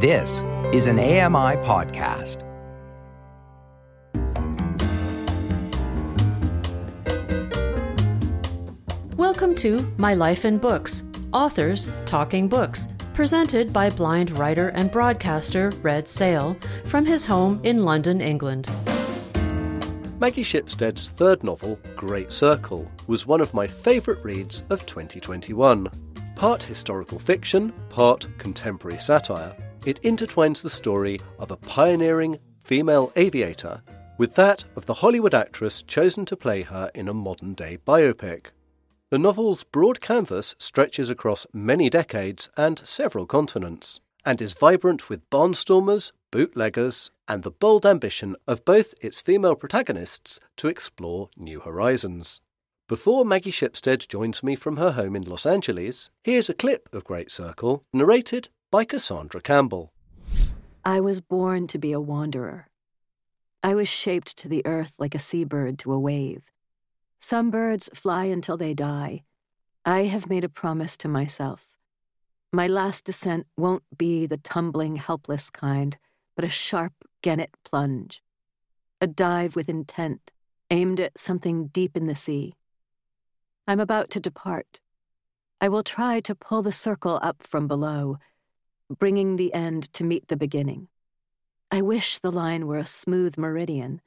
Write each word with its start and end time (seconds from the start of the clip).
This 0.00 0.44
is 0.72 0.86
an 0.86 1.00
AMI 1.00 1.56
podcast. 1.66 2.44
Welcome 9.16 9.56
to 9.56 9.84
My 9.96 10.14
Life 10.14 10.44
in 10.44 10.58
Books 10.58 11.02
Authors 11.32 11.92
Talking 12.06 12.46
Books, 12.46 12.86
presented 13.12 13.72
by 13.72 13.90
blind 13.90 14.38
writer 14.38 14.68
and 14.68 14.88
broadcaster 14.88 15.72
Red 15.82 16.04
Szell 16.04 16.62
from 16.86 17.04
his 17.04 17.26
home 17.26 17.60
in 17.64 17.84
London, 17.84 18.20
England. 18.20 18.68
Maggie 20.20 20.44
Shipstead's 20.44 21.10
third 21.10 21.42
novel, 21.42 21.76
Great 21.96 22.32
Circle, 22.32 22.88
was 23.08 23.26
one 23.26 23.40
of 23.40 23.52
my 23.52 23.66
favourite 23.66 24.22
reads 24.22 24.62
of 24.70 24.86
2021. 24.86 25.90
Part 26.36 26.62
historical 26.62 27.18
fiction, 27.18 27.72
part 27.88 28.28
contemporary 28.38 29.00
satire, 29.00 29.56
it 29.86 30.02
intertwines 30.02 30.62
the 30.62 30.70
story 30.70 31.18
of 31.38 31.50
a 31.50 31.56
pioneering 31.56 32.38
female 32.58 33.12
aviator 33.16 33.82
with 34.18 34.34
that 34.34 34.64
of 34.76 34.84
the 34.86 34.94
Hollywood 34.94 35.34
actress 35.34 35.82
chosen 35.82 36.26
to 36.26 36.36
play 36.36 36.62
her 36.62 36.90
in 36.94 37.08
a 37.08 37.14
modern 37.14 37.54
day 37.54 37.78
biopic. 37.86 38.46
The 39.10 39.18
novel's 39.18 39.62
broad 39.62 40.00
canvas 40.00 40.54
stretches 40.58 41.08
across 41.08 41.46
many 41.52 41.88
decades 41.88 42.50
and 42.56 42.80
several 42.86 43.24
continents, 43.24 44.00
and 44.24 44.42
is 44.42 44.52
vibrant 44.52 45.08
with 45.08 45.30
barnstormers, 45.30 46.12
bootleggers, 46.30 47.10
and 47.26 47.42
the 47.42 47.50
bold 47.50 47.86
ambition 47.86 48.36
of 48.46 48.64
both 48.64 48.92
its 49.00 49.22
female 49.22 49.54
protagonists 49.54 50.38
to 50.58 50.68
explore 50.68 51.30
new 51.36 51.60
horizons. 51.60 52.40
Before 52.88 53.24
Maggie 53.24 53.52
Shipstead 53.52 54.08
joins 54.08 54.42
me 54.42 54.56
from 54.56 54.78
her 54.78 54.92
home 54.92 55.14
in 55.14 55.22
Los 55.22 55.46
Angeles, 55.46 56.10
here's 56.24 56.48
a 56.50 56.54
clip 56.54 56.88
of 56.92 57.04
Great 57.04 57.30
Circle, 57.30 57.84
narrated 57.92 58.48
by 58.70 58.84
Cassandra 58.84 59.40
Campbell. 59.40 59.92
I 60.84 61.00
was 61.00 61.22
born 61.22 61.66
to 61.68 61.78
be 61.78 61.92
a 61.92 62.00
wanderer. 62.00 62.68
I 63.62 63.74
was 63.74 63.88
shaped 63.88 64.36
to 64.38 64.48
the 64.48 64.64
earth 64.66 64.92
like 64.98 65.14
a 65.14 65.18
seabird 65.18 65.78
to 65.80 65.92
a 65.92 65.98
wave. 65.98 66.42
Some 67.18 67.50
birds 67.50 67.88
fly 67.94 68.26
until 68.26 68.58
they 68.58 68.74
die. 68.74 69.22
I 69.86 70.04
have 70.04 70.28
made 70.28 70.44
a 70.44 70.50
promise 70.50 70.98
to 70.98 71.08
myself. 71.08 71.66
My 72.52 72.66
last 72.66 73.04
descent 73.04 73.46
won't 73.56 73.84
be 73.96 74.26
the 74.26 74.36
tumbling, 74.36 74.96
helpless 74.96 75.48
kind, 75.48 75.96
but 76.36 76.44
a 76.44 76.50
sharp 76.50 76.92
gannet 77.22 77.50
plunge. 77.64 78.22
A 79.00 79.06
dive 79.06 79.56
with 79.56 79.70
intent, 79.70 80.30
aimed 80.70 81.00
at 81.00 81.18
something 81.18 81.68
deep 81.68 81.96
in 81.96 82.06
the 82.06 82.14
sea. 82.14 82.54
I'm 83.66 83.80
about 83.80 84.10
to 84.10 84.20
depart. 84.20 84.80
I 85.58 85.70
will 85.70 85.82
try 85.82 86.20
to 86.20 86.34
pull 86.34 86.60
the 86.60 86.72
circle 86.72 87.18
up 87.22 87.42
from 87.42 87.66
below, 87.66 88.18
bringing 88.90 89.36
the 89.36 89.52
end 89.52 89.92
to 89.94 90.04
meet 90.04 90.28
the 90.28 90.36
beginning. 90.36 90.88
I 91.70 91.82
wish 91.82 92.18
the 92.18 92.32
line 92.32 92.66
were 92.66 92.78
a 92.78 92.86
smooth 92.86 93.36
meridian, 93.36 94.00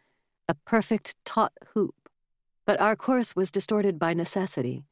a 0.49 0.55
perfect 0.55 1.15
taut 1.25 1.53
hoop, 1.73 2.09
but 2.65 2.79
our 2.81 2.95
course 2.95 3.35
was 3.35 3.51
distorted 3.51 3.99
by 3.99 4.13
necessity. 4.13 4.83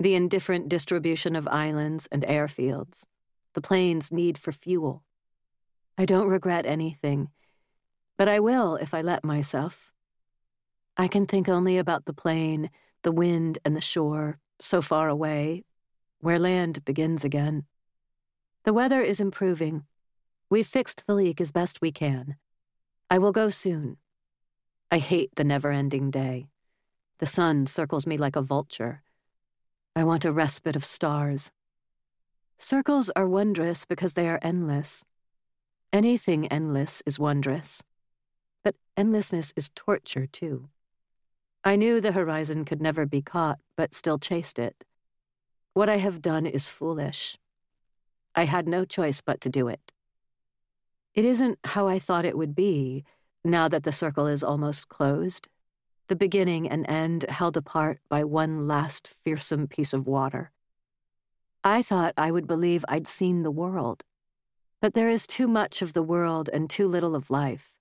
The 0.00 0.14
indifferent 0.14 0.68
distribution 0.68 1.36
of 1.36 1.46
islands 1.46 2.08
and 2.10 2.24
airfields, 2.24 3.04
the 3.54 3.60
plane's 3.60 4.10
need 4.10 4.36
for 4.36 4.50
fuel. 4.50 5.04
I 5.96 6.04
don't 6.04 6.28
regret 6.28 6.66
anything, 6.66 7.28
but 8.16 8.28
I 8.28 8.40
will 8.40 8.74
if 8.76 8.92
I 8.92 9.02
let 9.02 9.22
myself. 9.22 9.92
I 10.96 11.06
can 11.06 11.26
think 11.26 11.48
only 11.48 11.78
about 11.78 12.04
the 12.04 12.12
plane, 12.12 12.70
the 13.02 13.12
wind, 13.12 13.58
and 13.64 13.76
the 13.76 13.80
shore, 13.80 14.38
so 14.60 14.82
far 14.82 15.08
away, 15.08 15.64
where 16.20 16.38
land 16.38 16.84
begins 16.84 17.24
again. 17.24 17.64
The 18.64 18.72
weather 18.72 19.02
is 19.02 19.20
improving. 19.20 19.84
We've 20.48 20.66
fixed 20.66 21.06
the 21.06 21.14
leak 21.14 21.38
as 21.38 21.50
best 21.50 21.82
we 21.82 21.92
can. 21.92 22.36
I 23.10 23.18
will 23.18 23.32
go 23.32 23.50
soon. 23.50 23.98
I 24.90 24.98
hate 24.98 25.30
the 25.36 25.44
never 25.44 25.70
ending 25.70 26.10
day. 26.10 26.48
The 27.18 27.26
sun 27.26 27.66
circles 27.66 28.06
me 28.06 28.16
like 28.16 28.36
a 28.36 28.42
vulture. 28.42 29.02
I 29.94 30.02
want 30.04 30.24
a 30.24 30.32
respite 30.32 30.76
of 30.76 30.84
stars. 30.84 31.52
Circles 32.56 33.10
are 33.14 33.28
wondrous 33.28 33.84
because 33.84 34.14
they 34.14 34.28
are 34.28 34.38
endless. 34.40 35.04
Anything 35.92 36.48
endless 36.48 37.02
is 37.04 37.18
wondrous. 37.18 37.82
But 38.62 38.76
endlessness 38.96 39.52
is 39.56 39.70
torture, 39.74 40.26
too. 40.26 40.70
I 41.62 41.76
knew 41.76 42.00
the 42.00 42.12
horizon 42.12 42.64
could 42.64 42.80
never 42.80 43.04
be 43.04 43.20
caught, 43.20 43.58
but 43.76 43.94
still 43.94 44.18
chased 44.18 44.58
it. 44.58 44.84
What 45.74 45.90
I 45.90 45.98
have 45.98 46.22
done 46.22 46.46
is 46.46 46.68
foolish. 46.70 47.36
I 48.34 48.44
had 48.44 48.66
no 48.68 48.84
choice 48.84 49.20
but 49.20 49.40
to 49.42 49.48
do 49.48 49.68
it. 49.68 49.92
It 51.14 51.24
isn't 51.24 51.58
how 51.64 51.86
I 51.86 51.98
thought 51.98 52.24
it 52.24 52.36
would 52.36 52.54
be, 52.54 53.04
now 53.44 53.68
that 53.68 53.84
the 53.84 53.92
circle 53.92 54.26
is 54.26 54.42
almost 54.42 54.88
closed. 54.88 55.48
The 56.08 56.16
beginning 56.16 56.68
and 56.68 56.88
end 56.88 57.24
held 57.28 57.56
apart 57.56 58.00
by 58.08 58.24
one 58.24 58.66
last 58.66 59.06
fearsome 59.06 59.68
piece 59.68 59.92
of 59.92 60.06
water. 60.06 60.50
I 61.62 61.82
thought 61.82 62.14
I 62.16 62.30
would 62.30 62.46
believe 62.46 62.84
I'd 62.88 63.06
seen 63.06 63.42
the 63.42 63.50
world, 63.50 64.04
but 64.80 64.94
there 64.94 65.08
is 65.08 65.26
too 65.26 65.48
much 65.48 65.80
of 65.80 65.92
the 65.92 66.02
world 66.02 66.50
and 66.52 66.68
too 66.68 66.88
little 66.88 67.14
of 67.14 67.30
life. 67.30 67.78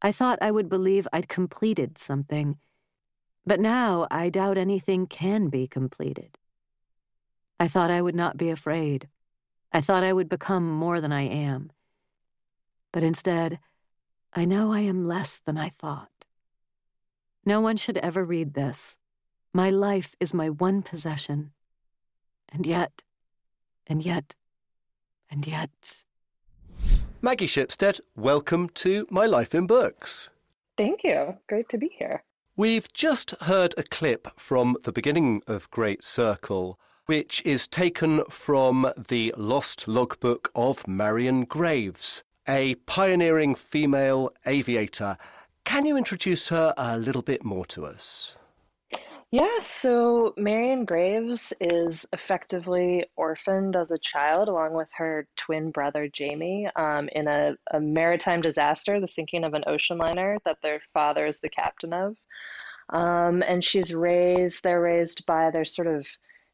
I 0.00 0.12
thought 0.12 0.38
I 0.40 0.50
would 0.50 0.68
believe 0.68 1.06
I'd 1.12 1.28
completed 1.28 1.98
something, 1.98 2.56
but 3.44 3.60
now 3.60 4.06
I 4.10 4.30
doubt 4.30 4.56
anything 4.56 5.06
can 5.06 5.48
be 5.48 5.66
completed. 5.66 6.38
I 7.58 7.68
thought 7.68 7.90
I 7.90 8.00
would 8.00 8.14
not 8.14 8.38
be 8.38 8.48
afraid. 8.48 9.08
I 9.72 9.80
thought 9.80 10.02
I 10.02 10.12
would 10.12 10.28
become 10.28 10.68
more 10.68 11.00
than 11.00 11.12
I 11.12 11.22
am. 11.22 11.70
But 12.92 13.04
instead, 13.04 13.60
I 14.32 14.44
know 14.44 14.72
I 14.72 14.80
am 14.80 15.06
less 15.06 15.38
than 15.38 15.56
I 15.56 15.70
thought. 15.78 16.10
No 17.44 17.60
one 17.60 17.76
should 17.76 17.96
ever 17.98 18.24
read 18.24 18.54
this. 18.54 18.96
My 19.52 19.70
life 19.70 20.14
is 20.20 20.34
my 20.34 20.50
one 20.50 20.82
possession. 20.82 21.52
And 22.48 22.66
yet, 22.66 23.04
and 23.86 24.04
yet, 24.04 24.34
and 25.30 25.46
yet. 25.46 26.04
Maggie 27.22 27.46
Shipstead, 27.46 28.00
welcome 28.16 28.68
to 28.70 29.06
My 29.10 29.26
Life 29.26 29.54
in 29.54 29.66
Books. 29.66 30.30
Thank 30.76 31.04
you. 31.04 31.36
Great 31.48 31.68
to 31.68 31.78
be 31.78 31.90
here. 31.96 32.24
We've 32.56 32.92
just 32.92 33.32
heard 33.42 33.74
a 33.76 33.82
clip 33.84 34.28
from 34.36 34.76
the 34.82 34.92
beginning 34.92 35.42
of 35.46 35.70
Great 35.70 36.04
Circle 36.04 36.78
which 37.10 37.42
is 37.44 37.66
taken 37.66 38.22
from 38.26 38.88
the 39.08 39.34
lost 39.36 39.88
logbook 39.88 40.48
of 40.54 40.86
Marian 40.86 41.44
Graves, 41.44 42.22
a 42.46 42.76
pioneering 42.86 43.56
female 43.56 44.30
aviator. 44.46 45.16
Can 45.64 45.86
you 45.86 45.96
introduce 45.96 46.50
her 46.50 46.72
a 46.76 46.96
little 46.96 47.22
bit 47.22 47.44
more 47.44 47.66
to 47.66 47.84
us? 47.84 48.36
Yeah, 49.32 49.60
so 49.60 50.34
Marian 50.36 50.84
Graves 50.84 51.52
is 51.60 52.06
effectively 52.12 53.06
orphaned 53.16 53.74
as 53.74 53.90
a 53.90 53.98
child 53.98 54.48
along 54.48 54.74
with 54.74 54.90
her 54.92 55.26
twin 55.36 55.72
brother 55.72 56.06
Jamie 56.06 56.68
um, 56.76 57.08
in 57.10 57.26
a, 57.26 57.56
a 57.72 57.80
maritime 57.80 58.40
disaster, 58.40 59.00
the 59.00 59.08
sinking 59.08 59.42
of 59.42 59.54
an 59.54 59.64
ocean 59.66 59.98
liner 59.98 60.38
that 60.44 60.58
their 60.62 60.80
father 60.94 61.26
is 61.26 61.40
the 61.40 61.48
captain 61.48 61.92
of. 61.92 62.16
Um, 62.90 63.42
and 63.42 63.64
she's 63.64 63.92
raised, 63.92 64.62
they're 64.62 64.80
raised 64.80 65.26
by 65.26 65.50
their 65.50 65.64
sort 65.64 65.88
of 65.88 66.06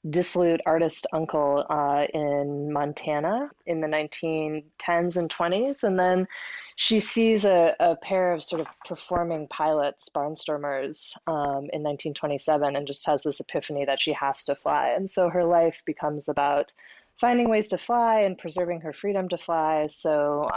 dissolute 0.08 0.60
artist 0.66 1.06
uncle 1.12 1.64
uh, 1.68 2.06
in 2.12 2.72
Montana 2.72 3.50
in 3.66 3.80
the 3.80 3.88
1910s 3.88 5.16
and 5.16 5.30
20s. 5.30 5.82
And 5.82 5.98
then 5.98 6.28
she 6.76 7.00
sees 7.00 7.44
a, 7.44 7.74
a 7.80 7.96
pair 7.96 8.32
of 8.32 8.44
sort 8.44 8.60
of 8.60 8.66
performing 8.84 9.48
pilots, 9.48 10.08
barnstormers, 10.14 11.16
um, 11.26 11.70
in 11.72 11.82
1927 11.82 12.76
and 12.76 12.86
just 12.86 13.06
has 13.06 13.22
this 13.22 13.40
epiphany 13.40 13.84
that 13.86 14.00
she 14.00 14.12
has 14.12 14.44
to 14.44 14.54
fly. 14.54 14.94
And 14.96 15.08
so 15.08 15.28
her 15.28 15.44
life 15.44 15.82
becomes 15.86 16.28
about 16.28 16.72
finding 17.18 17.48
ways 17.48 17.68
to 17.68 17.78
fly 17.78 18.20
and 18.20 18.36
preserving 18.36 18.82
her 18.82 18.92
freedom 18.92 19.28
to 19.30 19.38
fly. 19.38 19.86
So 19.88 20.50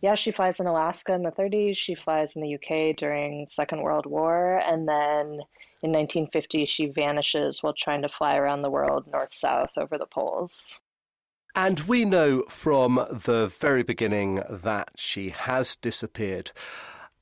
yeah, 0.00 0.14
she 0.14 0.30
flies 0.30 0.60
in 0.60 0.66
Alaska 0.66 1.14
in 1.14 1.22
the 1.22 1.30
30s. 1.30 1.76
She 1.76 1.94
flies 1.94 2.36
in 2.36 2.42
the 2.42 2.54
UK 2.54 2.96
during 2.96 3.46
Second 3.48 3.82
World 3.82 4.06
War, 4.06 4.58
and 4.58 4.86
then 4.86 5.40
in 5.82 5.92
1950 5.92 6.66
she 6.66 6.86
vanishes 6.86 7.62
while 7.62 7.74
trying 7.74 8.02
to 8.02 8.08
fly 8.08 8.36
around 8.36 8.60
the 8.60 8.70
world 8.70 9.06
north 9.12 9.32
south 9.32 9.72
over 9.76 9.98
the 9.98 10.06
poles. 10.06 10.78
And 11.54 11.80
we 11.80 12.04
know 12.04 12.42
from 12.48 13.06
the 13.10 13.46
very 13.46 13.82
beginning 13.82 14.42
that 14.50 14.90
she 14.96 15.30
has 15.30 15.76
disappeared. 15.76 16.52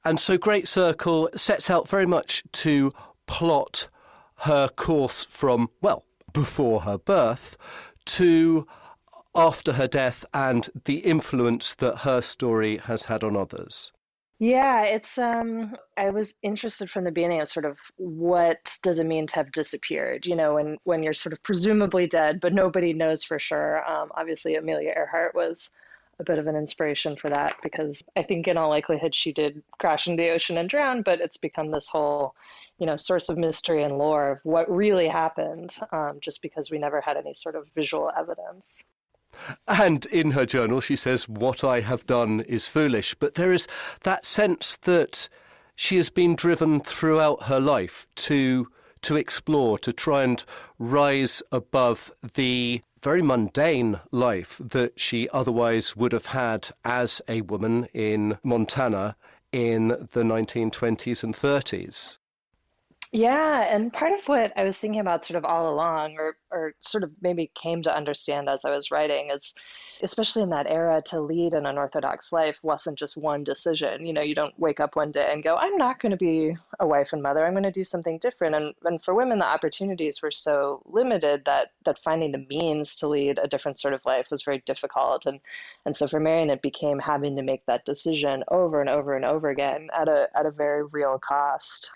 And 0.05 0.19
so 0.19 0.37
Great 0.37 0.67
Circle 0.67 1.31
sets 1.37 1.71
out 1.71 1.89
very 1.89 2.07
much 2.07 2.43
to 2.53 2.93
plot 3.27 3.89
her 4.39 4.69
course 4.69 5.25
from, 5.31 5.71
well, 5.81 6.05
before 6.33 6.81
her 6.81 6.99
birth 6.99 7.57
to 8.07 8.67
after 9.35 9.75
her 9.75 9.89
death 9.89 10.25
and 10.35 10.69
the 10.85 10.99
influence 10.99 11.75
that 11.75 11.99
her 11.99 12.21
story 12.21 12.77
has 12.79 13.05
had 13.05 13.25
on 13.25 13.37
others. 13.37 13.93
Yeah, 14.45 14.83
it's 14.83 15.17
um 15.17 15.75
I 15.97 16.11
was 16.11 16.35
interested 16.43 16.91
from 16.91 17.05
the 17.05 17.11
beginning 17.11 17.41
of 17.41 17.49
sort 17.49 17.65
of 17.65 17.79
what 17.97 18.79
does 18.83 18.99
it 18.99 19.07
mean 19.07 19.27
to 19.29 19.37
have 19.37 19.51
disappeared, 19.51 20.27
you 20.27 20.37
know, 20.37 20.57
when 20.57 20.77
when 20.85 21.03
you're 21.03 21.15
sort 21.15 21.33
of 21.33 21.43
presumably 21.43 22.07
dead, 22.07 22.41
but 22.41 22.53
nobody 22.53 22.93
knows 22.93 23.25
for 23.25 23.39
sure. 23.39 23.83
Um, 23.91 24.13
obviously 24.15 24.57
Amelia 24.57 24.93
Earhart 24.95 25.35
was 25.35 25.71
a 26.19 26.25
bit 26.25 26.39
of 26.39 26.47
an 26.47 26.57
inspiration 26.57 27.17
for 27.17 27.31
that 27.31 27.57
because 27.63 28.05
I 28.17 28.23
think 28.23 28.47
in 28.47 28.59
all 28.59 28.69
likelihood 28.69 29.15
she 29.15 29.33
did 29.33 29.63
crash 29.79 30.07
into 30.09 30.23
the 30.23 30.31
ocean 30.33 30.59
and 30.59 30.69
drown, 30.69 31.01
but 31.01 31.23
it's 31.23 31.39
become 31.39 31.71
this 31.71 31.89
whole, 31.89 32.35
you 32.79 32.85
know, 32.87 32.97
source 32.97 33.31
of 33.31 33.39
mystery 33.39 33.83
and 33.83 33.97
lore 33.97 34.33
of 34.33 34.41
what 34.43 34.71
really 34.71 35.09
happened, 35.09 35.75
um, 35.91 36.19
just 36.21 36.43
because 36.43 36.71
we 36.71 36.77
never 36.77 37.01
had 37.01 37.17
any 37.17 37.33
sort 37.33 37.57
of 37.57 37.67
visual 37.75 38.13
evidence. 38.15 38.85
And 39.67 40.07
in 40.07 40.33
her 40.33 40.47
journal, 40.47 40.81
she 40.81 40.97
says, 40.97 41.29
What 41.29 41.65
I 41.65 41.81
have 41.81 42.07
done 42.07 42.41
is 42.41 42.69
foolish. 42.69 43.15
But 43.15 43.35
there 43.35 43.53
is 43.53 43.67
that 44.03 44.27
sense 44.27 44.77
that 44.83 45.29
she 45.77 45.97
has 45.97 46.11
been 46.11 46.37
driven 46.37 46.81
throughout 46.81 47.45
her 47.45 47.61
life 47.61 48.07
to 48.17 48.69
to 49.03 49.17
explore, 49.17 49.79
to 49.79 49.93
try 49.93 50.23
and 50.23 50.43
rise 50.79 51.43
above 51.53 52.11
the 52.35 52.81
very 53.03 53.21
mundane 53.21 54.01
life 54.11 54.59
that 54.65 54.99
she 54.99 55.29
otherwise 55.29 55.95
would 55.95 56.13
have 56.13 56.27
had 56.27 56.71
as 56.87 57.21
a 57.29 57.43
woman 57.43 57.87
in 57.93 58.39
Montana 58.43 59.15
in 59.53 59.89
the 59.89 60.23
1920s 60.23 61.23
and 61.23 61.37
30s. 61.37 62.17
Yeah, 63.17 63.73
and 63.73 63.93
part 63.93 64.11
of 64.13 64.27
what 64.27 64.53
I 64.57 64.65
was 64.65 64.77
thinking 64.77 65.01
about 65.01 65.25
sort 65.25 65.39
of 65.39 65.45
all 65.45 65.73
along, 65.73 66.17
or 66.19 66.37
or 66.51 66.75
sort 66.81 67.05
of 67.05 67.13
maybe 67.23 67.53
came 67.55 67.81
to 67.85 67.97
understand 67.97 68.49
as 68.49 68.65
I 68.65 68.71
was 68.71 68.91
writing, 68.91 69.31
is 69.31 69.55
especially 70.03 70.43
in 70.43 70.51
that 70.51 70.67
era 70.67 71.01
to 71.07 71.21
lead 71.21 71.55
an 71.55 71.65
unorthodox 71.65 72.33
life 72.33 72.59
wasn't 72.65 72.99
just 72.99 73.17
one 73.17 73.45
decision. 73.45 74.05
You 74.05 74.13
know, 74.15 74.21
you 74.21 74.35
don't 74.35 74.59
wake 74.59 74.81
up 74.81 74.97
one 74.97 75.13
day 75.13 75.29
and 75.33 75.45
go, 75.45 75.55
I'm 75.55 75.77
not 75.77 76.01
going 76.01 76.11
to 76.11 76.17
be 76.17 76.57
a 76.81 76.87
wife 76.89 77.13
and 77.13 77.23
mother. 77.23 77.47
I'm 77.47 77.53
going 77.53 77.63
to 77.63 77.71
do 77.71 77.85
something 77.85 78.19
different. 78.19 78.57
And 78.57 78.75
and 78.83 79.01
for 79.05 79.15
women, 79.15 79.39
the 79.39 79.47
opportunities 79.47 80.21
were 80.21 80.33
so 80.33 80.83
limited 80.85 81.45
that 81.45 81.71
that 81.85 82.01
finding 82.03 82.33
the 82.33 82.47
means 82.51 82.97
to 82.97 83.07
lead 83.07 83.39
a 83.41 83.47
different 83.47 83.79
sort 83.79 83.95
of 83.95 84.05
life 84.05 84.27
was 84.33 84.43
very 84.43 84.61
difficult. 84.67 85.25
And 85.27 85.39
and 85.87 85.97
so 85.97 86.09
for 86.09 86.19
Marian, 86.19 86.51
it 86.51 86.63
became 86.63 86.99
having 86.99 87.37
to 87.37 87.43
make 87.43 87.65
that 87.67 87.85
decision 87.87 88.43
over 88.49 88.81
and 88.81 88.91
over 88.91 89.15
and 89.15 89.25
over 89.25 89.51
again 89.51 89.89
at 89.97 90.09
a 90.09 90.27
at 90.35 90.47
a 90.47 90.51
very 90.51 90.85
real 90.85 91.21
cost. 91.21 91.93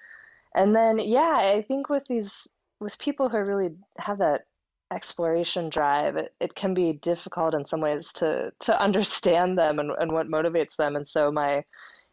And 0.54 0.74
then, 0.74 0.98
yeah, 0.98 1.36
I 1.36 1.64
think 1.66 1.88
with 1.88 2.04
these, 2.08 2.48
with 2.80 2.98
people 2.98 3.28
who 3.28 3.38
really 3.38 3.74
have 3.98 4.18
that 4.18 4.46
exploration 4.92 5.68
drive, 5.68 6.16
it, 6.16 6.34
it 6.40 6.54
can 6.54 6.74
be 6.74 6.94
difficult 6.94 7.54
in 7.54 7.66
some 7.66 7.80
ways 7.80 8.12
to 8.14 8.52
to 8.60 8.80
understand 8.80 9.58
them 9.58 9.78
and, 9.78 9.90
and 9.98 10.12
what 10.12 10.28
motivates 10.28 10.76
them. 10.76 10.96
And 10.96 11.06
so 11.06 11.30
my 11.30 11.64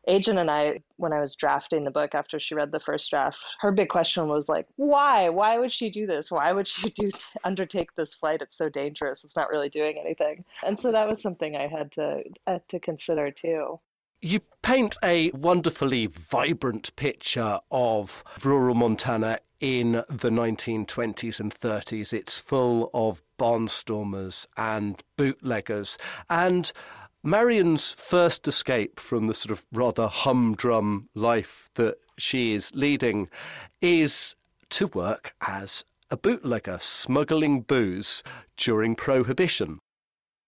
agent 0.07 0.37
and 0.37 0.51
I, 0.51 0.81
when 0.97 1.13
I 1.13 1.19
was 1.19 1.35
drafting 1.35 1.83
the 1.83 1.91
book 1.91 2.13
after 2.13 2.39
she 2.39 2.55
read 2.55 2.71
the 2.71 2.79
first 2.79 3.09
draft, 3.09 3.37
her 3.59 3.71
big 3.71 3.89
question 3.89 4.27
was 4.27 4.47
like, 4.47 4.67
why? 4.75 5.29
Why 5.29 5.57
would 5.57 5.71
she 5.71 5.89
do 5.89 6.05
this? 6.05 6.31
Why 6.31 6.51
would 6.51 6.67
she 6.67 6.89
do 6.95 7.11
undertake 7.43 7.93
this 7.95 8.13
flight? 8.13 8.41
It's 8.41 8.57
so 8.57 8.69
dangerous. 8.69 9.23
It's 9.23 9.35
not 9.35 9.49
really 9.49 9.69
doing 9.69 9.97
anything. 9.97 10.43
And 10.63 10.79
so 10.79 10.91
that 10.91 11.07
was 11.07 11.21
something 11.21 11.55
I 11.55 11.67
had 11.67 11.91
to 11.93 12.23
had 12.45 12.67
to 12.69 12.79
consider 12.79 13.31
too. 13.31 13.79
You 14.25 14.39
paint 14.63 14.97
a 15.03 15.29
wonderfully 15.35 16.07
vibrant 16.07 16.95
picture 16.95 17.59
of 17.69 18.23
rural 18.43 18.73
Montana 18.73 19.37
in 19.59 20.03
the 20.09 20.31
1920s 20.31 21.39
and 21.39 21.53
30s. 21.53 22.11
It's 22.11 22.39
full 22.39 22.89
of 22.91 23.21
barnstormers 23.37 24.47
and 24.57 24.99
bootleggers. 25.15 25.99
And 26.27 26.71
Marian's 27.21 27.91
first 27.91 28.47
escape 28.47 28.99
from 28.99 29.27
the 29.27 29.35
sort 29.35 29.51
of 29.51 29.63
rather 29.71 30.07
humdrum 30.07 31.07
life 31.13 31.69
that 31.75 31.99
she 32.17 32.55
is 32.55 32.71
leading 32.73 33.29
is 33.79 34.35
to 34.71 34.87
work 34.87 35.35
as 35.41 35.85
a 36.09 36.17
bootlegger, 36.17 36.79
smuggling 36.81 37.61
booze 37.61 38.23
during 38.57 38.95
Prohibition. 38.95 39.81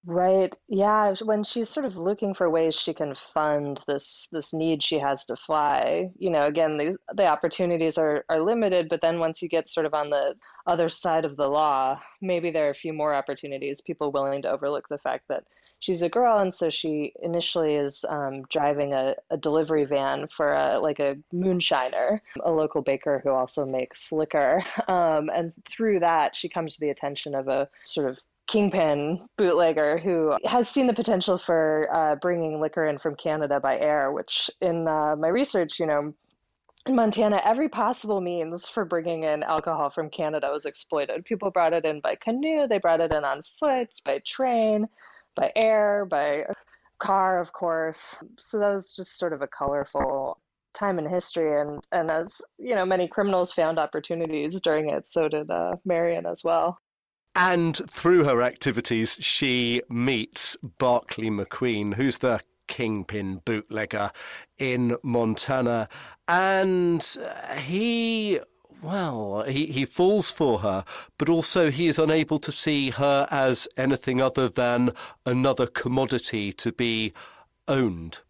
Right. 0.10 0.58
Yeah. 0.70 1.16
When 1.22 1.44
she's 1.44 1.70
sort 1.70 1.86
of 1.86 1.98
looking 1.98 2.34
for 2.34 2.50
ways 2.50 2.76
she 2.76 2.94
can 2.94 3.14
fund 3.14 3.84
this 3.88 4.30
this 4.32 4.54
need 4.54 4.82
she 4.82 5.00
has 5.00 5.26
to 5.26 5.36
fly, 5.36 6.12
you 6.18 6.30
know, 6.30 6.46
again, 6.46 6.78
the 6.78 6.98
the 7.14 7.26
opportunities 7.26 7.98
are 7.98 8.24
are 8.30 8.40
limited, 8.40 8.88
but 8.88 9.02
then 9.02 9.20
once 9.20 9.42
you 9.42 9.50
get 9.50 9.68
sort 9.70 9.86
of 9.86 9.94
on 9.94 10.10
the 10.10 10.36
other 10.66 10.88
side 10.88 11.26
of 11.26 11.36
the 11.36 11.50
law, 11.50 12.00
maybe 12.22 12.52
there 12.52 12.68
are 12.68 12.70
a 12.70 12.74
few 12.74 12.94
more 12.94 13.14
opportunities. 13.14 13.82
People 13.82 14.14
willing 14.14 14.42
to 14.44 14.50
overlook 14.50 14.88
the 14.88 14.98
fact 14.98 15.26
that 15.28 15.44
she's 15.80 16.02
a 16.02 16.10
girl, 16.10 16.40
and 16.40 16.54
so 16.54 16.70
she 16.70 17.12
initially 17.22 17.76
is 17.76 18.06
um, 18.08 18.44
driving 18.44 18.94
a, 18.94 19.14
a 19.30 19.36
delivery 19.36 19.84
van 19.84 20.30
for 20.30 20.54
a 20.54 20.80
like 20.80 21.00
a 21.00 21.18
moonshiner, 21.34 22.22
a 22.46 22.52
local 22.52 22.82
baker 22.82 23.20
who 23.26 23.32
also 23.32 23.66
makes 23.66 24.14
liquor. 24.14 24.64
Um, 24.88 25.30
and 25.36 25.52
through 25.70 26.00
that, 26.00 26.34
she 26.36 26.48
comes 26.48 26.76
to 26.76 26.80
the 26.80 26.92
attention 26.92 27.36
of 27.36 27.50
a 27.50 27.68
sort 27.84 28.10
of 28.10 28.18
kingpin 28.48 29.28
bootlegger 29.38 29.98
who 29.98 30.38
has 30.46 30.70
seen 30.70 30.88
the 30.88 30.94
potential 30.94 31.38
for 31.38 31.90
uh, 31.94 32.16
bringing 32.16 32.60
liquor 32.62 32.86
in 32.86 32.98
from 32.98 33.16
Canada 33.16 33.60
by 33.60 33.78
air, 33.78 34.12
which 34.12 34.50
in 34.62 34.88
uh, 34.88 35.16
my 35.18 35.28
research, 35.28 35.80
you 35.80 35.86
know, 35.86 36.14
in 36.86 36.96
Montana, 36.96 37.42
every 37.44 37.68
possible 37.68 38.22
means 38.22 38.70
for 38.70 38.86
bringing 38.86 39.24
in 39.24 39.44
alcohol 39.44 39.90
from 39.90 40.10
Canada 40.10 40.50
was 40.52 40.66
exploited. 40.66 41.26
People 41.26 41.52
brought 41.52 41.74
it 41.74 41.84
in 41.84 42.00
by 42.00 42.16
canoe, 42.16 42.68
they 42.68 42.78
brought 42.78 43.02
it 43.02 43.12
in 43.12 43.26
on 43.26 43.44
foot, 43.60 43.90
by 44.06 44.22
train, 44.26 44.88
by 45.36 45.52
air, 45.56 46.06
by 46.06 46.46
car, 47.00 47.42
of 47.42 47.52
course. 47.52 48.18
So 48.40 48.60
that 48.60 48.74
was 48.74 48.96
just 48.96 49.18
sort 49.18 49.34
of 49.34 49.42
a 49.42 49.48
colorful 49.48 50.40
time 50.74 51.00
in 51.00 51.10
history 51.10 51.60
and 51.60 51.84
and 51.92 52.12
as 52.12 52.40
you 52.60 52.76
know 52.76 52.86
many 52.86 53.08
criminals 53.08 53.52
found 53.52 53.80
opportunities 53.80 54.62
during 54.62 54.90
it 54.90 55.08
so 55.08 55.28
did 55.28 55.50
uh, 55.50 55.76
marian 55.86 56.28
as 56.28 56.44
well 56.44 56.80
and 57.38 57.78
through 57.88 58.24
her 58.24 58.42
activities, 58.42 59.20
she 59.22 59.84
meets 59.90 60.58
Barclay 60.80 61.28
McQueen, 61.28 61.94
who's 61.94 62.18
the 62.18 62.42
kingpin 62.68 63.42
bootlegger 63.46 64.12
in 64.58 64.98
Montana. 65.04 65.88
And 66.28 67.06
uh, 67.24 67.56
he 67.56 68.40
well, 68.82 69.44
he, 69.48 69.68
he 69.68 69.86
falls 69.86 70.32
for 70.32 70.60
her, 70.60 70.84
but 71.20 71.30
also 71.30 71.70
he 71.70 71.88
is 71.88 72.00
unable 72.00 72.40
to 72.40 72.52
see 72.52 72.90
her 72.92 73.28
as 73.30 73.68
anything 73.78 74.20
other 74.20 74.50
than 74.50 74.92
another 75.26 75.68
commodity 75.68 76.52
to 76.54 76.72
be 76.72 77.14
owned. 77.68 78.22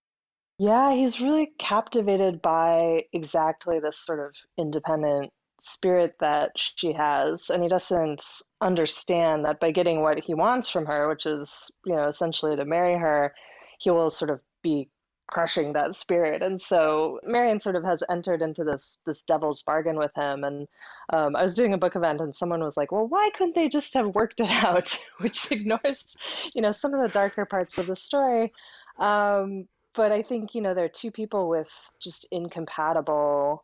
Yeah, 0.60 0.94
he's 0.94 1.22
really 1.22 1.52
captivated 1.60 2.42
by 2.42 3.04
exactly 3.14 3.80
this 3.80 4.00
sort 4.00 4.20
of 4.20 4.36
independent 4.58 5.32
spirit 5.62 6.16
that 6.20 6.52
she 6.56 6.94
has 6.94 7.50
and 7.50 7.64
he 7.64 7.70
doesn't 7.70 8.24
understand 8.62 9.46
that 9.46 9.60
by 9.60 9.72
getting 9.72 10.02
what 10.02 10.20
he 10.24 10.34
wants 10.34 10.70
from 10.70 10.86
her 10.86 11.10
which 11.10 11.26
is 11.26 11.72
you 11.86 11.96
know 11.96 12.06
essentially 12.06 12.56
to 12.56 12.66
marry 12.66 12.96
her 12.98 13.34
he 13.80 13.90
will 13.90 14.10
sort 14.10 14.30
of 14.30 14.40
be 14.62 14.90
crushing 15.28 15.74
that 15.74 15.96
spirit. 15.96 16.42
And 16.42 16.60
so 16.60 17.20
marian 17.24 17.60
sort 17.60 17.76
of 17.76 17.84
has 17.84 18.02
entered 18.10 18.42
into 18.42 18.64
this 18.64 18.98
this 19.06 19.24
devil's 19.24 19.62
bargain 19.62 19.98
with 19.98 20.12
him. 20.16 20.44
And 20.44 20.68
um, 21.12 21.36
i 21.36 21.44
was 21.44 21.56
doing 21.56 21.74
a 21.74 21.78
book 21.78 21.96
event 21.96 22.22
and 22.22 22.36
someone 22.36 22.64
was 22.64 22.78
like 22.78 22.92
well 22.92 23.08
why 23.08 23.30
couldn't 23.38 23.56
they 23.56 23.70
just 23.70 23.94
have 23.94 24.16
worked 24.16 24.40
it 24.40 24.50
out? 24.50 24.98
Which 25.20 25.52
ignores 25.52 26.16
you 26.54 26.62
know 26.62 26.72
some 26.72 26.94
of 26.94 27.02
the 27.02 27.14
darker 27.14 27.46
parts 27.46 27.78
of 27.78 27.88
the 27.88 27.96
story. 27.96 28.54
Um, 29.00 29.68
but 29.96 30.12
i 30.12 30.22
think 30.22 30.54
you 30.54 30.62
know 30.62 30.74
there 30.74 30.86
are 30.86 30.90
two 30.90 31.12
people 31.12 31.50
with 31.50 31.72
just 32.00 32.28
incompatible 32.32 33.64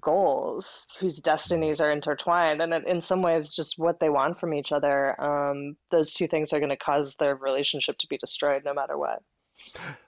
goals 0.00 0.86
whose 0.98 1.18
destinies 1.18 1.80
are 1.80 1.90
intertwined 1.90 2.60
and 2.60 2.72
in 2.72 3.00
some 3.00 3.22
ways 3.22 3.54
just 3.54 3.78
what 3.78 4.00
they 4.00 4.08
want 4.08 4.38
from 4.38 4.54
each 4.54 4.72
other 4.72 5.20
um, 5.20 5.76
those 5.90 6.12
two 6.12 6.26
things 6.26 6.52
are 6.52 6.60
going 6.60 6.68
to 6.70 6.76
cause 6.76 7.16
their 7.16 7.34
relationship 7.34 7.96
to 7.98 8.06
be 8.08 8.18
destroyed 8.18 8.62
no 8.64 8.74
matter 8.74 8.96
what 8.96 9.22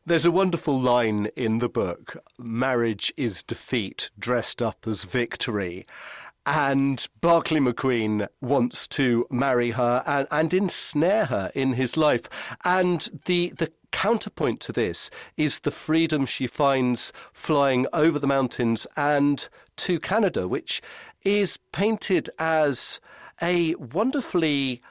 there's 0.07 0.27
a 0.27 0.31
wonderful 0.31 0.81
line 0.81 1.29
in 1.37 1.59
the 1.59 1.69
book 1.69 2.17
marriage 2.39 3.13
is 3.17 3.43
defeat 3.43 4.11
dressed 4.19 4.63
up 4.63 4.87
as 4.87 5.05
victory 5.05 5.87
and 6.47 7.07
Barclay 7.21 7.61
McQueen 7.61 8.27
wants 8.41 8.87
to 8.89 9.27
marry 9.31 9.73
her 9.73 10.03
and, 10.07 10.27
and 10.31 10.55
ensnare 10.55 11.27
her 11.27 11.53
in 11.55 11.75
his 11.75 11.97
life. 11.97 12.29
And 12.65 13.09
the, 13.27 13.53
the 13.57 13.71
counterpoint 13.93 14.61
to 14.61 14.73
this 14.73 15.11
is 15.37 15.61
the 15.61 15.71
freedom 15.71 16.27
she 16.27 16.47
finds 16.47 17.13
flying 17.33 17.87
over 17.93 18.19
the 18.19 18.27
mountains 18.27 18.87
and 18.97 19.49
to 19.77 20.01
Canada, 20.01 20.47
which 20.49 20.81
is 21.23 21.59
painted 21.73 22.31
as 22.39 23.01
a 23.43 23.75
wonderfully 23.77 24.83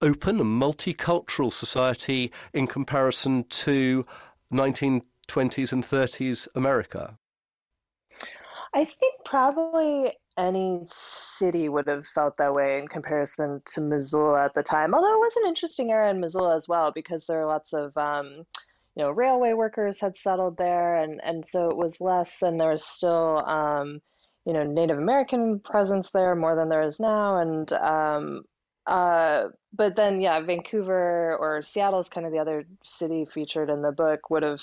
open 0.00 0.40
and 0.40 0.60
multicultural 0.60 1.52
society 1.52 2.32
in 2.52 2.66
comparison 2.66 3.44
to 3.44 4.04
1920s 4.52 5.72
and 5.72 5.84
30s 5.84 6.48
America. 6.54 7.16
I 8.74 8.84
think 8.84 9.14
probably 9.24 10.12
any 10.38 10.80
city 10.86 11.68
would 11.68 11.86
have 11.86 12.06
felt 12.06 12.36
that 12.38 12.54
way 12.54 12.78
in 12.78 12.88
comparison 12.88 13.60
to 13.66 13.80
Missoula 13.80 14.44
at 14.44 14.54
the 14.54 14.62
time. 14.62 14.94
Although 14.94 15.14
it 15.14 15.20
was 15.20 15.36
an 15.36 15.48
interesting 15.48 15.90
era 15.90 16.10
in 16.10 16.20
Missoula 16.20 16.56
as 16.56 16.68
well 16.68 16.92
because 16.92 17.26
there 17.26 17.40
are 17.42 17.46
lots 17.46 17.72
of 17.72 17.96
um, 17.96 18.44
you 18.96 19.02
know 19.02 19.10
railway 19.10 19.52
workers 19.52 20.00
had 20.00 20.16
settled 20.16 20.56
there, 20.56 20.96
and 20.96 21.20
and 21.22 21.46
so 21.46 21.68
it 21.70 21.76
was 21.76 22.00
less, 22.00 22.42
and 22.42 22.60
there 22.60 22.70
was 22.70 22.84
still 22.84 23.44
um, 23.46 24.00
you 24.46 24.52
know 24.52 24.64
Native 24.64 24.98
American 24.98 25.60
presence 25.60 26.10
there 26.10 26.34
more 26.34 26.56
than 26.56 26.68
there 26.68 26.82
is 26.82 27.00
now, 27.00 27.38
and 27.38 27.72
um, 27.72 28.44
uh, 28.86 29.48
but 29.72 29.96
then, 29.96 30.20
yeah, 30.20 30.40
Vancouver 30.40 31.36
or 31.38 31.62
Seattle 31.62 32.00
is 32.00 32.08
kind 32.08 32.26
of 32.26 32.32
the 32.32 32.38
other 32.38 32.64
city 32.84 33.26
featured 33.32 33.70
in 33.70 33.82
the 33.82 33.92
book 33.92 34.28
would 34.30 34.42
have 34.42 34.60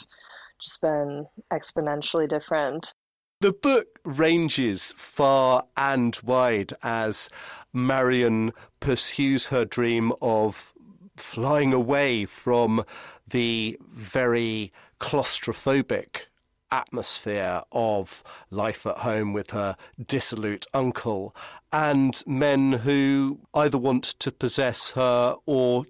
just 0.62 0.82
been 0.82 1.26
exponentially 1.52 2.28
different. 2.28 2.94
The 3.42 3.54
book 3.54 4.00
ranges 4.04 4.94
far 4.98 5.66
and 5.78 6.18
wide 6.26 6.74
as 6.84 7.30
Marian 7.72 8.52
pursues 8.82 9.48
her 9.48 9.64
dream 9.64 10.12
of 10.22 10.74
flying 11.16 11.72
away 11.72 12.26
from 12.26 12.84
the 13.26 13.78
very 13.82 14.74
claustrophobic 15.00 16.24
atmosphere 16.70 17.62
of 17.72 18.26
life 18.50 18.86
at 18.86 18.98
home 18.98 19.32
with 19.32 19.52
her 19.52 19.78
dissolute 20.06 20.66
uncle, 20.74 21.34
and 21.72 22.22
men 22.28 22.74
who 22.74 23.40
either 23.54 23.78
want 23.78 24.04
to 24.04 24.34
possess 24.34 24.92
her 24.92 25.38
or 25.46 25.86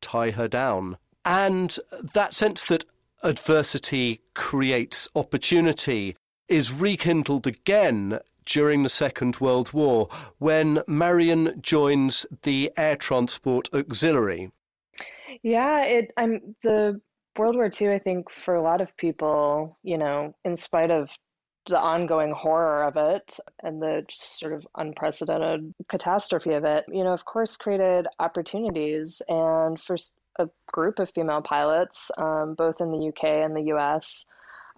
tie 0.00 0.30
her 0.30 0.48
down. 0.48 0.96
And 1.22 1.76
that 2.14 2.32
sense 2.32 2.64
that 2.64 2.86
adversity 3.22 4.22
creates 4.32 5.06
opportunity 5.14 6.16
is 6.48 6.72
rekindled 6.72 7.46
again 7.46 8.20
during 8.44 8.82
the 8.82 8.88
Second 8.88 9.40
World 9.40 9.72
War 9.72 10.08
when 10.38 10.82
Marian 10.86 11.60
joins 11.62 12.26
the 12.42 12.72
Air 12.76 12.96
Transport 12.96 13.68
Auxiliary. 13.72 14.50
Yeah, 15.42 15.84
it 15.84 16.12
I'm 16.16 16.54
the 16.62 17.00
World 17.36 17.56
War 17.56 17.68
II, 17.80 17.90
I 17.90 17.98
think 17.98 18.30
for 18.30 18.54
a 18.54 18.62
lot 18.62 18.80
of 18.80 18.96
people, 18.96 19.78
you 19.82 19.98
know, 19.98 20.34
in 20.44 20.56
spite 20.56 20.90
of 20.90 21.10
the 21.66 21.78
ongoing 21.78 22.30
horror 22.30 22.84
of 22.84 22.96
it 22.96 23.38
and 23.62 23.80
the 23.80 24.04
sort 24.10 24.52
of 24.52 24.66
unprecedented 24.76 25.74
catastrophe 25.88 26.52
of 26.52 26.64
it, 26.64 26.84
you 26.88 27.02
know, 27.02 27.12
of 27.12 27.24
course, 27.24 27.56
created 27.56 28.06
opportunities. 28.18 29.22
And 29.28 29.80
for 29.80 29.96
a 30.38 30.48
group 30.72 30.98
of 30.98 31.10
female 31.10 31.42
pilots, 31.42 32.10
um, 32.18 32.54
both 32.54 32.80
in 32.80 32.90
the 32.90 33.08
UK 33.08 33.24
and 33.24 33.56
the 33.56 33.72
US, 33.74 34.26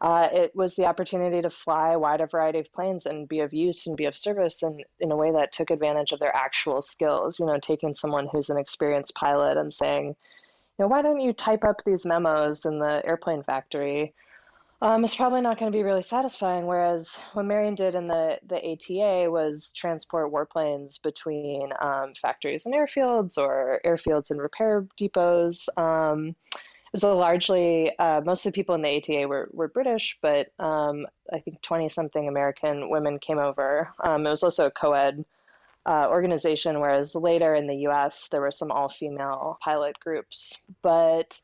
uh, 0.00 0.28
it 0.30 0.54
was 0.54 0.76
the 0.76 0.84
opportunity 0.84 1.40
to 1.40 1.48
fly 1.48 1.92
a 1.92 1.98
wider 1.98 2.26
variety 2.26 2.58
of 2.58 2.72
planes 2.72 3.06
and 3.06 3.28
be 3.28 3.40
of 3.40 3.54
use 3.54 3.86
and 3.86 3.96
be 3.96 4.04
of 4.04 4.16
service 4.16 4.62
and 4.62 4.84
in 5.00 5.10
a 5.10 5.16
way 5.16 5.32
that 5.32 5.52
took 5.52 5.70
advantage 5.70 6.12
of 6.12 6.18
their 6.18 6.34
actual 6.36 6.82
skills. 6.82 7.40
You 7.40 7.46
know, 7.46 7.58
taking 7.58 7.94
someone 7.94 8.28
who's 8.30 8.50
an 8.50 8.58
experienced 8.58 9.14
pilot 9.14 9.56
and 9.56 9.72
saying, 9.72 10.08
you 10.08 10.84
know, 10.84 10.88
why 10.88 11.00
don't 11.00 11.20
you 11.20 11.32
type 11.32 11.64
up 11.64 11.82
these 11.84 12.04
memos 12.04 12.66
in 12.66 12.78
the 12.78 13.02
airplane 13.06 13.42
factory? 13.42 14.12
Um, 14.82 15.02
it's 15.04 15.14
probably 15.14 15.40
not 15.40 15.58
going 15.58 15.72
to 15.72 15.76
be 15.76 15.82
really 15.82 16.02
satisfying. 16.02 16.66
Whereas 16.66 17.18
what 17.32 17.46
Marian 17.46 17.74
did 17.74 17.94
in 17.94 18.06
the, 18.06 18.38
the 18.46 18.56
ATA 18.56 19.30
was 19.30 19.72
transport 19.72 20.30
warplanes 20.30 21.00
between 21.02 21.70
um, 21.80 22.12
factories 22.20 22.66
and 22.66 22.74
airfields 22.74 23.38
or 23.38 23.80
airfields 23.86 24.30
and 24.30 24.42
repair 24.42 24.86
depots. 24.98 25.68
Um, 25.78 26.36
was 26.92 27.02
a 27.02 27.12
largely, 27.12 27.96
uh, 27.98 28.20
most 28.24 28.46
of 28.46 28.52
the 28.52 28.56
people 28.56 28.74
in 28.74 28.82
the 28.82 28.96
ATA 28.96 29.28
were, 29.28 29.48
were 29.52 29.68
British, 29.68 30.18
but 30.22 30.48
um, 30.58 31.06
I 31.32 31.40
think 31.40 31.60
20 31.62 31.88
something 31.88 32.28
American 32.28 32.88
women 32.90 33.18
came 33.18 33.38
over. 33.38 33.92
Um, 34.02 34.26
it 34.26 34.30
was 34.30 34.42
also 34.42 34.66
a 34.66 34.70
co 34.70 34.92
ed 34.92 35.24
uh, 35.86 36.08
organization, 36.08 36.80
whereas 36.80 37.14
later 37.14 37.54
in 37.54 37.66
the 37.66 37.86
US, 37.88 38.28
there 38.28 38.40
were 38.40 38.50
some 38.50 38.70
all 38.70 38.88
female 38.88 39.58
pilot 39.62 39.98
groups. 40.00 40.58
But 40.82 41.40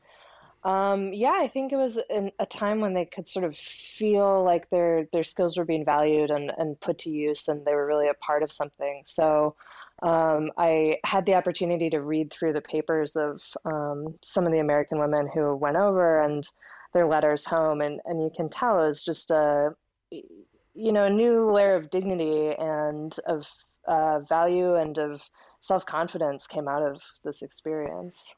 um, 0.63 1.13
yeah, 1.13 1.37
I 1.41 1.49
think 1.49 1.71
it 1.71 1.77
was 1.77 1.99
a 2.39 2.45
time 2.45 2.79
when 2.79 2.93
they 2.93 3.05
could 3.05 3.27
sort 3.27 3.45
of 3.45 3.57
feel 3.57 4.43
like 4.43 4.69
their 4.69 5.07
their 5.11 5.23
skills 5.23 5.57
were 5.57 5.65
being 5.65 5.83
valued 5.83 6.31
and, 6.31 6.51
and 6.57 6.79
put 6.79 6.99
to 6.99 7.09
use, 7.09 7.47
and 7.47 7.65
they 7.65 7.73
were 7.73 7.85
really 7.85 8.07
a 8.07 8.13
part 8.13 8.43
of 8.43 8.51
something. 8.51 9.03
So 9.05 9.55
um, 10.03 10.51
I 10.57 10.97
had 11.05 11.25
the 11.25 11.35
opportunity 11.35 11.89
to 11.89 12.01
read 12.01 12.31
through 12.31 12.53
the 12.53 12.61
papers 12.61 13.15
of 13.15 13.41
um, 13.63 14.15
some 14.21 14.45
of 14.45 14.51
the 14.51 14.59
American 14.59 14.99
women 14.99 15.29
who 15.33 15.55
went 15.55 15.77
over 15.77 16.21
and 16.21 16.45
their 16.93 17.07
letters 17.07 17.45
home, 17.45 17.79
and, 17.81 18.01
and 18.05 18.21
you 18.21 18.29
can 18.35 18.49
tell 18.49 18.83
it 18.83 18.87
was 18.87 19.03
just 19.03 19.31
a 19.31 19.71
you 20.11 20.91
know 20.91 21.05
a 21.05 21.09
new 21.09 21.51
layer 21.51 21.75
of 21.75 21.89
dignity 21.89 22.53
and 22.59 23.15
of 23.27 23.47
uh, 23.87 24.19
value 24.27 24.75
and 24.75 24.97
of 24.97 25.21
self 25.61 25.85
confidence 25.85 26.47
came 26.47 26.67
out 26.67 26.83
of 26.83 27.01
this 27.23 27.41
experience. 27.41 28.35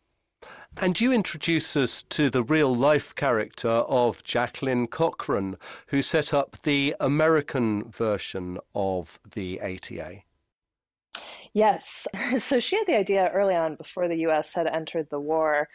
And 0.78 1.02
you 1.02 1.12
introduce 1.12 1.76
us 1.76 2.04
to 2.10 2.30
the 2.30 2.44
real 2.44 2.76
life 2.76 3.16
character 3.16 3.70
of 3.70 4.24
Jacqueline 4.24 4.86
Cochran, 4.86 5.58
who 5.88 6.04
set 6.04 6.32
up 6.32 6.58
the 6.62 6.96
American 7.00 7.90
version 7.90 8.60
of 8.76 9.20
the 9.34 9.60
ATA. 9.62 10.22
Yes. 11.56 12.06
So 12.38 12.60
she 12.60 12.76
had 12.78 12.86
the 12.86 12.98
idea 12.98 13.30
early 13.34 13.56
on, 13.56 13.76
before 13.78 14.08
the 14.08 14.28
US 14.28 14.54
had 14.54 14.68
entered 14.68 15.08
the 15.10 15.20
war, 15.20 15.68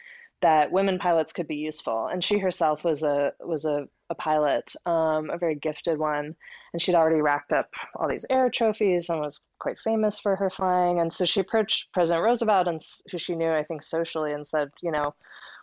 that 0.43 0.71
women 0.73 0.99
pilots 0.99 1.33
could 1.33 1.49
be 1.49 1.57
useful. 1.57 2.07
And 2.07 2.23
she 2.23 2.39
herself 2.39 2.85
was 2.85 3.03
a 3.03 3.33
was 3.41 3.65
a 3.65 3.89
a 4.11 4.15
pilot, 4.15 4.73
um, 4.87 5.31
a 5.31 5.39
very 5.39 5.55
gifted 5.55 5.99
one, 5.99 6.35
and 6.73 6.83
she'd 6.83 6.97
already 6.97 7.21
racked 7.23 7.53
up 7.53 7.69
all 7.95 8.09
these 8.09 8.27
air 8.29 8.51
trophies 8.51 9.09
and 9.09 9.21
was 9.21 9.43
quite 9.61 9.79
famous 9.79 10.19
for 10.19 10.37
her 10.37 10.51
flying. 10.51 10.99
And 11.01 11.13
so 11.13 11.25
she 11.25 11.41
approached 11.41 11.93
President 11.93 12.25
Roosevelt, 12.25 12.69
and 12.69 12.81
who 13.11 13.19
she 13.19 13.35
knew, 13.37 13.51
I 13.53 13.65
think, 13.65 13.83
socially, 13.83 14.33
and 14.33 14.47
said, 14.47 14.71
you 14.83 14.91
know, 14.91 15.15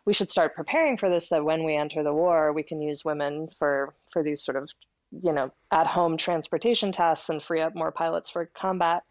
we 0.06 0.14
should 0.14 0.30
start 0.32 0.56
preparing 0.56 0.98
for 0.98 1.10
this. 1.10 1.30
That 1.30 1.44
when 1.46 1.64
we 1.64 1.76
enter 1.76 2.04
the 2.04 2.14
war, 2.14 2.54
we 2.54 2.64
can 2.64 2.82
use 2.82 3.06
women 3.06 3.50
for 3.60 3.94
for 4.14 4.24
these 4.24 4.44
sort 4.44 4.58
of, 4.58 4.70
you 5.12 5.34
know, 5.34 5.52
at 5.72 5.86
home 5.88 6.18
transportation 6.18 6.92
tasks 6.92 7.30
and 7.30 7.44
free 7.44 7.62
up 7.62 7.76
more 7.76 7.92
pilots 7.92 8.30
for 8.32 8.50
combat. 8.56 9.04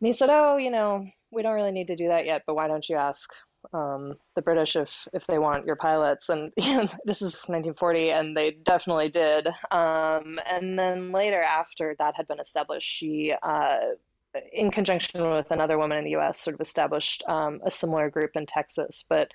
And 0.00 0.06
he 0.06 0.12
said, 0.12 0.30
oh, 0.30 0.56
you 0.56 0.70
know, 0.70 1.06
we 1.30 1.42
don't 1.42 1.54
really 1.54 1.72
need 1.72 1.88
to 1.88 1.96
do 1.96 2.08
that 2.08 2.26
yet, 2.26 2.42
but 2.46 2.54
why 2.54 2.68
don't 2.68 2.88
you 2.88 2.96
ask 2.96 3.30
um, 3.72 4.14
the 4.36 4.42
British 4.42 4.76
if 4.76 5.08
if 5.12 5.26
they 5.26 5.38
want 5.38 5.66
your 5.66 5.76
pilots. 5.76 6.28
And 6.28 6.52
you 6.56 6.76
know, 6.76 6.88
this 7.04 7.22
is 7.22 7.34
1940, 7.46 8.10
and 8.10 8.36
they 8.36 8.56
definitely 8.64 9.08
did. 9.08 9.46
Um, 9.70 10.38
and 10.48 10.78
then 10.78 11.12
later, 11.12 11.42
after 11.42 11.94
that 11.98 12.14
had 12.16 12.28
been 12.28 12.40
established, 12.40 12.88
she. 12.88 13.32
Uh, 13.42 13.76
in 14.52 14.68
conjunction 14.72 15.30
with 15.30 15.48
another 15.52 15.78
woman 15.78 15.96
in 15.96 16.02
the 16.02 16.10
U.S., 16.10 16.40
sort 16.40 16.54
of 16.54 16.60
established 16.60 17.22
um, 17.28 17.60
a 17.64 17.70
similar 17.70 18.10
group 18.10 18.32
in 18.34 18.46
Texas. 18.46 19.06
But 19.08 19.30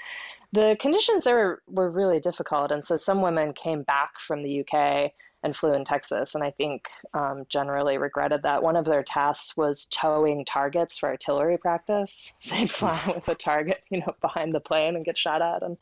the 0.52 0.76
conditions 0.78 1.24
there 1.24 1.36
were, 1.38 1.64
were 1.68 1.90
really 1.90 2.20
difficult, 2.20 2.72
and 2.72 2.86
so 2.86 2.98
some 2.98 3.22
women 3.22 3.54
came 3.54 3.84
back 3.84 4.20
from 4.20 4.44
the 4.44 4.60
UK 4.60 5.14
and 5.44 5.56
flew 5.56 5.74
in 5.74 5.86
Texas. 5.86 6.36
And 6.36 6.44
I 6.44 6.52
think 6.52 6.88
um, 7.14 7.46
generally 7.50 7.98
regretted 7.98 8.44
that. 8.44 8.62
One 8.62 8.76
of 8.76 8.86
their 8.86 9.04
tasks 9.04 9.56
was 9.56 9.86
towing 9.86 10.46
targets 10.46 10.98
for 10.98 11.10
artillery 11.10 11.58
practice. 11.58 12.34
So 12.42 12.56
they'd 12.56 12.72
fly 12.72 13.00
with 13.08 13.28
a 13.28 13.36
target, 13.36 13.84
you 13.90 14.00
know, 14.00 14.16
behind 14.22 14.54
the 14.54 14.60
plane 14.60 14.96
and 14.96 15.06
get 15.06 15.18
shot 15.18 15.42
at. 15.42 15.64
And 15.64 15.78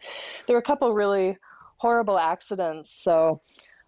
there 0.45 0.55
were 0.55 0.61
a 0.61 0.63
couple 0.63 0.93
really 0.93 1.37
horrible 1.77 2.19
accidents. 2.19 2.91
So 2.91 3.41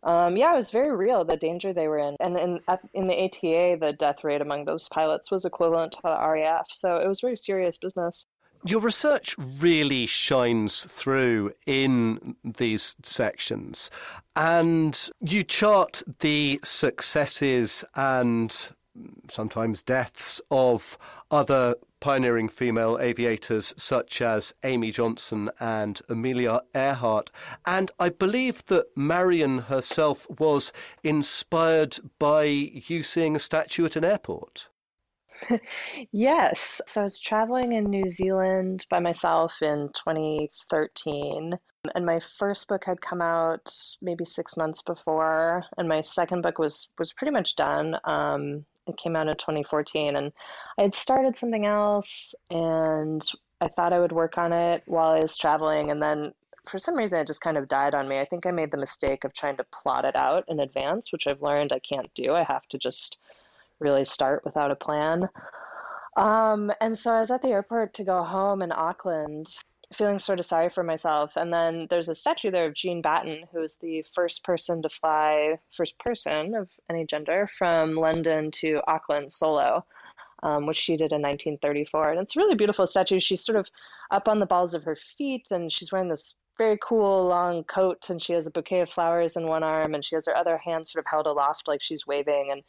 um, 0.03 0.38
yeah, 0.38 0.53
it 0.53 0.55
was 0.55 0.71
very 0.71 0.95
real 0.95 1.25
the 1.25 1.35
danger 1.35 1.73
they 1.73 1.88
were 1.88 1.99
in. 1.99 2.15
And 2.19 2.38
in 2.38 2.59
in 2.93 3.07
the 3.07 3.25
ATA, 3.25 3.77
the 3.79 3.93
death 3.97 4.23
rate 4.23 4.41
among 4.41 4.65
those 4.65 4.88
pilots 4.88 5.29
was 5.29 5.45
equivalent 5.45 5.93
to 5.93 5.99
the 6.03 6.09
RAF. 6.09 6.67
So 6.71 6.97
it 6.97 7.07
was 7.07 7.19
very 7.19 7.35
serious 7.35 7.77
business. 7.77 8.25
Your 8.65 8.81
research 8.81 9.35
really 9.37 10.05
shines 10.05 10.85
through 10.85 11.53
in 11.65 12.35
these 12.43 12.97
sections, 13.03 13.89
and 14.35 15.09
you 15.21 15.45
chart 15.45 16.03
the 16.19 16.59
successes 16.63 17.85
and 17.95 18.69
sometimes 19.29 19.81
deaths 19.81 20.41
of 20.51 20.97
other 21.31 21.75
pioneering 21.99 22.49
female 22.49 22.97
aviators 22.99 23.73
such 23.77 24.21
as 24.21 24.53
Amy 24.63 24.91
Johnson 24.91 25.49
and 25.59 26.01
Amelia 26.09 26.61
Earhart. 26.73 27.31
And 27.65 27.91
I 27.99 28.09
believe 28.09 28.65
that 28.65 28.87
Marian 28.95 29.59
herself 29.59 30.27
was 30.39 30.71
inspired 31.03 31.97
by 32.19 32.43
you 32.43 33.03
seeing 33.03 33.35
a 33.35 33.39
statue 33.39 33.85
at 33.85 33.95
an 33.95 34.03
airport. 34.03 34.67
yes. 36.12 36.81
So 36.88 37.01
I 37.01 37.03
was 37.03 37.19
traveling 37.19 37.74
in 37.74 37.86
New 37.86 38.10
Zealand 38.10 38.86
by 38.89 39.00
myself 39.00 39.62
in 39.62 39.89
2013. 39.93 41.58
And 41.96 42.05
my 42.05 42.19
first 42.38 42.67
book 42.67 42.84
had 42.86 43.01
come 43.01 43.22
out 43.22 43.74
maybe 44.01 44.25
six 44.25 44.58
months 44.58 44.81
before, 44.81 45.63
and 45.77 45.88
my 45.88 46.01
second 46.01 46.41
book 46.41 46.60
was 46.60 46.89
was 47.00 47.13
pretty 47.13 47.31
much 47.31 47.55
done. 47.55 47.98
Um, 48.03 48.65
it 48.86 48.98
came 48.98 49.15
out 49.15 49.29
in 49.29 49.38
2014, 49.38 50.17
and 50.17 50.34
I 50.77 50.81
had 50.81 50.93
started 50.93 51.38
something 51.38 51.65
else, 51.65 52.36
and 52.50 53.22
I 53.62 53.69
thought 53.69 53.93
I 53.93 54.00
would 54.00 54.12
work 54.12 54.38
on 54.38 54.51
it 54.51 54.84
while 54.88 55.12
I 55.12 55.22
was 55.22 55.38
traveling, 55.38 55.89
and 55.89 56.01
then 56.03 56.34
for 56.67 56.79
some 56.79 56.96
reason 56.96 57.19
it 57.19 57.27
just 57.27 57.41
kind 57.41 57.58
of 57.58 57.67
died 57.69 57.96
on 57.96 58.08
me. 58.08 58.19
I 58.19 58.25
think 58.25 58.46
I 58.46 58.51
made 58.51 58.72
the 58.72 58.77
mistake 58.77 59.24
of 59.24 59.34
trying 59.34 59.58
to 59.58 59.65
plot 59.72 60.05
it 60.05 60.15
out 60.15 60.43
in 60.50 60.60
advance, 60.60 61.12
which 61.12 61.27
I've 61.27 61.41
learned 61.41 61.72
I 61.72 61.79
can't 61.79 62.13
do. 62.13 62.34
I 62.34 62.43
have 62.43 62.67
to 62.69 62.77
just 62.77 63.19
really 63.79 64.05
start 64.05 64.43
without 64.45 64.71
a 64.71 64.75
plan. 64.75 65.29
Um, 66.17 66.71
and 66.81 66.98
so 66.98 67.13
I 67.13 67.19
was 67.21 67.31
at 67.31 67.41
the 67.41 67.50
airport 67.50 67.93
to 67.95 68.03
go 68.03 68.24
home 68.24 68.62
in 68.62 68.71
Auckland, 68.71 69.48
feeling 69.93 70.19
sort 70.19 70.39
of 70.39 70.45
sorry 70.45 70.69
for 70.69 70.83
myself. 70.83 71.31
And 71.36 71.53
then 71.53 71.88
there's 71.89 72.09
a 72.09 72.15
statue 72.15 72.51
there 72.51 72.65
of 72.67 72.74
Jean 72.75 73.01
Batten, 73.01 73.45
who 73.51 73.62
was 73.62 73.77
the 73.77 74.05
first 74.13 74.43
person 74.43 74.81
to 74.81 74.89
fly, 74.89 75.57
first 75.77 75.98
person 76.00 76.55
of 76.55 76.69
any 76.89 77.05
gender, 77.05 77.50
from 77.57 77.95
London 77.95 78.51
to 78.51 78.81
Auckland 78.88 79.31
solo. 79.31 79.86
um, 80.43 80.65
which 80.65 80.77
she 80.77 80.93
did 80.93 81.12
in 81.12 81.21
1934. 81.21 82.12
And 82.12 82.21
it's 82.21 82.36
a 82.36 82.39
really 82.39 82.55
beautiful 82.55 82.88
statue. 82.88 83.19
She's 83.19 83.43
sort 83.43 83.57
of 83.57 83.67
up 84.12 84.27
on 84.27 84.39
the 84.39 84.45
balls 84.45 84.74
of 84.74 84.83
her 84.83 84.98
feet, 85.17 85.51
and 85.51 85.71
she's 85.71 85.91
wearing 85.91 86.09
this 86.09 86.36
very 86.57 86.77
cool 86.81 87.27
long 87.27 87.63
coat, 87.63 88.09
and 88.09 88.21
she 88.21 88.33
has 88.33 88.48
a 88.48 88.51
bouquet 88.51 88.81
of 88.81 88.89
flowers 88.89 89.36
in 89.38 89.48
one 89.48 89.63
arm, 89.63 89.95
and 89.95 90.03
she 90.03 90.15
has 90.15 90.25
her 90.25 90.36
other 90.36 90.57
hand 90.57 90.88
sort 90.88 91.03
of 91.05 91.09
held 91.09 91.27
aloft 91.27 91.67
like 91.67 91.81
she's 91.81 92.07
waving. 92.07 92.50
And 92.51 92.63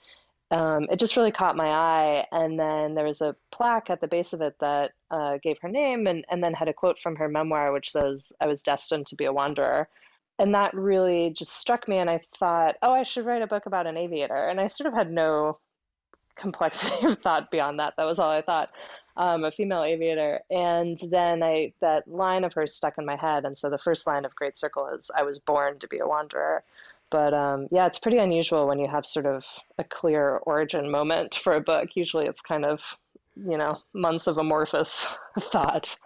um, 0.51 0.89
it 0.91 0.99
just 0.99 1.17
really 1.17 1.31
caught 1.31 1.57
my 1.57 1.69
eye. 1.69 2.27
And 2.33 2.59
then 2.59 2.95
there 2.95 3.05
was 3.05 3.21
a 3.21 3.37
plaque 3.53 3.91
at 3.91 4.01
the 4.01 4.09
base 4.09 4.33
of 4.33 4.41
it 4.41 4.57
that 4.61 4.93
uh, 5.11 5.39
gave 5.43 5.59
her 5.63 5.69
name 5.69 6.07
and, 6.07 6.25
and 6.31 6.43
then 6.43 6.55
had 6.55 6.69
a 6.69 6.73
quote 6.73 6.99
from 7.01 7.17
her 7.17 7.29
memoir, 7.29 7.73
which 7.73 7.93
says, 7.93 8.33
I 8.41 8.47
was 8.47 8.63
destined 8.63 9.07
to 9.09 9.17
be 9.17 9.27
a 9.27 9.33
wanderer. 9.33 9.89
And 10.39 10.55
that 10.55 10.75
really 10.75 11.31
just 11.31 11.53
struck 11.53 11.87
me. 11.87 11.99
And 11.99 12.11
I 12.11 12.21
thought, 12.39 12.77
oh, 12.83 12.93
I 12.93 13.05
should 13.05 13.27
write 13.27 13.43
a 13.43 13.47
book 13.47 13.67
about 13.67 13.87
an 13.87 13.97
aviator. 13.97 14.49
And 14.49 14.61
I 14.61 14.67
sort 14.67 14.89
of 14.89 14.95
had 14.95 15.13
no 15.13 15.59
complexity 16.37 17.07
of 17.07 17.19
thought 17.19 17.51
beyond 17.51 17.79
that. 17.79 17.95
That 17.97 18.05
was 18.05 18.19
all 18.19 18.31
I 18.31 18.43
thought. 18.43 18.71
Um, 19.17 19.45
a 19.45 19.53
female 19.53 19.83
aviator. 19.83 20.41
And 20.51 20.99
then 21.11 21.43
I 21.43 21.75
that 21.81 22.09
line 22.09 22.43
of 22.43 22.55
hers 22.55 22.75
stuck 22.75 22.97
in 22.97 23.05
my 23.05 23.17
head. 23.17 23.45
And 23.45 23.57
so 23.57 23.69
the 23.69 23.79
first 23.79 24.07
line 24.07 24.25
of 24.25 24.35
Great 24.35 24.57
Circle 24.57 24.89
is 24.99 25.11
I 25.15 25.23
was 25.23 25.39
born 25.39 25.79
to 25.81 25.89
be 25.89 25.99
a 25.99 26.07
wanderer. 26.07 26.65
But 27.11 27.35
um, 27.35 27.69
yeah, 27.71 27.87
it's 27.87 27.99
pretty 27.99 28.19
unusual 28.19 28.67
when 28.67 28.79
you 28.79 28.89
have 28.89 29.07
sort 29.07 29.27
of 29.27 29.45
a 29.79 29.85
clear 29.85 30.37
origin 30.45 30.91
moment 30.91 31.35
for 31.35 31.55
a 31.55 31.61
book. 31.61 31.91
Usually 31.95 32.27
it's 32.27 32.41
kind 32.41 32.65
of, 32.65 32.81
you 33.37 33.59
know, 33.59 33.79
months 33.93 34.27
of 34.27 34.39
amorphous 34.39 35.07
thought. 35.41 35.97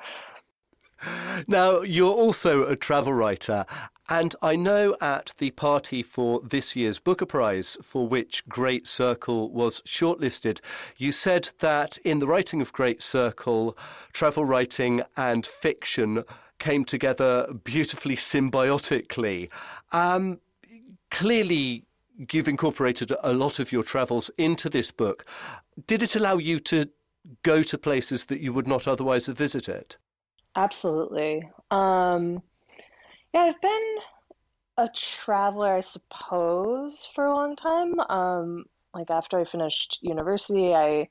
Now, 1.46 1.82
you're 1.82 2.14
also 2.14 2.64
a 2.64 2.76
travel 2.76 3.12
writer, 3.12 3.66
and 4.08 4.34
I 4.42 4.56
know 4.56 4.96
at 5.00 5.32
the 5.38 5.50
party 5.50 6.02
for 6.02 6.40
this 6.42 6.76
year's 6.76 6.98
Booker 6.98 7.26
Prize, 7.26 7.78
for 7.82 8.06
which 8.06 8.46
Great 8.48 8.86
Circle 8.86 9.50
was 9.50 9.80
shortlisted, 9.82 10.60
you 10.96 11.10
said 11.10 11.50
that 11.60 11.98
in 11.98 12.18
the 12.18 12.26
writing 12.26 12.60
of 12.60 12.72
Great 12.72 13.02
Circle, 13.02 13.76
travel 14.12 14.44
writing 14.44 15.02
and 15.16 15.46
fiction 15.46 16.24
came 16.58 16.84
together 16.84 17.46
beautifully 17.64 18.16
symbiotically. 18.16 19.50
Um, 19.92 20.40
clearly 21.14 21.84
you've 22.32 22.48
incorporated 22.48 23.12
a 23.22 23.32
lot 23.32 23.58
of 23.58 23.72
your 23.72 23.82
travels 23.82 24.30
into 24.36 24.68
this 24.68 24.90
book. 24.90 25.24
Did 25.86 26.02
it 26.02 26.16
allow 26.16 26.36
you 26.38 26.58
to 26.60 26.88
go 27.42 27.62
to 27.62 27.78
places 27.78 28.26
that 28.26 28.40
you 28.40 28.52
would 28.52 28.66
not 28.66 28.86
otherwise 28.88 29.26
have 29.26 29.38
visited? 29.38 29.96
Absolutely. 30.56 31.48
Um, 31.70 32.42
yeah, 33.32 33.42
I've 33.42 33.60
been 33.60 33.96
a 34.76 34.88
traveler, 34.94 35.76
I 35.76 35.80
suppose, 35.80 37.08
for 37.14 37.26
a 37.26 37.34
long 37.34 37.56
time. 37.56 37.98
Um, 38.00 38.64
like 38.92 39.10
after 39.10 39.40
I 39.40 39.44
finished 39.44 39.98
university, 40.02 40.74
I 40.74 41.08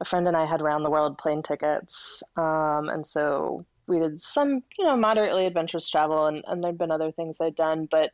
a 0.00 0.04
friend 0.04 0.26
and 0.26 0.36
I 0.36 0.44
had 0.44 0.62
round 0.62 0.84
the 0.84 0.90
world 0.90 1.18
plane 1.18 1.42
tickets, 1.42 2.22
um, 2.36 2.88
and 2.88 3.06
so 3.06 3.64
we 3.86 4.00
did 4.00 4.20
some, 4.20 4.64
you 4.76 4.84
know, 4.84 4.96
moderately 4.96 5.46
adventurous 5.46 5.88
travel, 5.88 6.26
and, 6.26 6.42
and 6.48 6.62
there'd 6.62 6.78
been 6.78 6.90
other 6.90 7.12
things 7.12 7.38
I'd 7.40 7.54
done, 7.54 7.86
but 7.88 8.10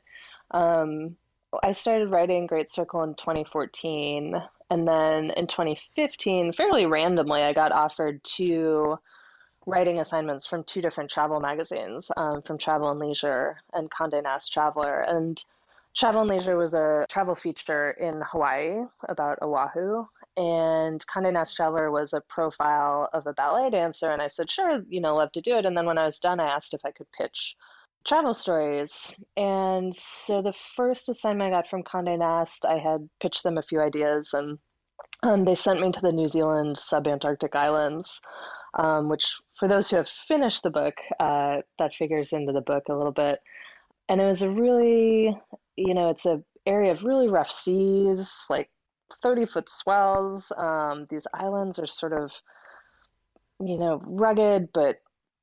um, 0.51 1.17
I 1.63 1.73
started 1.73 2.11
writing 2.11 2.47
Great 2.47 2.71
Circle 2.71 3.03
in 3.03 3.15
2014. 3.15 4.35
And 4.71 4.87
then 4.87 5.31
in 5.33 5.47
2015, 5.49 6.53
fairly 6.53 6.87
randomly, 6.87 7.43
I 7.43 7.53
got 7.53 7.73
offered 7.73 8.23
two 8.23 8.99
writing 9.67 9.99
assignments 9.99 10.47
from 10.47 10.65
two 10.65 10.81
different 10.81 11.11
travel 11.11 11.41
magazines, 11.41 12.11
um, 12.17 12.43
from 12.43 12.57
Travel 12.57 12.91
and 12.91 13.01
Leisure 13.01 13.59
and 13.73 13.91
Condé 13.91 14.23
Nast 14.23 14.53
Traveler. 14.53 15.01
And 15.01 15.43
Travel 15.97 16.23
and 16.23 16.31
Leisure 16.31 16.57
was 16.57 16.75
a 16.75 17.05
travel 17.09 17.35
feature 17.35 17.91
in 17.91 18.23
Hawaii 18.31 18.85
about 19.09 19.43
Oahu. 19.43 20.07
And 20.37 21.05
Condé 21.09 21.33
Nast 21.33 21.57
Traveler 21.57 21.91
was 21.91 22.13
a 22.13 22.21
profile 22.21 23.09
of 23.13 23.27
a 23.27 23.33
ballet 23.33 23.71
dancer. 23.71 24.11
And 24.13 24.23
I 24.23 24.29
said, 24.29 24.49
sure, 24.49 24.83
you 24.89 25.01
know, 25.01 25.17
love 25.17 25.33
to 25.33 25.41
do 25.41 25.57
it. 25.57 25.67
And 25.67 25.77
then 25.77 25.87
when 25.87 25.99
I 25.99 26.05
was 26.05 26.21
done, 26.21 26.39
I 26.39 26.47
asked 26.47 26.75
if 26.75 26.85
I 26.85 26.93
could 26.93 27.11
pitch 27.11 27.57
travel 28.07 28.35
stories. 28.35 29.15
And 29.37 29.95
so 29.95 30.43
the 30.43 30.53
first 30.53 31.09
assignment 31.09 31.53
I 31.53 31.57
got 31.57 31.69
from 31.69 31.83
Condé 31.83 32.19
Nast, 32.19 32.65
I 32.65 32.79
had 32.79 33.09
pitched 33.21 33.43
them 33.43 33.59
a 33.59 33.63
few 33.63 33.81
ideas, 33.81 34.33
and 34.33 34.59
um, 35.23 35.45
they 35.45 35.55
sent 35.55 35.81
me 35.81 35.93
to 35.93 36.01
the 36.01 36.13
New 36.13 36.27
Zealand 36.27 36.77
subantarctic 36.77 37.55
islands, 37.55 38.21
um, 38.79 39.09
which, 39.09 39.35
for 39.59 39.69
those 39.69 39.91
who 39.91 39.97
have 39.97 40.09
finished 40.09 40.63
the 40.63 40.71
book, 40.71 40.95
uh, 41.19 41.59
that 41.79 41.95
figures 41.95 42.33
into 42.33 42.53
the 42.53 42.61
book 42.61 42.85
a 42.89 42.95
little 42.95 43.13
bit. 43.13 43.39
And 44.09 44.21
it 44.21 44.27
was 44.27 44.43
a 44.43 44.51
really, 44.51 45.39
you 45.77 45.95
know, 45.95 46.11
it's 46.11 46.27
a 46.27 46.43
area 46.67 46.93
of 46.93 47.03
really 47.03 47.29
rough 47.29 47.51
seas, 47.51 48.47
like 48.49 48.71
30 49.23 49.47
foot 49.47 49.71
swells. 49.71 50.53
Um, 50.57 51.07
these 51.11 51.27
islands 51.35 51.79
are 51.79 51.87
sort 51.87 52.13
of, 52.13 52.33
you 53.61 53.79
know, 53.79 54.01
rugged 54.05 54.71
but 54.73 54.97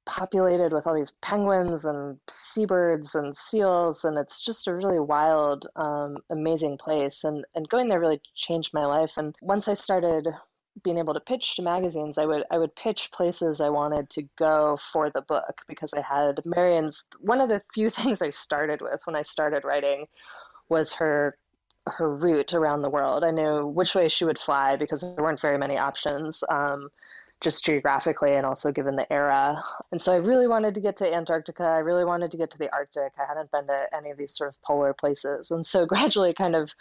populated 0.08 0.72
with 0.72 0.88
all 0.88 0.96
these 0.96 1.12
penguins 1.22 1.86
and 1.86 2.18
seabirds 2.30 3.14
and 3.14 3.36
seals 3.36 4.06
and 4.06 4.18
it's 4.18 4.42
just 4.42 4.68
a 4.68 4.74
really 4.74 5.00
wild 5.00 5.68
um, 5.76 6.18
amazing 6.32 6.78
place 6.78 7.24
and, 7.24 7.46
and 7.54 7.70
going 7.70 7.90
there 7.90 8.00
really 8.00 8.22
changed 8.34 8.74
my 8.74 8.86
life 8.86 9.12
and 9.18 9.36
once 9.42 9.68
i 9.68 9.74
started 9.74 10.28
being 10.84 10.98
able 10.98 11.14
to 11.14 11.20
pitch 11.20 11.56
to 11.56 11.62
magazines 11.62 12.18
i 12.18 12.26
would 12.26 12.44
i 12.50 12.58
would 12.58 12.74
pitch 12.76 13.12
places 13.12 13.60
i 13.60 13.70
wanted 13.70 14.10
to 14.10 14.24
go 14.38 14.78
for 14.92 15.10
the 15.10 15.22
book 15.22 15.62
because 15.68 15.94
i 15.94 16.02
had 16.02 16.40
marian's 16.46 17.06
one 17.20 17.42
of 17.42 17.50
the 17.50 17.62
few 17.74 17.90
things 17.98 18.22
i 18.22 18.30
started 18.30 18.82
with 18.82 19.02
when 19.06 19.16
i 19.16 19.22
started 19.22 19.64
writing 19.64 20.08
was 20.70 20.94
her 20.94 21.38
her 21.90 22.14
route 22.14 22.54
around 22.54 22.82
the 22.82 22.90
world. 22.90 23.24
I 23.24 23.32
knew 23.32 23.66
which 23.66 23.96
way 23.96 24.10
she 24.10 24.26
would 24.26 24.40
fly 24.40 24.76
because 24.76 25.00
there 25.00 25.16
weren't 25.16 25.40
very 25.40 25.58
many 25.58 25.78
options 25.78 26.44
um, 26.50 26.90
just 27.42 27.64
geographically 27.66 28.34
and 28.34 28.46
also 28.46 28.72
given 28.72 28.96
the 28.96 29.12
era. 29.12 29.64
And 29.92 30.02
so 30.02 30.12
I 30.12 30.18
really 30.18 30.48
wanted 30.48 30.74
to 30.76 30.82
get 30.82 30.98
to 30.98 31.14
Antarctica. 31.14 31.64
I 31.64 31.80
really 31.80 32.06
wanted 32.06 32.32
to 32.32 32.38
get 32.38 32.50
to 32.52 32.58
the 32.58 32.72
Arctic. 32.74 33.14
I 33.20 33.26
hadn't 33.28 33.52
been 33.52 33.68
to 33.68 33.86
any 33.96 34.10
of 34.10 34.18
these 34.18 34.36
sort 34.36 34.50
of 34.50 34.62
polar 34.64 34.94
places. 34.94 35.52
And 35.52 35.66
so 35.66 35.86
gradually, 35.88 36.34
kind 36.34 36.56
of 36.56 36.72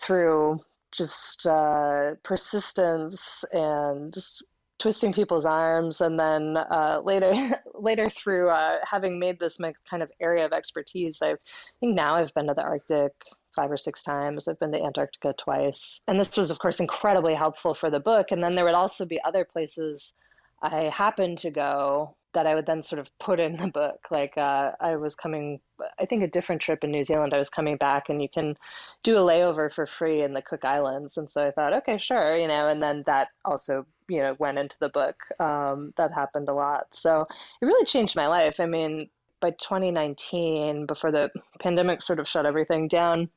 through 0.00 0.60
just 0.90 1.46
uh, 1.46 2.14
persistence 2.22 3.44
and 3.52 4.12
just 4.12 4.42
twisting 4.78 5.12
people's 5.12 5.46
arms, 5.46 6.00
and 6.00 6.18
then 6.18 6.56
uh, 6.56 7.00
later, 7.04 7.32
later 7.74 8.10
through 8.10 8.50
uh, 8.50 8.78
having 8.82 9.18
made 9.18 9.38
this 9.38 9.60
my 9.60 9.72
kind 9.88 10.02
of 10.02 10.10
area 10.20 10.44
of 10.44 10.52
expertise, 10.52 11.20
I 11.22 11.36
think 11.78 11.94
now 11.94 12.16
I've 12.16 12.34
been 12.34 12.48
to 12.48 12.54
the 12.54 12.62
Arctic 12.62 13.12
five 13.54 13.70
or 13.70 13.76
six 13.76 14.02
times. 14.02 14.48
I've 14.48 14.58
been 14.58 14.72
to 14.72 14.82
Antarctica 14.82 15.34
twice. 15.36 16.00
And 16.08 16.18
this 16.18 16.36
was, 16.36 16.50
of 16.50 16.58
course, 16.58 16.80
incredibly 16.80 17.34
helpful 17.34 17.74
for 17.74 17.90
the 17.90 18.00
book. 18.00 18.30
And 18.30 18.42
then 18.42 18.54
there 18.54 18.64
would 18.64 18.74
also 18.74 19.04
be 19.04 19.22
other 19.22 19.44
places 19.44 20.14
I 20.62 20.90
happened 20.94 21.38
to 21.38 21.50
go 21.50 22.14
that 22.32 22.46
I 22.46 22.54
would 22.54 22.66
then 22.66 22.82
sort 22.82 22.98
of 22.98 23.10
put 23.18 23.40
in 23.40 23.56
the 23.56 23.68
book. 23.68 24.06
Like 24.10 24.36
uh, 24.38 24.72
I 24.80 24.96
was 24.96 25.14
coming, 25.14 25.60
I 25.98 26.06
think 26.06 26.22
a 26.22 26.28
different 26.28 26.62
trip 26.62 26.82
in 26.84 26.90
New 26.90 27.04
Zealand, 27.04 27.34
I 27.34 27.38
was 27.38 27.50
coming 27.50 27.76
back 27.76 28.08
and 28.08 28.22
you 28.22 28.28
can 28.28 28.56
do 29.02 29.18
a 29.18 29.20
layover 29.20 29.72
for 29.72 29.86
free 29.86 30.22
in 30.22 30.32
the 30.32 30.42
Cook 30.42 30.64
Islands. 30.64 31.16
And 31.16 31.30
so 31.30 31.46
I 31.46 31.50
thought, 31.50 31.74
okay, 31.74 31.98
sure, 31.98 32.36
you 32.36 32.48
know, 32.48 32.68
and 32.68 32.82
then 32.82 33.02
that 33.06 33.28
also, 33.44 33.86
you 34.08 34.18
know, 34.18 34.34
went 34.38 34.58
into 34.58 34.78
the 34.78 34.88
book. 34.88 35.16
Um, 35.38 35.92
that 35.96 36.12
happened 36.12 36.48
a 36.48 36.54
lot. 36.54 36.86
So 36.92 37.26
it 37.60 37.66
really 37.66 37.84
changed 37.84 38.16
my 38.16 38.28
life. 38.28 38.60
I 38.60 38.66
mean, 38.66 39.08
by 39.40 39.50
2019, 39.50 40.86
before 40.86 41.10
the 41.10 41.30
pandemic 41.60 42.00
sort 42.00 42.20
of 42.20 42.28
shut 42.28 42.46
everything 42.46 42.88
down, 42.88 43.28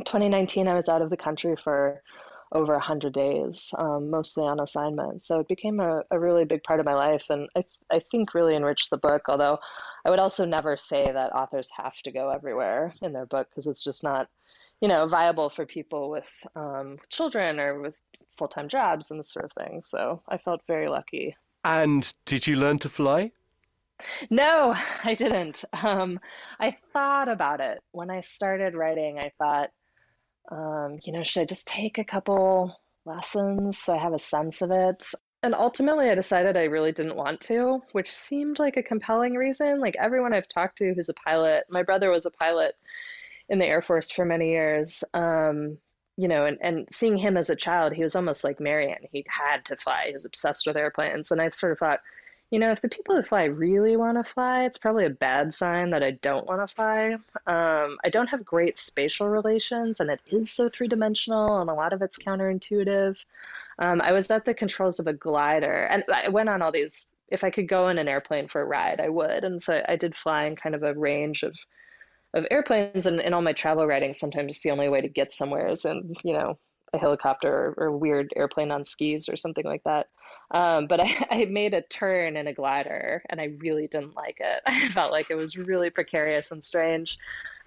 2019, 0.00 0.68
I 0.68 0.74
was 0.74 0.88
out 0.88 1.02
of 1.02 1.10
the 1.10 1.16
country 1.16 1.56
for 1.62 2.02
over 2.52 2.72
100 2.74 3.12
days, 3.12 3.72
um, 3.78 4.10
mostly 4.10 4.44
on 4.44 4.60
assignment. 4.60 5.22
So 5.22 5.40
it 5.40 5.48
became 5.48 5.80
a, 5.80 6.02
a, 6.10 6.18
really 6.18 6.44
big 6.44 6.62
part 6.62 6.80
of 6.80 6.86
my 6.86 6.94
life 6.94 7.24
and 7.30 7.48
I, 7.56 7.64
I 7.90 8.02
think 8.10 8.34
really 8.34 8.54
enriched 8.54 8.90
the 8.90 8.98
book. 8.98 9.22
Although 9.28 9.58
I 10.04 10.10
would 10.10 10.18
also 10.18 10.44
never 10.44 10.76
say 10.76 11.10
that 11.10 11.34
authors 11.34 11.70
have 11.76 11.96
to 12.02 12.12
go 12.12 12.28
everywhere 12.28 12.94
in 13.00 13.12
their 13.12 13.24
book 13.26 13.48
because 13.50 13.66
it's 13.66 13.82
just 13.82 14.04
not, 14.04 14.28
you 14.82 14.88
know, 14.88 15.06
viable 15.06 15.48
for 15.48 15.64
people 15.64 16.10
with 16.10 16.30
um, 16.54 16.98
children 17.08 17.58
or 17.58 17.80
with 17.80 17.98
full 18.36 18.48
time 18.48 18.68
jobs 18.68 19.10
and 19.10 19.18
this 19.18 19.32
sort 19.32 19.46
of 19.46 19.52
thing. 19.52 19.82
So 19.86 20.22
I 20.28 20.36
felt 20.36 20.60
very 20.66 20.88
lucky. 20.88 21.34
And 21.64 22.12
did 22.26 22.46
you 22.46 22.56
learn 22.56 22.78
to 22.80 22.88
fly? 22.88 23.32
No, 24.30 24.74
I 25.04 25.14
didn't. 25.14 25.64
Um, 25.82 26.20
I 26.60 26.72
thought 26.92 27.28
about 27.28 27.60
it 27.60 27.80
when 27.92 28.10
I 28.10 28.20
started 28.20 28.74
writing. 28.74 29.18
I 29.18 29.32
thought, 29.38 29.70
um, 30.50 30.98
you 31.02 31.12
know, 31.12 31.22
should 31.22 31.42
I 31.42 31.44
just 31.44 31.66
take 31.66 31.98
a 31.98 32.04
couple 32.04 32.78
lessons 33.04 33.78
so 33.78 33.94
I 33.94 33.98
have 33.98 34.12
a 34.12 34.18
sense 34.18 34.62
of 34.62 34.70
it? 34.70 35.04
And 35.42 35.54
ultimately, 35.54 36.08
I 36.08 36.14
decided 36.14 36.56
I 36.56 36.64
really 36.64 36.92
didn't 36.92 37.16
want 37.16 37.40
to, 37.42 37.82
which 37.92 38.12
seemed 38.12 38.58
like 38.58 38.76
a 38.76 38.82
compelling 38.82 39.34
reason. 39.34 39.80
Like 39.80 39.96
everyone 39.98 40.32
I've 40.32 40.46
talked 40.46 40.78
to 40.78 40.94
who's 40.94 41.08
a 41.08 41.14
pilot, 41.14 41.64
my 41.68 41.82
brother 41.82 42.10
was 42.10 42.26
a 42.26 42.30
pilot 42.30 42.76
in 43.48 43.58
the 43.58 43.66
Air 43.66 43.82
Force 43.82 44.10
for 44.10 44.24
many 44.24 44.50
years. 44.50 45.02
Um, 45.14 45.78
you 46.16 46.28
know, 46.28 46.46
and, 46.46 46.58
and 46.60 46.88
seeing 46.92 47.16
him 47.16 47.36
as 47.36 47.50
a 47.50 47.56
child, 47.56 47.92
he 47.92 48.02
was 48.02 48.14
almost 48.14 48.44
like 48.44 48.60
Marian. 48.60 48.98
He 49.10 49.24
had 49.28 49.64
to 49.64 49.76
fly. 49.76 50.04
He 50.06 50.12
was 50.12 50.24
obsessed 50.24 50.66
with 50.66 50.76
airplanes. 50.76 51.30
And 51.30 51.40
I 51.40 51.48
sort 51.48 51.72
of 51.72 51.78
thought, 51.78 52.00
you 52.52 52.58
know, 52.58 52.70
if 52.70 52.82
the 52.82 52.88
people 52.90 53.16
who 53.16 53.22
fly 53.22 53.44
really 53.44 53.96
want 53.96 54.18
to 54.18 54.30
fly, 54.30 54.64
it's 54.64 54.76
probably 54.76 55.06
a 55.06 55.10
bad 55.10 55.54
sign 55.54 55.88
that 55.90 56.02
I 56.02 56.10
don't 56.10 56.46
want 56.46 56.60
to 56.60 56.74
fly. 56.74 57.14
Um, 57.46 57.96
I 58.04 58.10
don't 58.10 58.26
have 58.26 58.44
great 58.44 58.76
spatial 58.76 59.26
relations, 59.26 60.00
and 60.00 60.10
it 60.10 60.20
is 60.30 60.50
so 60.50 60.68
three 60.68 60.86
dimensional, 60.86 61.62
and 61.62 61.70
a 61.70 61.74
lot 61.74 61.94
of 61.94 62.02
it's 62.02 62.18
counterintuitive. 62.18 63.16
Um, 63.78 64.02
I 64.02 64.12
was 64.12 64.30
at 64.30 64.44
the 64.44 64.52
controls 64.52 65.00
of 65.00 65.06
a 65.06 65.14
glider, 65.14 65.84
and 65.86 66.04
I 66.12 66.28
went 66.28 66.50
on 66.50 66.60
all 66.60 66.70
these. 66.70 67.06
If 67.28 67.42
I 67.42 67.48
could 67.48 67.68
go 67.68 67.88
in 67.88 67.96
an 67.96 68.06
airplane 68.06 68.48
for 68.48 68.60
a 68.60 68.66
ride, 68.66 69.00
I 69.00 69.08
would. 69.08 69.44
And 69.44 69.62
so 69.62 69.82
I 69.88 69.96
did 69.96 70.14
fly 70.14 70.44
in 70.44 70.54
kind 70.54 70.74
of 70.74 70.82
a 70.82 70.92
range 70.92 71.44
of 71.44 71.58
of 72.34 72.46
airplanes, 72.50 73.06
and 73.06 73.18
in 73.18 73.32
all 73.32 73.40
my 73.40 73.54
travel 73.54 73.86
writing, 73.86 74.12
sometimes 74.12 74.60
the 74.60 74.72
only 74.72 74.90
way 74.90 75.00
to 75.00 75.08
get 75.08 75.32
somewhere 75.32 75.70
is 75.70 75.86
in 75.86 76.14
you 76.22 76.34
know 76.34 76.58
a 76.92 76.98
helicopter 76.98 77.50
or, 77.50 77.74
or 77.78 77.86
a 77.86 77.96
weird 77.96 78.30
airplane 78.36 78.70
on 78.70 78.84
skis 78.84 79.30
or 79.30 79.38
something 79.38 79.64
like 79.64 79.84
that. 79.84 80.08
Um, 80.52 80.86
but 80.86 81.00
I, 81.00 81.26
I 81.30 81.44
made 81.46 81.74
a 81.74 81.82
turn 81.82 82.36
in 82.36 82.46
a 82.46 82.52
glider 82.52 83.22
and 83.28 83.40
I 83.40 83.54
really 83.58 83.88
didn't 83.88 84.14
like 84.14 84.36
it. 84.38 84.62
I 84.66 84.88
felt 84.88 85.10
like 85.10 85.30
it 85.30 85.36
was 85.36 85.56
really 85.56 85.90
precarious 85.90 86.52
and 86.52 86.62
strange. 86.62 87.18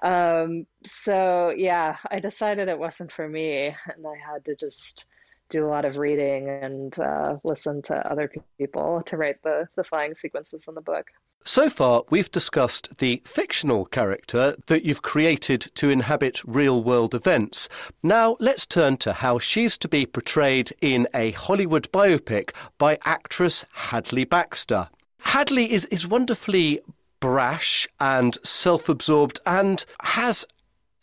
Um, 0.02 0.68
so 0.86 1.50
yeah, 1.50 1.98
I 2.10 2.20
decided 2.20 2.70
it 2.70 2.80
wasn't 2.80 3.12
for 3.12 3.28
me 3.28 3.66
and 3.66 4.06
I 4.06 4.34
had 4.34 4.46
to 4.46 4.56
just 4.56 5.06
do 5.50 5.66
a 5.66 5.70
lot 5.70 5.86
of 5.86 5.98
reading 5.98 6.50
and 6.50 6.98
uh, 7.00 7.38
listen 7.44 7.82
to 7.84 7.96
other 7.96 8.32
people 8.58 9.04
to 9.06 9.18
write 9.18 9.42
the, 9.44 9.68
the 9.76 9.84
flying 9.84 10.16
sequences 10.16 10.68
in 10.68 10.76
the 10.76 10.82
book. 10.82 11.08
So 11.48 11.70
far, 11.70 12.04
we've 12.10 12.32
discussed 12.32 12.98
the 12.98 13.22
fictional 13.24 13.86
character 13.86 14.56
that 14.66 14.84
you've 14.84 15.04
created 15.04 15.62
to 15.76 15.92
inhabit 15.92 16.42
real 16.44 16.84
world 16.84 17.14
events. 17.14 17.70
Now, 18.02 18.36
let's 18.40 18.66
turn 18.66 18.98
to 18.98 19.14
how 19.14 19.38
she's 19.38 19.78
to 19.78 19.88
be 19.88 20.08
portrayed 20.08 20.74
in 20.82 21.08
a 21.14 21.32
Hollywood 21.32 21.88
biopic 21.92 22.50
by 22.80 22.98
actress 23.06 23.64
Hadley 23.74 24.24
Baxter. 24.24 24.90
Hadley 25.20 25.72
is, 25.72 25.86
is 25.86 26.08
wonderfully 26.08 26.80
brash 27.20 27.88
and 28.00 28.40
self 28.44 28.90
absorbed 28.90 29.40
and 29.46 29.86
has 30.02 30.48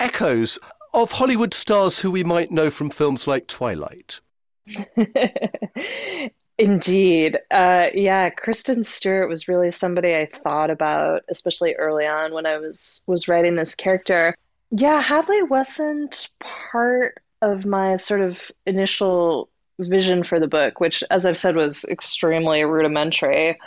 echoes 0.01 0.59
of 0.93 1.13
Hollywood 1.13 1.55
stars 1.55 2.01
who 2.01 2.11
we 2.11 2.25
might 2.25 2.51
know 2.51 2.69
from 2.69 2.91
films 2.91 3.29
like 3.29 3.47
Twilight. 3.47 4.21
Indeed. 6.63 7.41
Uh, 7.51 7.89
yeah, 7.93 8.31
Kristen 8.31 8.85
Stewart 8.85 9.29
was 9.29 9.49
really 9.49 9.73
somebody 9.73 10.15
I 10.15 10.27
thought 10.27 10.71
about, 10.71 11.23
especially 11.29 11.75
early 11.75 12.07
on 12.07 12.33
when 12.33 12.47
I 12.47 12.59
was 12.59 13.03
was 13.09 13.27
writing 13.27 13.57
this 13.57 13.75
character. 13.75 14.37
Yeah, 14.71 15.03
Hadley 15.03 15.43
wasn't 15.43 16.29
part 16.39 17.21
of 17.41 17.67
my 17.67 17.97
sort 17.97 18.21
of 18.21 18.53
initial 18.65 19.49
vision 19.81 20.23
for 20.23 20.39
the 20.39 20.47
book, 20.47 20.79
which, 20.79 21.03
as 21.11 21.27
I've 21.27 21.37
said, 21.37 21.57
was 21.57 21.85
extremely 21.85 22.63
rudimentary. 22.63 23.59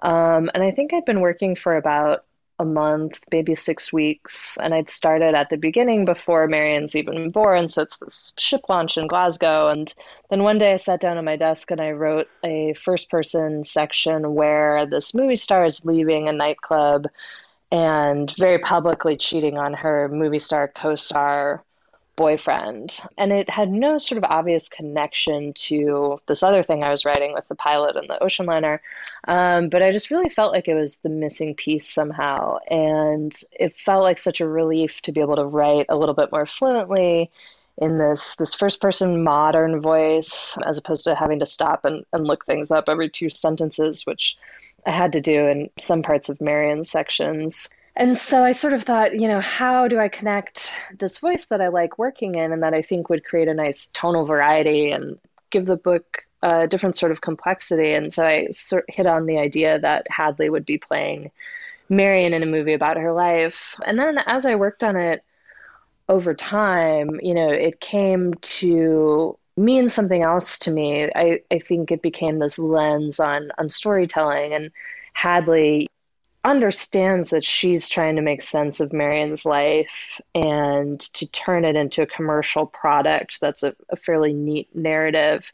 Um, 0.00 0.48
and 0.54 0.62
I 0.62 0.70
think 0.70 0.94
I'd 0.94 1.04
been 1.04 1.22
working 1.22 1.56
for 1.56 1.76
about 1.76 2.24
a 2.58 2.64
month, 2.64 3.20
maybe 3.32 3.54
six 3.54 3.92
weeks. 3.92 4.56
And 4.58 4.72
I'd 4.74 4.90
started 4.90 5.34
at 5.34 5.50
the 5.50 5.56
beginning 5.56 6.04
before 6.04 6.46
Marian's 6.46 6.94
even 6.94 7.30
born. 7.30 7.68
So 7.68 7.82
it's 7.82 7.98
this 7.98 8.32
ship 8.38 8.68
launch 8.68 8.96
in 8.96 9.06
Glasgow. 9.06 9.68
And 9.68 9.92
then 10.30 10.42
one 10.42 10.58
day 10.58 10.72
I 10.72 10.76
sat 10.76 11.00
down 11.00 11.18
at 11.18 11.24
my 11.24 11.36
desk 11.36 11.70
and 11.70 11.80
I 11.80 11.92
wrote 11.92 12.28
a 12.44 12.74
first 12.74 13.10
person 13.10 13.64
section 13.64 14.34
where 14.34 14.86
this 14.86 15.14
movie 15.14 15.36
star 15.36 15.64
is 15.64 15.84
leaving 15.84 16.28
a 16.28 16.32
nightclub 16.32 17.08
and 17.72 18.32
very 18.38 18.58
publicly 18.58 19.16
cheating 19.16 19.58
on 19.58 19.74
her 19.74 20.08
movie 20.08 20.38
star 20.38 20.68
co 20.68 20.94
star 20.94 21.64
boyfriend. 22.16 22.98
And 23.18 23.32
it 23.32 23.50
had 23.50 23.70
no 23.70 23.98
sort 23.98 24.18
of 24.18 24.30
obvious 24.30 24.68
connection 24.68 25.52
to 25.54 26.20
this 26.26 26.42
other 26.42 26.62
thing 26.62 26.82
I 26.82 26.90
was 26.90 27.04
writing 27.04 27.32
with 27.32 27.46
the 27.48 27.54
pilot 27.54 27.96
and 27.96 28.08
the 28.08 28.22
ocean 28.22 28.46
liner. 28.46 28.80
Um, 29.26 29.68
but 29.68 29.82
I 29.82 29.92
just 29.92 30.10
really 30.10 30.30
felt 30.30 30.52
like 30.52 30.68
it 30.68 30.74
was 30.74 30.98
the 30.98 31.08
missing 31.08 31.54
piece 31.54 31.88
somehow. 31.88 32.58
And 32.68 33.34
it 33.58 33.76
felt 33.76 34.02
like 34.02 34.18
such 34.18 34.40
a 34.40 34.48
relief 34.48 35.02
to 35.02 35.12
be 35.12 35.20
able 35.20 35.36
to 35.36 35.44
write 35.44 35.86
a 35.88 35.96
little 35.96 36.14
bit 36.14 36.32
more 36.32 36.46
fluently 36.46 37.30
in 37.76 37.98
this 37.98 38.36
this 38.36 38.54
first 38.54 38.80
person 38.80 39.24
modern 39.24 39.80
voice 39.80 40.56
as 40.64 40.78
opposed 40.78 41.04
to 41.04 41.14
having 41.14 41.40
to 41.40 41.46
stop 41.46 41.84
and, 41.84 42.04
and 42.12 42.24
look 42.24 42.46
things 42.46 42.70
up 42.70 42.88
every 42.88 43.10
two 43.10 43.30
sentences, 43.30 44.06
which 44.06 44.36
I 44.86 44.90
had 44.90 45.12
to 45.12 45.20
do 45.20 45.46
in 45.46 45.70
some 45.78 46.02
parts 46.02 46.28
of 46.28 46.40
Marian's 46.40 46.90
sections. 46.90 47.68
And 47.96 48.18
so 48.18 48.44
I 48.44 48.52
sort 48.52 48.72
of 48.72 48.82
thought, 48.82 49.14
you 49.14 49.28
know, 49.28 49.40
how 49.40 49.86
do 49.86 50.00
I 50.00 50.08
connect 50.08 50.72
this 50.98 51.18
voice 51.18 51.46
that 51.46 51.60
I 51.60 51.68
like 51.68 51.96
working 51.96 52.34
in 52.34 52.52
and 52.52 52.62
that 52.62 52.74
I 52.74 52.82
think 52.82 53.08
would 53.08 53.24
create 53.24 53.46
a 53.46 53.54
nice 53.54 53.88
tonal 53.88 54.24
variety 54.24 54.90
and 54.90 55.18
give 55.50 55.66
the 55.66 55.76
book 55.76 56.24
a 56.42 56.66
different 56.66 56.96
sort 56.96 57.12
of 57.12 57.20
complexity? 57.20 57.92
And 57.92 58.12
so 58.12 58.26
I 58.26 58.48
sort 58.50 58.84
hit 58.88 59.06
on 59.06 59.26
the 59.26 59.38
idea 59.38 59.78
that 59.78 60.06
Hadley 60.10 60.50
would 60.50 60.66
be 60.66 60.78
playing 60.78 61.30
Marian 61.88 62.32
in 62.32 62.42
a 62.42 62.46
movie 62.46 62.72
about 62.72 62.96
her 62.96 63.12
life. 63.12 63.76
And 63.86 63.96
then 63.96 64.18
as 64.26 64.44
I 64.44 64.56
worked 64.56 64.82
on 64.82 64.96
it 64.96 65.22
over 66.08 66.34
time, 66.34 67.20
you 67.22 67.34
know, 67.34 67.50
it 67.50 67.78
came 67.78 68.34
to 68.34 69.38
mean 69.56 69.88
something 69.88 70.20
else 70.20 70.58
to 70.60 70.72
me. 70.72 71.08
I, 71.14 71.42
I 71.48 71.60
think 71.60 71.92
it 71.92 72.02
became 72.02 72.40
this 72.40 72.58
lens 72.58 73.20
on 73.20 73.50
on 73.56 73.68
storytelling 73.68 74.52
and 74.52 74.72
Hadley 75.12 75.86
understands 76.44 77.30
that 77.30 77.44
she's 77.44 77.88
trying 77.88 78.16
to 78.16 78.22
make 78.22 78.42
sense 78.42 78.80
of 78.80 78.92
Marian's 78.92 79.46
life 79.46 80.20
and 80.34 81.00
to 81.00 81.30
turn 81.30 81.64
it 81.64 81.74
into 81.74 82.02
a 82.02 82.06
commercial 82.06 82.66
product 82.66 83.40
that's 83.40 83.62
a, 83.62 83.74
a 83.88 83.96
fairly 83.96 84.34
neat 84.34 84.68
narrative 84.74 85.50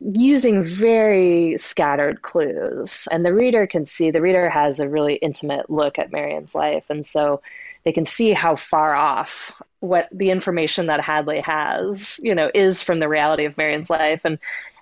using 0.00 0.62
very 0.62 1.56
scattered 1.58 2.22
clues. 2.22 3.06
And 3.10 3.24
the 3.24 3.34
reader 3.34 3.66
can 3.66 3.86
see, 3.86 4.10
the 4.10 4.20
reader 4.20 4.48
has 4.48 4.80
a 4.80 4.88
really 4.88 5.14
intimate 5.14 5.70
look 5.70 5.98
at 5.98 6.12
Marian's 6.12 6.54
life. 6.54 6.84
And 6.88 7.06
so 7.06 7.40
they 7.84 7.92
can 7.92 8.06
see 8.06 8.32
how 8.32 8.56
far 8.56 8.94
off 8.94 9.52
what 9.80 10.08
the 10.12 10.30
information 10.30 10.86
that 10.86 11.00
Hadley 11.00 11.40
has, 11.40 12.18
you 12.22 12.34
know, 12.34 12.50
is 12.52 12.82
from 12.82 12.98
the 12.98 13.08
reality 13.08 13.44
of 13.44 13.56
Marian's 13.56 13.90
life. 13.90 14.22
And 14.24 14.38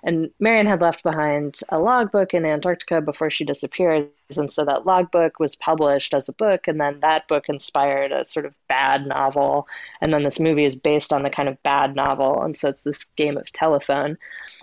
and 0.07 0.31
Marian 0.39 0.67
had 0.67 0.79
left 0.79 1.03
behind 1.03 1.59
a 1.67 1.77
logbook 1.77 2.33
in 2.33 2.45
Antarctica 2.45 3.01
before 3.01 3.29
she 3.29 3.43
disappeared. 3.43 4.07
And 4.37 4.49
so 4.49 4.63
that 4.63 4.85
logbook 4.85 5.37
was 5.37 5.57
published 5.57 6.13
as 6.13 6.29
a 6.29 6.33
book. 6.33 6.69
And 6.69 6.79
then 6.79 7.01
that 7.01 7.27
book 7.27 7.49
inspired 7.49 8.13
a 8.13 8.23
sort 8.23 8.45
of 8.45 8.55
bad 8.69 9.05
novel. 9.05 9.67
And 9.99 10.13
then 10.13 10.23
this 10.23 10.39
movie 10.39 10.63
is 10.63 10.75
based 10.75 11.11
on 11.11 11.23
the 11.23 11.29
kind 11.29 11.49
of 11.49 11.61
bad 11.61 11.93
novel. 11.93 12.41
And 12.41 12.55
so 12.55 12.69
it's 12.69 12.83
this 12.83 13.03
game 13.17 13.35
of 13.35 13.51
telephone. 13.51 14.17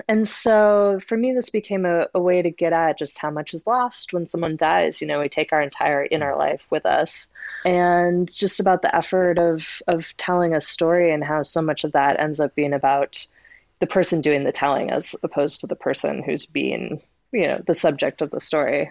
And 0.09 0.27
so 0.27 0.99
for 1.07 1.15
me, 1.15 1.35
this 1.35 1.51
became 1.51 1.85
a, 1.85 2.07
a 2.15 2.21
way 2.21 2.41
to 2.41 2.51
get 2.51 2.73
at 2.73 2.97
just 2.97 3.19
how 3.19 3.31
much 3.31 3.53
is 3.53 3.67
lost 3.67 4.15
when 4.15 4.27
someone 4.27 4.57
dies. 4.57 5.03
You 5.03 5.09
know, 5.09 5.21
we 5.21 5.29
take 5.29 5.53
our 5.53 5.61
entire 5.61 6.09
inner 6.11 6.35
life 6.37 6.67
with 6.71 6.87
us. 6.87 7.29
And 7.67 8.35
just 8.35 8.61
about 8.61 8.81
the 8.81 8.97
effort 8.97 9.39
of, 9.39 9.83
of 9.87 10.17
telling 10.17 10.55
a 10.55 10.63
story 10.63 11.13
and 11.13 11.23
how 11.23 11.43
so 11.43 11.61
much 11.61 11.85
of 11.85 11.93
that 11.93 12.19
ends 12.19 12.41
up 12.41 12.55
being 12.55 12.73
about 12.73 13.27
the 13.81 13.87
person 13.87 14.21
doing 14.21 14.45
the 14.45 14.53
telling 14.53 14.91
as 14.91 15.15
opposed 15.23 15.61
to 15.61 15.67
the 15.67 15.77
person 15.77 16.23
who's 16.23 16.47
being, 16.47 17.03
you 17.33 17.47
know, 17.47 17.63
the 17.67 17.75
subject 17.75 18.23
of 18.23 18.31
the 18.31 18.41
story. 18.41 18.91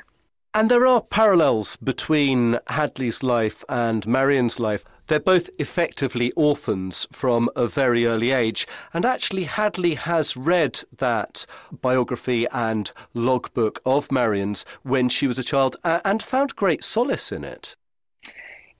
And 0.55 0.69
there 0.69 0.85
are 0.85 1.01
parallels 1.01 1.77
between 1.77 2.59
Hadley's 2.67 3.23
life 3.23 3.65
and 3.67 4.05
Marian's 4.05 4.59
life. 4.59 4.85
They're 5.07 5.19
both 5.19 5.49
effectively 5.57 6.31
orphans 6.33 7.07
from 7.11 7.49
a 7.55 7.65
very 7.65 8.05
early 8.05 8.31
age. 8.31 8.67
And 8.93 9.03
actually, 9.03 9.45
Hadley 9.45 9.95
has 9.95 10.37
read 10.37 10.83
that 10.97 11.47
biography 11.71 12.45
and 12.51 12.91
logbook 13.15 13.81
of 13.83 14.11
Marian's 14.11 14.63
when 14.83 15.09
she 15.09 15.25
was 15.25 15.39
a 15.39 15.43
child 15.43 15.75
and 15.83 16.21
found 16.21 16.55
great 16.55 16.83
solace 16.83 17.31
in 17.31 17.43
it. 17.43 17.75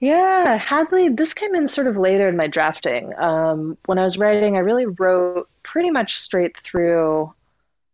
Yeah, 0.04 0.58
Hadley, 0.58 1.08
this 1.08 1.34
came 1.34 1.56
in 1.56 1.66
sort 1.66 1.88
of 1.88 1.96
later 1.96 2.28
in 2.28 2.36
my 2.36 2.48
drafting. 2.48 3.14
Um, 3.18 3.78
when 3.86 3.98
I 3.98 4.04
was 4.04 4.18
writing, 4.18 4.58
I 4.58 4.60
really 4.60 4.86
wrote 4.86 5.48
pretty 5.64 5.92
much 5.92 6.18
straight 6.18 6.58
through 6.58 7.34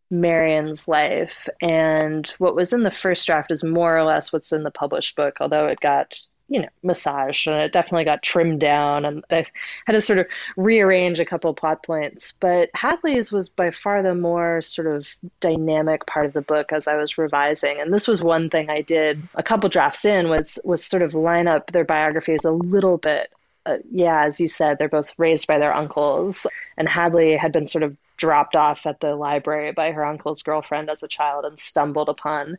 Marian's 0.09 0.87
life. 0.87 1.47
And 1.61 2.27
what 2.39 2.55
was 2.55 2.73
in 2.73 2.81
the 2.81 2.89
first 2.89 3.27
draft 3.27 3.51
is 3.51 3.63
more 3.63 3.95
or 3.95 4.03
less 4.03 4.33
what's 4.33 4.51
in 4.51 4.63
the 4.63 4.71
published 4.71 5.15
book, 5.15 5.37
although 5.39 5.67
it 5.67 5.81
got 5.81 6.19
you 6.49 6.61
know, 6.61 6.69
massaged 6.83 7.47
and 7.47 7.61
it 7.61 7.71
definitely 7.71 8.05
got 8.05 8.23
trimmed 8.23 8.59
down 8.59 9.05
and 9.05 9.23
I 9.29 9.45
had 9.85 9.93
to 9.93 10.01
sort 10.01 10.19
of 10.19 10.27
rearrange 10.57 11.19
a 11.19 11.25
couple 11.25 11.53
plot 11.53 11.83
points. 11.83 12.33
But 12.39 12.69
Hadley's 12.73 13.31
was 13.31 13.49
by 13.49 13.69
far 13.71 14.01
the 14.01 14.15
more 14.15 14.61
sort 14.61 14.87
of 14.87 15.07
dynamic 15.39 16.07
part 16.07 16.25
of 16.25 16.33
the 16.33 16.41
book 16.41 16.73
as 16.73 16.87
I 16.87 16.95
was 16.95 17.19
revising. 17.19 17.79
And 17.79 17.93
this 17.93 18.07
was 18.07 18.21
one 18.21 18.49
thing 18.49 18.69
I 18.69 18.81
did 18.81 19.21
a 19.35 19.43
couple 19.43 19.69
drafts 19.69 20.05
in 20.05 20.27
was 20.27 20.59
was 20.65 20.83
sort 20.83 21.03
of 21.03 21.13
line 21.13 21.47
up 21.47 21.71
their 21.71 21.85
biographies 21.85 22.45
a 22.45 22.51
little 22.51 22.97
bit. 22.97 23.31
Uh, 23.65 23.77
yeah, 23.91 24.25
as 24.25 24.39
you 24.39 24.47
said, 24.47 24.77
they're 24.77 24.89
both 24.89 25.13
raised 25.19 25.45
by 25.45 25.59
their 25.59 25.73
uncles, 25.73 26.47
and 26.77 26.89
Hadley 26.89 27.35
had 27.35 27.51
been 27.51 27.67
sort 27.67 27.83
of 27.83 27.95
dropped 28.17 28.55
off 28.55 28.85
at 28.85 28.99
the 28.99 29.15
library 29.15 29.71
by 29.71 29.91
her 29.91 30.03
uncle's 30.03 30.41
girlfriend 30.41 30.89
as 30.89 31.03
a 31.03 31.07
child 31.07 31.45
and 31.45 31.59
stumbled 31.59 32.09
upon 32.09 32.57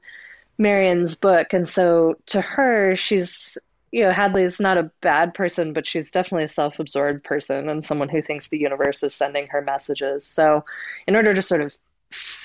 Marian's 0.58 1.14
book. 1.14 1.52
And 1.52 1.68
so 1.68 2.16
to 2.26 2.40
her, 2.40 2.94
she's 2.96 3.58
you 3.92 4.04
know, 4.04 4.12
Hadley 4.12 4.42
is 4.42 4.60
not 4.60 4.78
a 4.78 4.90
bad 5.00 5.34
person, 5.34 5.72
but 5.72 5.86
she's 5.86 6.10
definitely 6.10 6.44
a 6.44 6.48
self 6.48 6.78
absorbed 6.78 7.24
person 7.24 7.68
and 7.68 7.84
someone 7.84 8.08
who 8.08 8.22
thinks 8.22 8.48
the 8.48 8.58
universe 8.58 9.02
is 9.02 9.14
sending 9.14 9.48
her 9.48 9.60
messages. 9.60 10.24
So, 10.24 10.64
in 11.06 11.16
order 11.16 11.34
to 11.34 11.42
sort 11.42 11.60
of, 11.60 11.76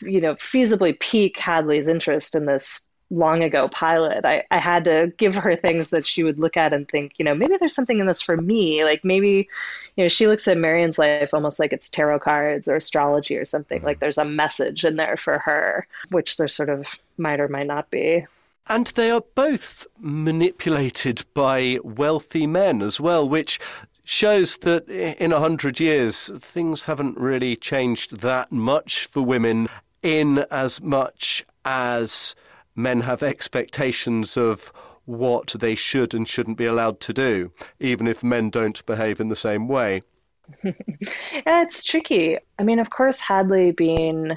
you 0.01 0.21
know, 0.21 0.35
feasibly 0.35 0.99
pique 0.99 1.37
Hadley's 1.37 1.87
interest 1.87 2.35
in 2.35 2.45
this 2.45 2.89
long 3.11 3.43
ago 3.43 3.67
pilot, 3.67 4.25
I, 4.25 4.43
I 4.49 4.57
had 4.57 4.85
to 4.85 5.13
give 5.17 5.35
her 5.35 5.55
things 5.55 5.91
that 5.91 6.07
she 6.07 6.23
would 6.23 6.39
look 6.39 6.57
at 6.57 6.73
and 6.73 6.89
think, 6.89 7.13
you 7.17 7.25
know, 7.25 7.35
maybe 7.35 7.57
there's 7.59 7.75
something 7.75 7.99
in 7.99 8.07
this 8.07 8.23
for 8.23 8.35
me. 8.35 8.83
Like 8.83 9.05
maybe, 9.05 9.47
you 9.95 10.03
know, 10.03 10.07
she 10.07 10.25
looks 10.25 10.47
at 10.47 10.57
Marian's 10.57 10.97
life 10.97 11.31
almost 11.31 11.59
like 11.59 11.73
it's 11.73 11.91
tarot 11.91 12.19
cards 12.19 12.67
or 12.67 12.75
astrology 12.75 13.37
or 13.37 13.45
something. 13.45 13.79
Mm-hmm. 13.79 13.85
Like 13.85 13.99
there's 13.99 14.17
a 14.17 14.25
message 14.25 14.83
in 14.83 14.95
there 14.95 15.17
for 15.17 15.37
her, 15.37 15.87
which 16.09 16.37
there 16.37 16.47
sort 16.47 16.69
of 16.69 16.87
might 17.19 17.39
or 17.39 17.47
might 17.47 17.67
not 17.67 17.91
be. 17.91 18.25
And 18.67 18.87
they 18.87 19.11
are 19.11 19.23
both 19.35 19.85
manipulated 19.99 21.23
by 21.33 21.79
wealthy 21.83 22.47
men 22.47 22.81
as 22.81 22.99
well, 22.99 23.27
which 23.27 23.59
shows 24.03 24.57
that 24.57 24.87
in 24.87 25.31
a 25.31 25.39
hundred 25.39 25.79
years 25.79 26.31
things 26.39 26.85
haven't 26.85 27.17
really 27.17 27.55
changed 27.55 28.21
that 28.21 28.51
much 28.51 29.07
for 29.07 29.21
women 29.21 29.67
in 30.01 30.39
as 30.51 30.81
much 30.81 31.43
as 31.63 32.35
men 32.75 33.01
have 33.01 33.23
expectations 33.23 34.37
of 34.37 34.71
what 35.05 35.55
they 35.59 35.75
should 35.75 36.13
and 36.13 36.27
shouldn't 36.27 36.57
be 36.57 36.65
allowed 36.65 36.99
to 36.99 37.13
do, 37.13 37.51
even 37.79 38.07
if 38.07 38.23
men 38.23 38.49
don't 38.49 38.85
behave 38.85 39.19
in 39.19 39.29
the 39.29 39.35
same 39.35 39.67
way. 39.67 40.01
yeah, 40.63 41.61
it's 41.61 41.83
tricky. 41.83 42.37
I 42.59 42.63
mean, 42.63 42.79
of 42.79 42.89
course, 42.89 43.19
Hadley 43.19 43.71
being 43.71 44.35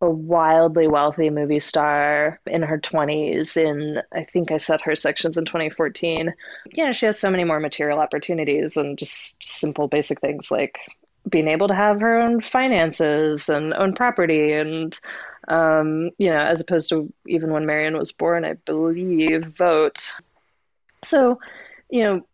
a 0.00 0.08
wildly 0.08 0.86
wealthy 0.86 1.28
movie 1.28 1.58
star 1.58 2.40
in 2.46 2.62
her 2.62 2.78
20s 2.78 3.56
in 3.56 4.00
i 4.12 4.22
think 4.22 4.52
i 4.52 4.56
set 4.56 4.82
her 4.82 4.94
sections 4.94 5.36
in 5.36 5.44
2014 5.44 6.32
you 6.72 6.84
know 6.84 6.92
she 6.92 7.06
has 7.06 7.18
so 7.18 7.30
many 7.30 7.44
more 7.44 7.58
material 7.58 7.98
opportunities 7.98 8.76
and 8.76 8.96
just 8.98 9.42
simple 9.42 9.88
basic 9.88 10.20
things 10.20 10.50
like 10.50 10.78
being 11.28 11.48
able 11.48 11.68
to 11.68 11.74
have 11.74 12.00
her 12.00 12.20
own 12.20 12.40
finances 12.40 13.48
and 13.48 13.74
own 13.74 13.94
property 13.94 14.52
and 14.52 14.98
um, 15.48 16.10
you 16.18 16.30
know 16.30 16.38
as 16.38 16.60
opposed 16.60 16.90
to 16.90 17.12
even 17.26 17.50
when 17.50 17.66
marian 17.66 17.96
was 17.96 18.12
born 18.12 18.44
i 18.44 18.54
believe 18.54 19.44
vote. 19.44 20.12
So 21.02 21.40
you 21.90 22.04
know 22.04 22.26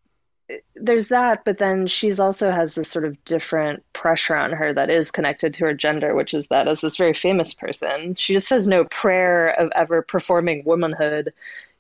there's 0.77 1.09
that 1.09 1.45
but 1.45 1.59
then 1.59 1.87
she's 1.87 2.21
also 2.21 2.51
has 2.51 2.75
this 2.75 2.91
sort 2.91 3.05
of 3.05 3.25
different 3.25 3.83
pressure 3.93 4.37
on 4.37 4.53
her 4.53 4.73
that 4.73 4.91
is 4.91 5.11
connected 5.11 5.55
to 5.55 5.65
her 5.65 5.75
gender 5.75 6.15
which 6.15 6.35
is 6.35 6.49
that 6.49 6.69
as 6.69 6.81
this 6.81 6.97
very 6.97 7.15
famous 7.15 7.55
person 7.55 8.15
she 8.15 8.35
just 8.35 8.51
has 8.51 8.69
no 8.69 8.85
prayer 8.85 9.49
of 9.49 9.73
ever 9.75 10.03
performing 10.03 10.63
womanhood 10.65 11.33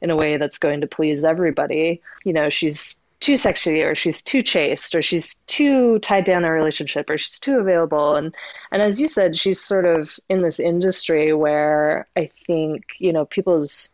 in 0.05 0.11
a 0.11 0.17
way 0.17 0.37
that's 0.37 0.59
going 0.59 0.83
to 0.83 0.87
please 0.87 1.25
everybody. 1.25 2.03
You 2.25 2.35
know 2.35 2.51
she's 2.51 3.01
too 3.21 3.39
sexy 3.39 3.83
or 3.83 3.95
she's 3.95 4.21
too 4.21 4.43
chaste 4.43 4.95
or 4.95 5.01
she's 5.01 5.37
too 5.47 5.99
tied 6.01 6.25
down 6.25 6.45
in 6.45 6.51
a 6.51 6.53
relationship 6.53 7.09
or 7.09 7.17
she's 7.17 7.39
too 7.39 7.59
available. 7.59 8.15
And 8.15 8.35
and 8.71 8.83
as 8.83 9.01
you 9.01 9.09
said 9.09 9.37
she's 9.37 9.61
sort 9.61 9.87
of 9.87 10.21
in 10.29 10.43
this 10.43 10.61
industry 10.61 11.33
where 11.33 12.07
i 12.17 12.29
think 12.47 12.97
you 12.99 13.15
know 13.15 13.25
people's 13.25 13.94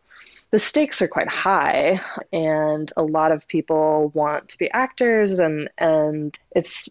the 0.51 0.59
stakes 0.59 1.01
are 1.01 1.07
quite 1.07 1.27
high 1.27 1.99
and 2.31 2.91
a 2.95 3.03
lot 3.03 3.31
of 3.31 3.47
people 3.47 4.11
want 4.13 4.49
to 4.49 4.57
be 4.57 4.69
actors 4.71 5.39
and 5.39 5.69
and 5.77 6.37
it's 6.55 6.89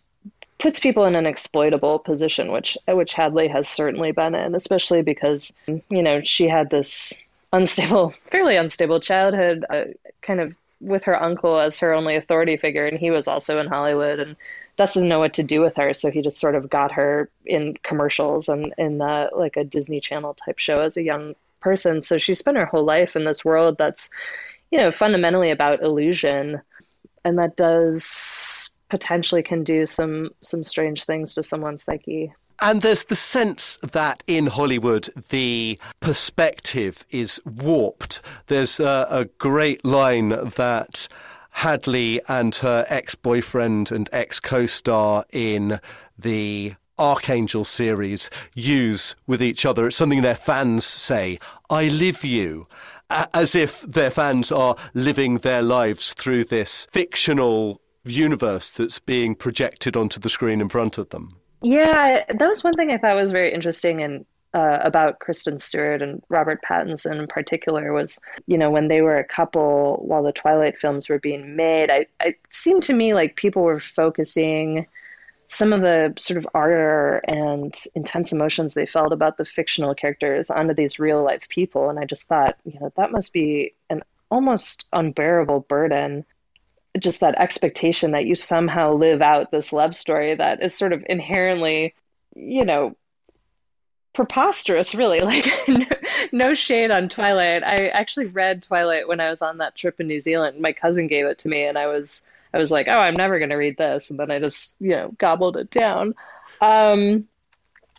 puts 0.59 0.79
people 0.79 1.05
in 1.07 1.15
an 1.15 1.27
exploitable 1.27 1.99
position 1.99 2.53
which 2.53 2.77
which 2.89 3.15
Hadley 3.15 3.49
has 3.49 3.69
certainly 3.69 4.13
been 4.13 4.35
in 4.35 4.55
especially 4.55 5.03
because 5.03 5.55
you 5.67 6.03
know 6.03 6.21
she 6.23 6.49
had 6.49 6.71
this 6.71 7.19
unstable 7.53 8.11
fairly 8.31 8.57
unstable 8.57 9.01
childhood 9.01 9.65
uh, 9.71 9.85
kind 10.23 10.41
of 10.41 10.55
with 10.81 11.05
her 11.05 11.23
uncle 11.23 11.59
as 11.59 11.79
her 11.81 11.93
only 11.93 12.17
authority 12.17 12.57
figure, 12.57 12.87
and 12.87 12.99
he 12.99 13.11
was 13.11 13.29
also 13.29 13.61
in 13.61 13.67
Hollywood 13.67 14.19
and 14.19 14.37
doesn't 14.77 15.09
know 15.09 15.19
what 15.19 15.35
to 15.35 15.43
do 15.43 15.61
with 15.61 15.77
her, 15.77 15.93
so 15.93 16.11
he 16.11 16.23
just 16.23 16.39
sort 16.39 16.55
of 16.55 16.71
got 16.71 16.93
her 16.93 17.29
in 17.45 17.77
commercials 17.83 18.49
and 18.49 18.73
in 18.79 19.01
uh, 19.01 19.29
like 19.37 19.57
a 19.57 19.65
Disney 19.65 20.01
Channel 20.01 20.35
type 20.35 20.59
show 20.59 20.81
as 20.81 20.97
a 20.97 21.03
young 21.03 21.35
person. 21.61 22.03
So 22.03 22.19
she 22.19 22.35
spent 22.35 22.57
her 22.57 22.67
whole 22.67 22.85
life 22.85 23.17
in 23.17 23.25
this 23.25 23.45
world 23.45 23.79
that's, 23.79 24.11
you 24.71 24.79
know, 24.79 24.91
fundamentally 24.91 25.51
about 25.51 25.83
illusion, 25.83 26.61
and 27.25 27.39
that 27.39 27.57
does 27.57 28.71
potentially 28.89 29.43
can 29.43 29.65
do 29.65 29.87
some 29.87 30.31
some 30.41 30.63
strange 30.63 31.05
things 31.05 31.35
to 31.35 31.43
someone's 31.43 31.85
psyche. 31.85 32.33
And 32.61 32.83
there's 32.83 33.05
the 33.05 33.17
sense 33.17 33.79
that 33.93 34.23
in 34.27 34.49
Hollywood 34.49 35.09
the 35.31 35.79
perspective 36.01 37.07
is 37.11 37.41
warped. 37.47 38.21
There's 38.49 38.79
a, 38.79 39.07
a 39.09 39.25
great 39.39 39.83
line 39.83 40.29
that 40.29 41.09
Hadley 41.51 42.21
and 42.29 42.55
her 42.57 42.85
ex 42.89 43.15
boyfriend 43.15 43.91
and 43.91 44.09
ex 44.13 44.41
co 44.41 44.67
star 44.67 45.25
in 45.31 45.81
the 46.19 46.75
Archangel 47.01 47.65
series 47.65 48.31
use 48.55 49.17
with 49.27 49.43
each 49.43 49.65
other. 49.65 49.87
It's 49.87 49.97
something 49.97 50.23
their 50.23 50.35
fans 50.35 50.85
say, 50.85 51.39
I 51.69 51.85
live 51.85 52.25
you. 52.25 52.69
As 53.09 53.57
if 53.57 53.81
their 53.81 54.11
fans 54.11 54.53
are 54.53 54.77
living 54.95 55.39
their 55.39 55.63
lives 55.63 56.13
through 56.13 56.45
this 56.45 56.87
fictional 56.93 57.81
universe 58.05 58.71
that's 58.71 59.01
being 59.01 59.35
projected 59.35 59.97
onto 59.97 60.21
the 60.21 60.31
screen 60.31 60.61
in 60.61 60.69
front 60.69 60.97
of 60.97 61.09
them. 61.09 61.37
Yeah, 61.63 62.25
that 62.29 62.49
was 62.49 62.63
one 62.63 62.73
thing 62.73 62.91
I 62.91 62.99
thought 62.99 63.17
was 63.17 63.33
very 63.33 63.53
interesting 63.53 64.03
and 64.03 64.25
uh, 64.55 64.79
about 64.83 65.21
Kristen 65.21 65.59
Stewart 65.59 66.03
and 66.03 66.23
Robert 66.29 66.61
Pattinson 66.63 67.21
in 67.21 67.27
particular 67.27 67.93
was, 67.93 68.19
you 68.47 68.59
know, 68.59 68.71
when 68.71 68.89
they 68.89 69.01
were 69.01 69.19
a 69.19 69.25
couple 69.25 70.03
while 70.05 70.23
the 70.23 70.33
Twilight 70.33 70.79
films 70.79 71.09
were 71.09 71.19
being 71.19 71.57
made, 71.57 71.91
I, 71.91 72.07
it 72.21 72.39
seemed 72.51 72.83
to 72.85 72.93
me 72.93 73.15
like 73.15 73.37
people 73.37 73.63
were 73.63 73.79
focusing 73.79 74.87
some 75.53 75.73
of 75.73 75.81
the 75.81 76.15
sort 76.17 76.39
of 76.39 76.47
ardor 76.55 77.17
and 77.27 77.75
intense 77.97 78.33
emotions 78.33 78.73
they 78.73 78.87
felt 78.87 79.13
about 79.13 79.37
the 79.37 79.45
fictional 79.45 79.97
characters 79.97 80.49
onto 80.49 80.75
these 80.75 81.01
real 81.01 81.25
life 81.25 81.49
people. 81.49 81.91
And 81.91 81.99
I 81.99 82.05
just 82.05 82.29
thought, 82.29 82.57
you 82.65 82.79
know, 82.79 82.93
that 82.97 83.11
must 83.11 83.33
be 83.33 83.75
an 83.91 84.05
almost 84.31 84.87
unbearable 84.93 85.61
burden 85.61 86.25
just 87.01 87.21
that 87.21 87.35
expectation 87.35 88.13
that 88.13 88.27
you 88.27 88.37
somehow 88.37 88.95
live 88.95 89.23
out 89.23 89.51
this 89.51 89.73
love 89.73 89.97
story 89.97 90.37
that 90.37 90.63
is 90.63 90.73
sort 90.73 90.93
of 90.93 91.05
inherently, 91.09 91.95
you 92.37 92.65
know, 92.65 92.97
preposterous, 94.13 94.95
really. 94.95 95.21
Like, 95.67 96.33
no, 96.33 96.55
shade 96.55 96.93
on 96.93 97.09
Twilight. 97.09 97.65
I 97.65 97.89
actually 97.89 98.27
read 98.27 98.63
Twilight 98.63 99.09
when 99.09 99.19
I 99.19 99.31
was 99.31 99.43
on 99.43 99.59
that 99.59 99.75
trip 99.75 99.99
in 99.99 100.07
New 100.07 100.21
Zealand. 100.21 100.61
My 100.61 100.73
cousin 100.73 101.09
gave 101.09 101.27
it 101.27 101.39
to 101.39 101.49
me, 101.49 101.65
and 101.65 101.77
I 101.77 101.89
was, 101.89 102.23
I 102.53 102.59
was 102.59 102.71
like, 102.71 102.89
oh, 102.89 102.99
I'm 102.99 103.17
never 103.17 103.39
going 103.39 103.51
to 103.51 103.57
read 103.57 103.77
this, 103.77 104.11
and 104.11 104.19
then 104.19 104.31
I 104.31 104.39
just, 104.39 104.77
you 104.81 104.91
know, 104.91 105.13
gobbled 105.19 105.57
it 105.57 105.71
down. 105.71 106.15
Um, 106.61 107.29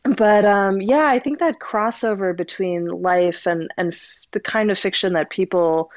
but 0.03 0.45
um, 0.45 0.81
yeah, 0.81 1.05
I 1.05 1.19
think 1.19 1.39
that 1.39 1.59
crossover 1.59 2.35
between 2.35 2.87
life 2.87 3.45
and 3.45 3.71
and 3.77 3.93
f- 3.93 4.07
the 4.31 4.39
kind 4.39 4.71
of 4.71 4.79
fiction 4.79 5.13
that 5.13 5.29
people 5.29 5.91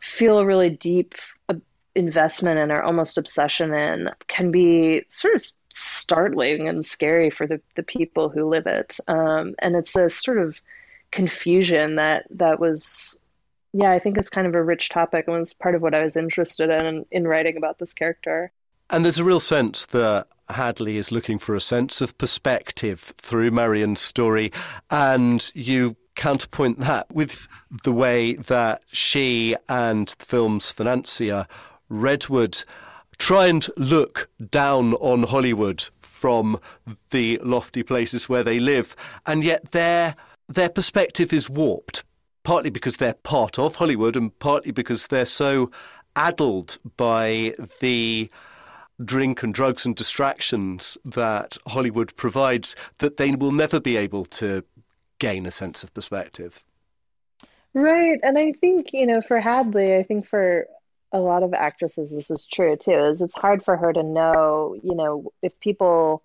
feel 0.00 0.38
a 0.38 0.46
really 0.46 0.70
deep 0.70 1.14
investment 1.94 2.58
in 2.58 2.70
or 2.70 2.82
almost 2.82 3.18
obsession 3.18 3.72
in 3.72 4.10
can 4.26 4.50
be 4.50 5.04
sort 5.08 5.36
of 5.36 5.42
startling 5.70 6.68
and 6.68 6.84
scary 6.84 7.30
for 7.30 7.46
the, 7.46 7.60
the 7.76 7.82
people 7.82 8.28
who 8.28 8.48
live 8.48 8.66
it. 8.66 8.98
Um, 9.08 9.54
and 9.58 9.76
it's 9.76 9.96
a 9.96 10.08
sort 10.08 10.38
of 10.38 10.56
confusion 11.10 11.96
that 11.96 12.26
that 12.30 12.58
was 12.58 13.20
yeah, 13.74 13.90
I 13.90 13.98
think 13.98 14.16
it's 14.16 14.30
kind 14.30 14.46
of 14.46 14.54
a 14.54 14.62
rich 14.62 14.88
topic 14.88 15.26
and 15.26 15.36
was 15.36 15.52
part 15.52 15.74
of 15.74 15.82
what 15.82 15.94
I 15.94 16.04
was 16.04 16.16
interested 16.16 16.70
in 16.70 17.04
in 17.10 17.26
writing 17.26 17.56
about 17.56 17.78
this 17.78 17.92
character. 17.92 18.52
And 18.88 19.04
there's 19.04 19.18
a 19.18 19.24
real 19.24 19.40
sense 19.40 19.86
that 19.86 20.28
Hadley 20.48 20.96
is 20.96 21.10
looking 21.10 21.38
for 21.38 21.56
a 21.56 21.60
sense 21.60 22.00
of 22.00 22.16
perspective 22.16 23.12
through 23.18 23.50
Marian's 23.50 24.00
story, 24.00 24.52
and 24.90 25.50
you 25.54 25.96
counterpoint 26.14 26.78
that 26.78 27.12
with 27.12 27.48
the 27.82 27.92
way 27.92 28.34
that 28.34 28.82
she 28.92 29.56
and 29.68 30.08
the 30.18 30.24
film's 30.24 30.70
financier 30.70 31.48
Redwood 31.88 32.62
try 33.18 33.46
and 33.46 33.66
look 33.76 34.28
down 34.50 34.94
on 34.94 35.24
Hollywood 35.24 35.88
from 35.98 36.60
the 37.10 37.38
lofty 37.42 37.82
places 37.82 38.28
where 38.28 38.44
they 38.44 38.60
live, 38.60 38.94
and 39.26 39.42
yet 39.42 39.72
their 39.72 40.14
their 40.48 40.68
perspective 40.68 41.32
is 41.32 41.50
warped, 41.50 42.04
partly 42.44 42.70
because 42.70 42.96
they're 42.96 43.14
part 43.14 43.58
of 43.58 43.76
Hollywood, 43.76 44.16
and 44.16 44.38
partly 44.38 44.70
because 44.70 45.08
they're 45.08 45.24
so 45.26 45.70
addled 46.14 46.78
by 46.96 47.54
the 47.80 48.30
drink 49.04 49.42
and 49.42 49.52
drugs 49.52 49.84
and 49.84 49.96
distractions 49.96 50.96
that 51.04 51.58
Hollywood 51.66 52.14
provides 52.14 52.76
that 52.98 53.16
they 53.16 53.32
will 53.32 53.50
never 53.50 53.80
be 53.80 53.96
able 53.96 54.24
to 54.26 54.62
gain 55.18 55.46
a 55.46 55.50
sense 55.50 55.82
of 55.82 55.92
perspective. 55.92 56.64
Right. 57.72 58.20
And 58.22 58.38
I 58.38 58.52
think, 58.52 58.92
you 58.92 59.04
know, 59.04 59.20
for 59.20 59.40
Hadley, 59.40 59.96
I 59.96 60.04
think 60.04 60.28
for 60.28 60.68
a 61.14 61.18
lot 61.18 61.44
of 61.44 61.54
actresses 61.54 62.10
this 62.10 62.28
is 62.28 62.44
true 62.44 62.76
too 62.76 62.90
is 62.90 63.22
it's 63.22 63.36
hard 63.36 63.64
for 63.64 63.76
her 63.76 63.92
to 63.92 64.02
know 64.02 64.76
you 64.82 64.96
know 64.96 65.30
if 65.42 65.58
people 65.60 66.24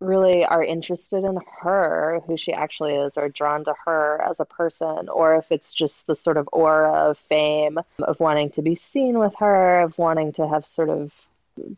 really 0.00 0.44
are 0.44 0.62
interested 0.62 1.24
in 1.24 1.38
her 1.60 2.20
who 2.26 2.36
she 2.36 2.52
actually 2.52 2.94
is 2.94 3.16
or 3.16 3.28
drawn 3.28 3.64
to 3.64 3.74
her 3.84 4.20
as 4.20 4.40
a 4.40 4.44
person 4.44 5.08
or 5.08 5.36
if 5.36 5.50
it's 5.50 5.72
just 5.72 6.06
the 6.06 6.14
sort 6.14 6.36
of 6.36 6.48
aura 6.52 6.92
of 6.92 7.18
fame 7.18 7.78
of 8.00 8.20
wanting 8.20 8.50
to 8.50 8.60
be 8.60 8.74
seen 8.74 9.18
with 9.18 9.34
her 9.36 9.80
of 9.80 9.96
wanting 9.98 10.32
to 10.32 10.46
have 10.46 10.66
sort 10.66 10.90
of 10.90 11.12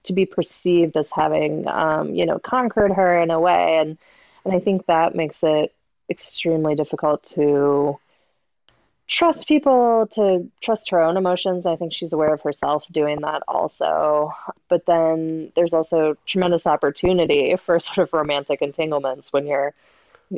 to 0.03 0.13
be 0.13 0.27
perceived 0.27 0.97
as 0.97 1.11
having 1.13 1.69
um, 1.69 2.15
you 2.15 2.27
know 2.27 2.39
conquered 2.41 2.93
her 2.93 3.23
in 3.23 3.31
a 3.31 3.39
way. 3.39 3.79
And 3.79 3.97
and 4.45 4.55
i 4.55 4.61
think 4.61 4.87
that 4.87 5.15
makes 5.15 5.43
it 5.43 5.73
extremely 6.11 6.75
difficult 6.75 7.23
to 7.23 7.99
trust 9.09 9.49
people, 9.49 10.07
to 10.13 10.49
trust 10.61 10.91
her 10.91 11.03
own 11.03 11.17
emotions. 11.17 11.67
I 11.67 11.77
think 11.77 11.93
she's 11.93 12.13
aware 12.13 12.33
of 12.33 12.43
herself 12.43 12.87
doing 12.93 13.23
that 13.23 13.43
also. 13.49 14.33
But 14.69 14.87
then 14.87 15.51
there's 15.57 15.75
also 15.75 16.17
tremendous 16.27 16.67
opportunity 16.67 17.57
for 17.57 17.81
sort 17.81 17.99
of 17.99 18.13
romantic 18.13 18.63
entanglements 18.63 19.33
when 19.33 19.47
you're 19.47 19.75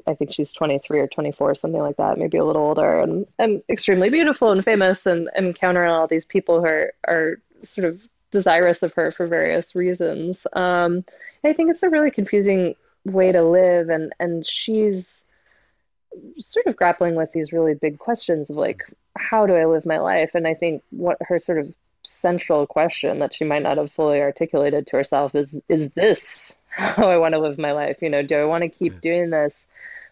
I 0.06 0.14
think 0.14 0.33
she's 0.33 0.52
23 0.52 1.00
or 1.00 1.09
24, 1.09 1.56
something 1.56 1.80
like 1.80 1.96
that, 1.96 2.16
maybe 2.16 2.38
a 2.38 2.44
little 2.44 2.62
older, 2.62 3.00
and, 3.00 3.26
and 3.40 3.61
extremely 3.68 4.09
beautiful 4.09 4.52
and 4.52 4.64
famous, 4.64 5.04
and, 5.04 5.28
and 5.35 5.48
encountering 5.48 5.90
all 5.90 6.06
these 6.06 6.24
people 6.24 6.61
who 6.61 6.66
are, 6.66 6.94
are 7.09 7.40
sort 7.64 7.87
of 7.88 8.00
desirous 8.30 8.85
of 8.85 8.92
her 8.94 9.11
for 9.11 9.26
various 9.26 9.74
reasons. 9.74 10.46
Um, 10.52 11.04
I 11.42 11.54
think 11.54 11.72
it's 11.72 11.83
a 11.83 11.88
really 11.88 12.12
confusing 12.12 12.76
way 13.04 13.33
to 13.33 13.42
live, 13.42 13.88
and, 13.88 14.12
and 14.20 14.46
she's 14.46 15.24
sort 16.38 16.66
of 16.66 16.77
grappling 16.77 17.14
with 17.14 17.33
these 17.33 17.53
really 17.53 17.75
big 17.75 17.99
questions 17.99 18.51
of 18.51 18.57
like, 18.57 18.83
how 19.16 19.46
do 19.46 19.55
I 19.55 19.66
live 19.66 19.87
my 19.87 19.99
life? 19.99 20.35
And 20.35 20.46
I 20.46 20.55
think 20.55 20.83
what 20.90 21.18
her 21.23 21.38
sort 21.38 21.59
of 21.59 21.73
central 22.03 22.66
question 22.66 23.18
that 23.18 23.35
she 23.35 23.44
might 23.44 23.62
not 23.62 23.77
have 23.77 23.92
fully 23.92 24.20
articulated 24.20 24.87
to 24.87 24.96
herself 24.96 25.35
is, 25.35 25.61
is 25.68 25.92
this 25.92 26.55
how 26.68 27.09
I 27.09 27.18
want 27.18 27.35
to 27.35 27.40
live 27.40 27.59
my 27.59 27.73
life? 27.73 27.99
You 28.01 28.11
know, 28.11 28.23
do 28.23 28.37
I 28.37 28.44
want 28.44 28.62
to 28.62 28.68
keep 28.68 28.94
yeah. 28.94 29.01
doing 29.03 29.31
this 29.31 29.66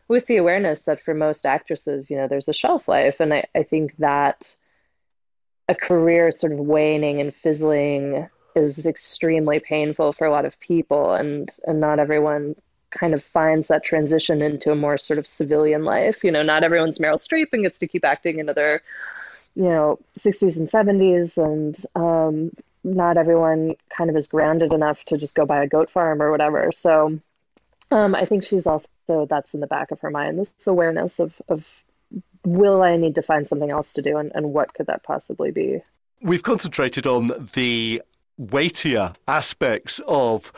with 0.08 0.26
the 0.26 0.36
awareness 0.38 0.82
that 0.84 1.02
for 1.02 1.14
most 1.14 1.44
actresses, 1.44 2.10
you 2.10 2.16
know, 2.16 2.28
there's 2.28 2.48
a 2.48 2.54
shelf 2.54 2.88
life. 2.88 3.20
And 3.20 3.32
I, 3.34 3.44
I 3.54 3.62
think 3.62 3.96
that 3.98 4.52
a 5.68 5.74
career 5.74 6.30
sort 6.30 6.52
of 6.52 6.58
waning 6.58 7.20
and 7.20 7.34
fizzling 7.34 8.28
is 8.56 8.86
extremely 8.86 9.60
painful 9.60 10.12
for 10.12 10.26
a 10.26 10.30
lot 10.30 10.46
of 10.46 10.58
people 10.58 11.14
and 11.14 11.52
and 11.64 11.80
not 11.80 11.98
everyone 11.98 12.56
kind 12.90 13.14
of 13.14 13.22
finds 13.22 13.68
that 13.68 13.82
transition 13.82 14.42
into 14.42 14.70
a 14.70 14.76
more 14.76 14.98
sort 14.98 15.18
of 15.18 15.26
civilian 15.26 15.84
life. 15.84 16.24
You 16.24 16.30
know, 16.30 16.42
not 16.42 16.64
everyone's 16.64 16.98
Meryl 16.98 17.14
Streep 17.14 17.48
and 17.52 17.62
gets 17.62 17.78
to 17.80 17.86
keep 17.86 18.04
acting 18.04 18.38
into 18.38 18.54
their, 18.54 18.82
you 19.54 19.64
know, 19.64 19.98
60s 20.18 20.56
and 20.56 20.68
70s, 20.68 21.36
and 21.36 21.76
um, 21.94 22.52
not 22.84 23.16
everyone 23.16 23.74
kind 23.90 24.10
of 24.10 24.16
is 24.16 24.26
grounded 24.26 24.72
enough 24.72 25.04
to 25.04 25.18
just 25.18 25.34
go 25.34 25.44
buy 25.44 25.62
a 25.62 25.68
goat 25.68 25.90
farm 25.90 26.22
or 26.22 26.30
whatever. 26.30 26.70
So 26.72 27.18
um, 27.90 28.14
I 28.14 28.24
think 28.24 28.44
she's 28.44 28.66
also 28.66 28.88
that's 29.28 29.54
in 29.54 29.60
the 29.60 29.66
back 29.66 29.90
of 29.90 30.00
her 30.00 30.10
mind 30.10 30.38
this 30.38 30.52
awareness 30.66 31.18
of 31.18 31.40
of 31.48 31.66
will 32.44 32.82
I 32.82 32.96
need 32.96 33.14
to 33.16 33.22
find 33.22 33.46
something 33.48 33.70
else 33.70 33.92
to 33.94 34.02
do 34.02 34.16
and, 34.16 34.30
and 34.34 34.52
what 34.52 34.74
could 34.74 34.86
that 34.86 35.02
possibly 35.02 35.50
be? 35.50 35.82
We've 36.20 36.42
concentrated 36.42 37.06
on 37.06 37.48
the 37.54 38.02
weightier 38.36 39.12
aspects 39.26 40.00
of 40.06 40.52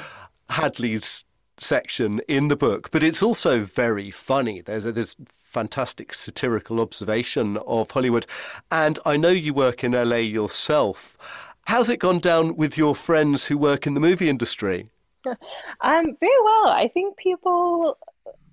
Hadley's 0.48 1.24
section 1.62 2.20
in 2.28 2.48
the 2.48 2.56
book, 2.56 2.90
but 2.90 3.02
it's 3.02 3.22
also 3.22 3.60
very 3.60 4.10
funny. 4.10 4.60
There's 4.60 4.84
a, 4.84 4.92
there's 4.92 5.16
fantastic 5.44 6.14
satirical 6.14 6.80
observation 6.80 7.56
of 7.66 7.90
Hollywood, 7.90 8.26
and 8.70 8.98
I 9.04 9.16
know 9.16 9.30
you 9.30 9.54
work 9.54 9.82
in 9.84 9.92
LA 9.92 10.16
yourself. 10.16 11.16
How's 11.64 11.90
it 11.90 11.98
gone 11.98 12.18
down 12.18 12.56
with 12.56 12.76
your 12.76 12.94
friends 12.94 13.46
who 13.46 13.56
work 13.58 13.86
in 13.86 13.94
the 13.94 14.00
movie 14.00 14.28
industry? 14.28 14.90
Um, 15.82 16.16
very 16.18 16.42
well. 16.44 16.68
I 16.68 16.90
think 16.92 17.16
people 17.16 17.96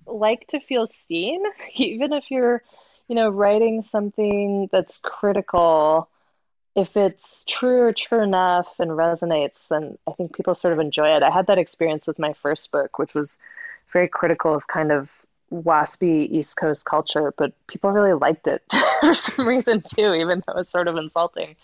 like 0.06 0.46
to 0.48 0.60
feel 0.60 0.86
seen, 0.86 1.42
even 1.74 2.12
if 2.12 2.30
you're, 2.30 2.62
you 3.08 3.14
know, 3.14 3.28
writing 3.28 3.82
something 3.82 4.68
that's 4.72 4.98
critical. 4.98 6.08
If 6.78 6.96
it's 6.96 7.42
true 7.46 7.80
or 7.80 7.92
true 7.92 8.22
enough 8.22 8.68
and 8.78 8.92
resonates, 8.92 9.66
then 9.68 9.98
I 10.06 10.12
think 10.12 10.36
people 10.36 10.54
sort 10.54 10.72
of 10.72 10.78
enjoy 10.78 11.16
it. 11.16 11.24
I 11.24 11.30
had 11.30 11.48
that 11.48 11.58
experience 11.58 12.06
with 12.06 12.18
my 12.18 12.34
first 12.34 12.70
book, 12.70 12.98
which 12.98 13.14
was 13.14 13.36
very 13.88 14.06
critical 14.06 14.54
of 14.54 14.68
kind 14.68 14.92
of 14.92 15.10
waspy 15.52 16.30
East 16.30 16.56
Coast 16.56 16.84
culture, 16.84 17.32
but 17.36 17.52
people 17.66 17.90
really 17.90 18.12
liked 18.12 18.46
it 18.46 18.62
for 19.00 19.14
some 19.14 19.48
reason 19.48 19.82
too, 19.82 20.14
even 20.14 20.42
though 20.46 20.52
it 20.52 20.56
was 20.56 20.68
sort 20.68 20.88
of 20.88 20.96
insulting. 20.96 21.56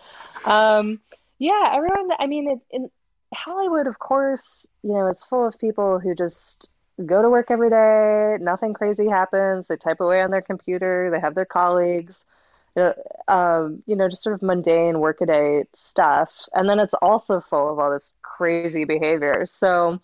Um, 0.44 1.00
yeah, 1.38 1.70
everyone. 1.72 2.10
I 2.18 2.26
mean, 2.26 2.50
it, 2.50 2.60
in 2.70 2.90
Hollywood, 3.32 3.86
of 3.86 3.98
course, 3.98 4.66
you 4.82 4.92
know, 4.92 5.06
is 5.08 5.22
full 5.22 5.46
of 5.46 5.58
people 5.58 6.00
who 6.00 6.14
just 6.14 6.70
go 7.04 7.22
to 7.22 7.28
work 7.28 7.50
every 7.50 7.70
day, 7.70 8.36
nothing 8.40 8.72
crazy 8.72 9.08
happens. 9.08 9.66
They 9.66 9.76
type 9.76 10.00
away 10.00 10.22
on 10.22 10.30
their 10.30 10.42
computer, 10.42 11.10
they 11.10 11.20
have 11.20 11.34
their 11.34 11.44
colleagues, 11.44 12.24
um, 13.28 13.82
you 13.86 13.96
know, 13.96 14.08
just 14.08 14.22
sort 14.22 14.34
of 14.34 14.42
mundane 14.42 15.00
workaday 15.00 15.64
stuff. 15.74 16.30
And 16.52 16.68
then 16.68 16.78
it's 16.78 16.94
also 16.94 17.40
full 17.40 17.72
of 17.72 17.78
all 17.78 17.90
this 17.90 18.10
crazy 18.22 18.84
behavior. 18.84 19.46
So, 19.46 20.00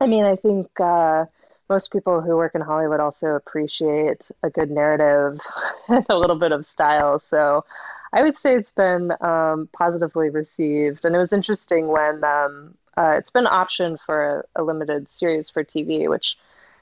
I 0.00 0.06
mean, 0.06 0.24
I 0.24 0.36
think 0.36 0.68
uh, 0.80 1.26
most 1.68 1.92
people 1.92 2.20
who 2.20 2.36
work 2.36 2.54
in 2.54 2.60
Hollywood 2.62 3.00
also 3.00 3.28
appreciate 3.28 4.30
a 4.42 4.50
good 4.50 4.70
narrative 4.70 5.40
and 5.88 6.06
a 6.08 6.18
little 6.18 6.36
bit 6.36 6.52
of 6.52 6.66
style. 6.66 7.18
So, 7.18 7.64
I 8.12 8.22
would 8.22 8.36
say 8.36 8.56
it's 8.56 8.72
been 8.72 9.12
um, 9.20 9.68
positively 9.72 10.30
received. 10.30 11.04
And 11.04 11.14
it 11.14 11.18
was 11.18 11.32
interesting 11.32 11.86
when 11.86 12.24
um, 12.24 12.74
uh, 12.96 13.14
it's 13.16 13.30
been 13.30 13.44
optioned 13.44 13.98
for 14.04 14.46
a, 14.56 14.60
a, 14.60 14.64
limited 14.64 15.08
series 15.08 15.48
for 15.48 15.62
TV, 15.62 16.08
which 16.08 16.36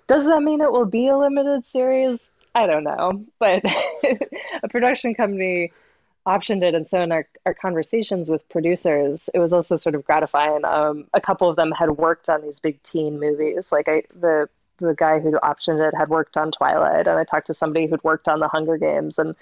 does 0.06 0.26
that 0.26 0.42
mean 0.42 0.60
it 0.60 0.72
will 0.72 0.86
be 0.86 1.08
a 1.08 1.18
limited 1.18 1.66
series? 1.66 2.30
I 2.54 2.66
don't 2.66 2.84
know. 2.84 3.24
But 3.38 3.62
a 4.62 4.68
production 4.68 5.14
company 5.14 5.72
optioned 6.26 6.62
it. 6.62 6.74
And 6.74 6.86
so 6.86 7.00
in 7.00 7.10
our, 7.10 7.26
our 7.46 7.54
conversations 7.54 8.28
with 8.28 8.48
producers, 8.48 9.30
it 9.32 9.38
was 9.38 9.52
also 9.52 9.76
sort 9.76 9.94
of 9.94 10.04
gratifying. 10.04 10.64
Um, 10.64 11.06
a 11.14 11.20
couple 11.20 11.48
of 11.48 11.56
them 11.56 11.72
had 11.72 11.90
worked 11.92 12.28
on 12.28 12.42
these 12.42 12.60
big 12.60 12.82
teen 12.82 13.18
movies. 13.18 13.72
Like 13.72 13.88
I, 13.88 14.02
the 14.14 14.48
the 14.78 14.94
guy 14.94 15.18
who 15.18 15.32
optioned 15.32 15.86
it 15.86 15.96
had 15.96 16.08
worked 16.08 16.36
on 16.36 16.52
Twilight, 16.52 17.08
and 17.08 17.18
I 17.18 17.24
talked 17.24 17.48
to 17.48 17.54
somebody 17.54 17.86
who'd 17.86 18.04
worked 18.04 18.28
on 18.28 18.38
The 18.38 18.46
Hunger 18.46 18.76
Games, 18.76 19.18
and 19.18 19.34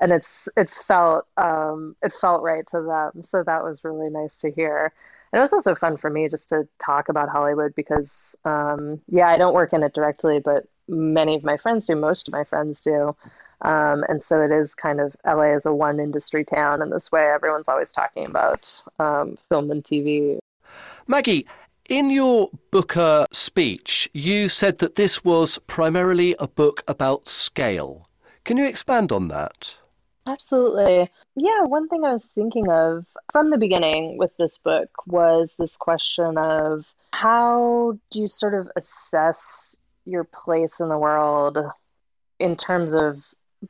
and 0.00 0.12
it's 0.12 0.48
it 0.56 0.70
felt 0.70 1.26
um, 1.36 1.96
it 2.02 2.12
felt 2.12 2.42
right 2.42 2.66
to 2.68 2.80
them. 2.82 3.22
So 3.22 3.42
that 3.42 3.64
was 3.64 3.82
really 3.82 4.10
nice 4.10 4.38
to 4.38 4.50
hear. 4.50 4.92
And 5.32 5.40
it 5.40 5.42
was 5.42 5.52
also 5.52 5.74
fun 5.74 5.96
for 5.96 6.08
me 6.10 6.28
just 6.28 6.50
to 6.50 6.68
talk 6.78 7.08
about 7.08 7.28
Hollywood 7.28 7.74
because, 7.74 8.36
um, 8.44 9.00
yeah, 9.08 9.26
I 9.26 9.36
don't 9.36 9.52
work 9.52 9.72
in 9.72 9.82
it 9.82 9.92
directly, 9.92 10.38
but 10.38 10.68
many 10.88 11.34
of 11.34 11.44
my 11.44 11.56
friends 11.56 11.86
do. 11.86 11.96
Most 11.96 12.28
of 12.28 12.32
my 12.32 12.44
friends 12.44 12.82
do. 12.82 13.16
Um, 13.62 14.04
and 14.08 14.22
so 14.22 14.42
it 14.42 14.50
is 14.50 14.74
kind 14.74 15.00
of 15.00 15.16
LA 15.26 15.54
is 15.54 15.64
a 15.64 15.72
one 15.72 15.98
industry 15.98 16.44
town 16.44 16.82
in 16.82 16.90
this 16.90 17.10
way. 17.10 17.24
Everyone's 17.24 17.68
always 17.68 17.92
talking 17.92 18.26
about 18.26 18.82
um, 18.98 19.38
film 19.48 19.70
and 19.70 19.82
TV. 19.82 20.38
Maggie, 21.06 21.46
in 21.88 22.10
your 22.10 22.50
Booker 22.70 23.26
speech, 23.32 24.08
you 24.12 24.48
said 24.48 24.78
that 24.78 24.94
this 24.94 25.24
was 25.24 25.58
primarily 25.66 26.34
a 26.38 26.48
book 26.48 26.82
about 26.88 27.28
scale. 27.28 28.08
Can 28.44 28.56
you 28.56 28.66
expand 28.66 29.12
on 29.12 29.28
that? 29.28 29.74
Absolutely. 30.26 31.10
Yeah, 31.36 31.64
one 31.64 31.88
thing 31.88 32.04
I 32.04 32.14
was 32.14 32.24
thinking 32.24 32.70
of 32.70 33.06
from 33.32 33.50
the 33.50 33.58
beginning 33.58 34.16
with 34.16 34.34
this 34.38 34.56
book 34.56 34.88
was 35.06 35.54
this 35.58 35.76
question 35.76 36.38
of 36.38 36.86
how 37.12 37.98
do 38.10 38.20
you 38.20 38.28
sort 38.28 38.54
of 38.54 38.70
assess 38.76 39.76
your 40.04 40.24
place 40.24 40.80
in 40.80 40.88
the 40.88 40.98
world 40.98 41.58
in 42.38 42.56
terms 42.56 42.94
of 42.94 43.24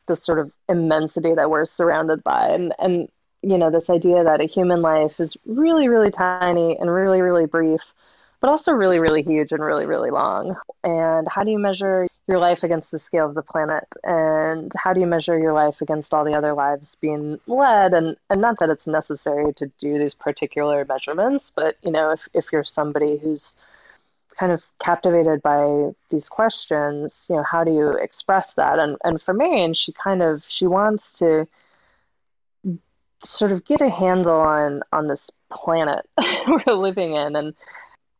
the 0.08 0.16
sort 0.16 0.38
of 0.38 0.52
immensity 0.68 1.34
that 1.34 1.50
we're 1.50 1.64
surrounded 1.64 2.24
by 2.24 2.48
and 2.48 2.74
and 2.78 3.08
you 3.42 3.56
know 3.58 3.70
this 3.70 3.90
idea 3.90 4.24
that 4.24 4.40
a 4.40 4.44
human 4.44 4.82
life 4.82 5.20
is 5.20 5.36
really 5.46 5.86
really 5.88 6.10
tiny 6.10 6.76
and 6.76 6.90
really 6.90 7.20
really 7.20 7.46
brief 7.46 7.94
but 8.44 8.50
also 8.50 8.72
really, 8.72 8.98
really 8.98 9.22
huge 9.22 9.52
and 9.52 9.64
really, 9.64 9.86
really 9.86 10.10
long. 10.10 10.54
And 10.82 11.26
how 11.26 11.44
do 11.44 11.50
you 11.50 11.58
measure 11.58 12.06
your 12.28 12.38
life 12.38 12.62
against 12.62 12.90
the 12.90 12.98
scale 12.98 13.26
of 13.26 13.34
the 13.34 13.40
planet? 13.40 13.88
And 14.02 14.70
how 14.76 14.92
do 14.92 15.00
you 15.00 15.06
measure 15.06 15.38
your 15.38 15.54
life 15.54 15.80
against 15.80 16.12
all 16.12 16.26
the 16.26 16.34
other 16.34 16.52
lives 16.52 16.94
being 16.96 17.40
led? 17.46 17.94
And, 17.94 18.18
and 18.28 18.42
not 18.42 18.58
that 18.58 18.68
it's 18.68 18.86
necessary 18.86 19.54
to 19.54 19.72
do 19.78 19.98
these 19.98 20.12
particular 20.12 20.84
measurements, 20.86 21.50
but 21.56 21.78
you 21.82 21.90
know, 21.90 22.10
if, 22.10 22.28
if 22.34 22.52
you're 22.52 22.64
somebody 22.64 23.16
who's 23.16 23.56
kind 24.38 24.52
of 24.52 24.64
captivated 24.82 25.42
by 25.42 25.90
these 26.10 26.28
questions, 26.28 27.26
you 27.28 27.36
know, 27.36 27.42
how 27.42 27.64
do 27.64 27.72
you 27.72 27.90
express 27.92 28.54
that? 28.54 28.78
And 28.78 28.96
and 29.04 29.20
for 29.20 29.34
Marian, 29.34 29.74
she 29.74 29.92
kind 29.92 30.22
of 30.22 30.44
she 30.48 30.66
wants 30.66 31.18
to 31.18 31.46
sort 33.24 33.52
of 33.52 33.64
get 33.64 33.80
a 33.80 33.88
handle 33.88 34.40
on 34.40 34.82
on 34.92 35.06
this 35.06 35.30
planet 35.50 36.06
we're 36.66 36.74
living 36.74 37.14
in 37.14 37.36
and 37.36 37.54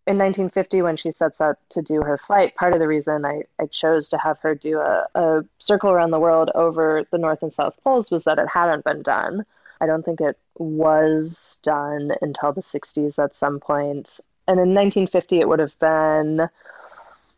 in 0.07 0.19
1950, 0.19 0.83
when 0.83 0.97
she 0.97 1.11
sets 1.11 1.41
out 1.41 1.57
to 1.71 1.81
do 1.81 2.03
her 2.03 2.19
flight, 2.19 2.55
part 2.57 2.75
of 2.75 2.79
the 2.79 2.87
reason 2.87 3.25
I, 3.25 3.45
I 3.59 3.67
chose 3.67 4.09
to 4.11 4.19
have 4.19 4.39
her 4.41 4.55
do 4.55 4.79
a, 4.79 5.07
a 5.15 5.45
circle 5.59 5.91
around 5.91 6.11
the 6.11 6.21
world 6.21 6.51
over 6.55 7.05
the 7.11 7.19
North 7.19 7.43
and 7.43 7.53
South 7.53 7.79
Poles 7.83 8.11
was 8.11 8.25
that 8.25 8.39
it 8.39 8.49
hadn't 8.53 8.85
been 8.85 9.03
done. 9.03 9.47
I 9.81 9.87
don't 9.87 10.05
think 10.05 10.21
it 10.21 10.39
was 10.57 11.59
done 11.63 12.13
until 12.21 12.53
the 12.53 12.61
60s 12.61 13.23
at 13.23 13.35
some 13.35 13.61
point. 13.61 14.21
And 14.47 14.61
in 14.61 14.75
1950, 14.75 15.41
it 15.41 15.49
would 15.49 15.59
have 15.59 15.79
been 15.79 16.49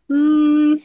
mm, 0.09 0.83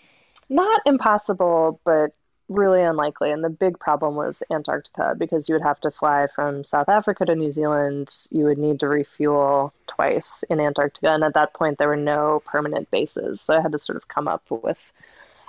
not 0.49 0.81
impossible, 0.87 1.81
but 1.85 2.13
really 2.49 2.83
unlikely. 2.83 3.33
And 3.33 3.43
the 3.43 3.51
big 3.51 3.79
problem 3.79 4.15
was 4.15 4.43
Antarctica 4.51 5.15
because 5.17 5.49
you 5.49 5.55
would 5.55 5.63
have 5.63 5.81
to 5.81 5.91
fly 5.91 6.29
from 6.33 6.65
South 6.65 6.89
Africa 6.89 7.25
to 7.25 7.35
New 7.35 7.51
Zealand. 7.51 8.13
You 8.31 8.45
would 8.45 8.59
need 8.59 8.81
to 8.81 8.89
refuel 8.89 9.73
twice 9.87 10.45
in 10.51 10.61
Antarctica. 10.61 11.11
And 11.11 11.25
at 11.25 11.35
that 11.35 11.55
point, 11.55 11.79
there 11.79 11.89
were 11.89 11.97
no 11.97 12.43
permanent 12.45 12.91
bases. 12.91 13.41
So 13.41 13.57
I 13.57 13.61
had 13.61 13.73
to 13.73 13.79
sort 13.79 13.97
of 13.97 14.09
come 14.09 14.29
up 14.29 14.45
with 14.51 14.93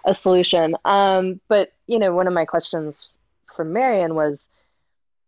a 0.06 0.14
solution. 0.14 0.76
Um, 0.86 1.40
but, 1.48 1.74
you 1.88 2.00
know, 2.00 2.14
one 2.14 2.28
of 2.28 2.34
my 2.34 2.46
questions 2.46 3.10
for 3.54 3.64
Marian 3.64 4.16
was 4.16 4.44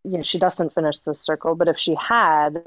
you 0.05 0.17
know, 0.17 0.23
she 0.23 0.37
doesn't 0.37 0.73
finish 0.73 0.99
the 0.99 1.15
circle, 1.15 1.55
but 1.55 1.67
if 1.67 1.77
she 1.77 1.95
had, 1.95 2.63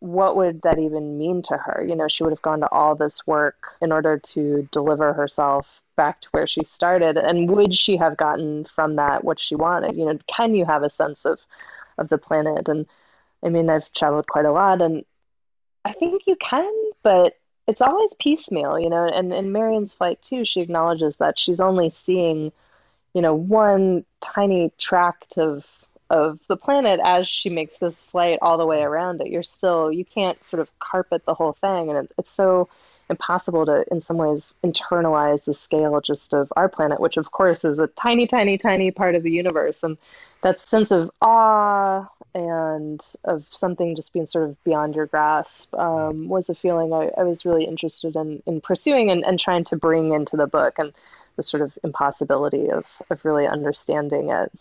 what 0.00 0.36
would 0.36 0.62
that 0.62 0.78
even 0.78 1.18
mean 1.18 1.42
to 1.42 1.56
her? 1.56 1.84
You 1.86 1.94
know, 1.94 2.08
she 2.08 2.22
would 2.22 2.32
have 2.32 2.42
gone 2.42 2.60
to 2.60 2.72
all 2.72 2.94
this 2.94 3.26
work 3.26 3.74
in 3.80 3.92
order 3.92 4.18
to 4.18 4.68
deliver 4.72 5.12
herself 5.12 5.82
back 5.96 6.22
to 6.22 6.28
where 6.32 6.46
she 6.46 6.64
started. 6.64 7.18
And 7.18 7.50
would 7.50 7.74
she 7.74 7.96
have 7.98 8.16
gotten 8.16 8.64
from 8.64 8.96
that 8.96 9.24
what 9.24 9.38
she 9.38 9.54
wanted? 9.54 9.96
You 9.96 10.06
know, 10.06 10.18
can 10.26 10.54
you 10.54 10.64
have 10.64 10.82
a 10.82 10.90
sense 10.90 11.26
of, 11.26 11.38
of 11.98 12.08
the 12.08 12.18
planet? 12.18 12.68
And 12.68 12.86
I 13.44 13.50
mean, 13.50 13.68
I've 13.68 13.92
traveled 13.92 14.26
quite 14.26 14.46
a 14.46 14.52
lot 14.52 14.80
and 14.80 15.04
I 15.84 15.92
think 15.92 16.22
you 16.26 16.36
can, 16.36 16.72
but 17.02 17.36
it's 17.66 17.80
always 17.82 18.14
piecemeal, 18.14 18.78
you 18.78 18.88
know. 18.88 19.06
And 19.06 19.32
in 19.32 19.52
Marian's 19.52 19.92
flight 19.92 20.20
too, 20.22 20.44
she 20.44 20.60
acknowledges 20.60 21.16
that 21.16 21.38
she's 21.38 21.60
only 21.60 21.90
seeing, 21.90 22.52
you 23.14 23.22
know, 23.22 23.34
one 23.34 24.04
tiny 24.20 24.72
tract 24.78 25.38
of 25.38 25.66
of 26.10 26.40
the 26.48 26.56
planet 26.56 27.00
as 27.02 27.28
she 27.28 27.48
makes 27.48 27.78
this 27.78 28.00
flight 28.00 28.38
all 28.42 28.58
the 28.58 28.66
way 28.66 28.82
around 28.82 29.20
it. 29.20 29.28
You're 29.28 29.42
still 29.42 29.90
you 29.90 30.04
can't 30.04 30.42
sort 30.44 30.60
of 30.60 30.78
carpet 30.80 31.24
the 31.24 31.34
whole 31.34 31.52
thing, 31.52 31.88
and 31.88 31.98
it, 31.98 32.12
it's 32.18 32.32
so 32.32 32.68
impossible 33.08 33.66
to, 33.66 33.84
in 33.90 34.00
some 34.00 34.16
ways, 34.16 34.52
internalize 34.64 35.44
the 35.44 35.54
scale 35.54 36.00
just 36.00 36.32
of 36.32 36.52
our 36.56 36.68
planet, 36.68 37.00
which 37.00 37.16
of 37.16 37.32
course 37.32 37.64
is 37.64 37.78
a 37.78 37.88
tiny, 37.88 38.26
tiny, 38.26 38.56
tiny 38.56 38.90
part 38.90 39.14
of 39.14 39.22
the 39.22 39.30
universe, 39.30 39.82
and 39.82 39.98
that 40.42 40.58
sense 40.58 40.90
of 40.90 41.10
awe 41.20 42.06
and 42.34 43.00
of 43.24 43.44
something 43.50 43.96
just 43.96 44.12
being 44.12 44.26
sort 44.26 44.48
of 44.48 44.64
beyond 44.64 44.94
your 44.94 45.06
grasp 45.06 45.74
um, 45.74 46.28
was 46.28 46.48
a 46.48 46.54
feeling 46.54 46.92
I, 46.92 47.10
I, 47.18 47.24
was 47.24 47.44
really 47.44 47.64
interested 47.64 48.14
in, 48.14 48.40
in 48.46 48.60
pursuing 48.60 49.10
and, 49.10 49.24
and 49.24 49.38
trying 49.38 49.64
to 49.64 49.76
bring 49.76 50.12
into 50.12 50.36
the 50.36 50.46
book 50.46 50.78
and 50.78 50.92
the 51.36 51.42
sort 51.42 51.62
of 51.62 51.76
impossibility 51.82 52.70
of, 52.70 52.86
of 53.10 53.24
really 53.24 53.46
understanding 53.46 54.30
it. 54.30 54.52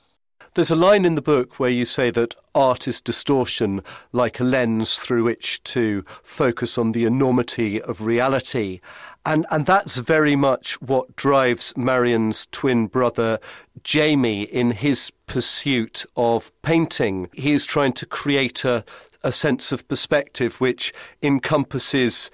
There's 0.60 0.72
a 0.72 0.76
line 0.76 1.05
in 1.05 1.16
the 1.16 1.22
book 1.22 1.57
where 1.57 1.70
you 1.70 1.86
say 1.86 2.12
that 2.12 2.36
art 2.53 2.86
is 2.86 2.99
distortion, 2.99 3.82
like 4.12 4.41
a 4.41 4.43
lens 4.43 4.99
through 4.99 5.24
which 5.24 5.64
to 5.64 6.03
focus 6.22 6.78
on 6.78 6.91
the 6.91 7.05
enormity 7.05 7.82
of 7.82 8.01
reality. 8.01 8.82
And, 9.26 9.45
and 9.51 9.66
that's 9.66 9.95
very 9.95 10.36
much 10.36 10.74
what 10.82 11.16
drives 11.16 11.72
Marian's 11.78 12.45
twin 12.51 12.88
brother, 12.88 13.39
Jamie, 13.84 14.43
in 14.43 14.72
his 14.72 15.14
pursuit 15.28 16.05
of 16.18 16.51
painting. 16.62 17.30
He 17.32 17.53
is 17.53 17.66
trying 17.66 17.93
to 17.93 18.05
create 18.05 18.66
a, 18.66 18.84
a 19.24 19.32
sense 19.32 19.72
of 19.72 19.88
perspective 19.88 20.60
which 20.60 20.93
encompasses 21.24 22.32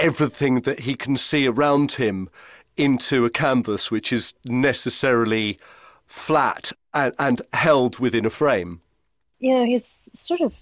everything 0.00 0.62
that 0.62 0.80
he 0.80 0.96
can 0.96 1.16
see 1.16 1.46
around 1.46 1.92
him 1.92 2.28
into 2.76 3.24
a 3.24 3.30
canvas 3.30 3.88
which 3.88 4.12
is 4.12 4.34
necessarily 4.44 5.58
flat 6.12 6.72
and, 6.92 7.14
and 7.18 7.42
held 7.54 7.98
within 7.98 8.26
a 8.26 8.30
frame. 8.30 8.82
You 9.38 9.54
know, 9.54 9.64
he's 9.64 10.02
sort 10.12 10.42
of 10.42 10.54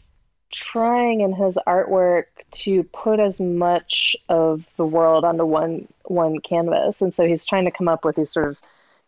trying 0.51 1.21
in 1.21 1.33
his 1.33 1.59
artwork 1.67 2.27
to 2.53 2.85
put 2.85 3.19
as 3.19 3.41
much 3.41 4.17
of 4.29 4.67
the 4.77 4.87
world 4.87 5.25
onto 5.25 5.45
one 5.45 5.87
one 6.05 6.41
canvas 6.41 7.01
and 7.01 7.15
so 7.15 7.25
he's 7.25 7.47
trying 7.47 7.65
to 7.65 7.71
come 7.71 7.87
up 7.87 8.05
with 8.05 8.17
these 8.17 8.33
sort 8.33 8.49
of 8.49 8.61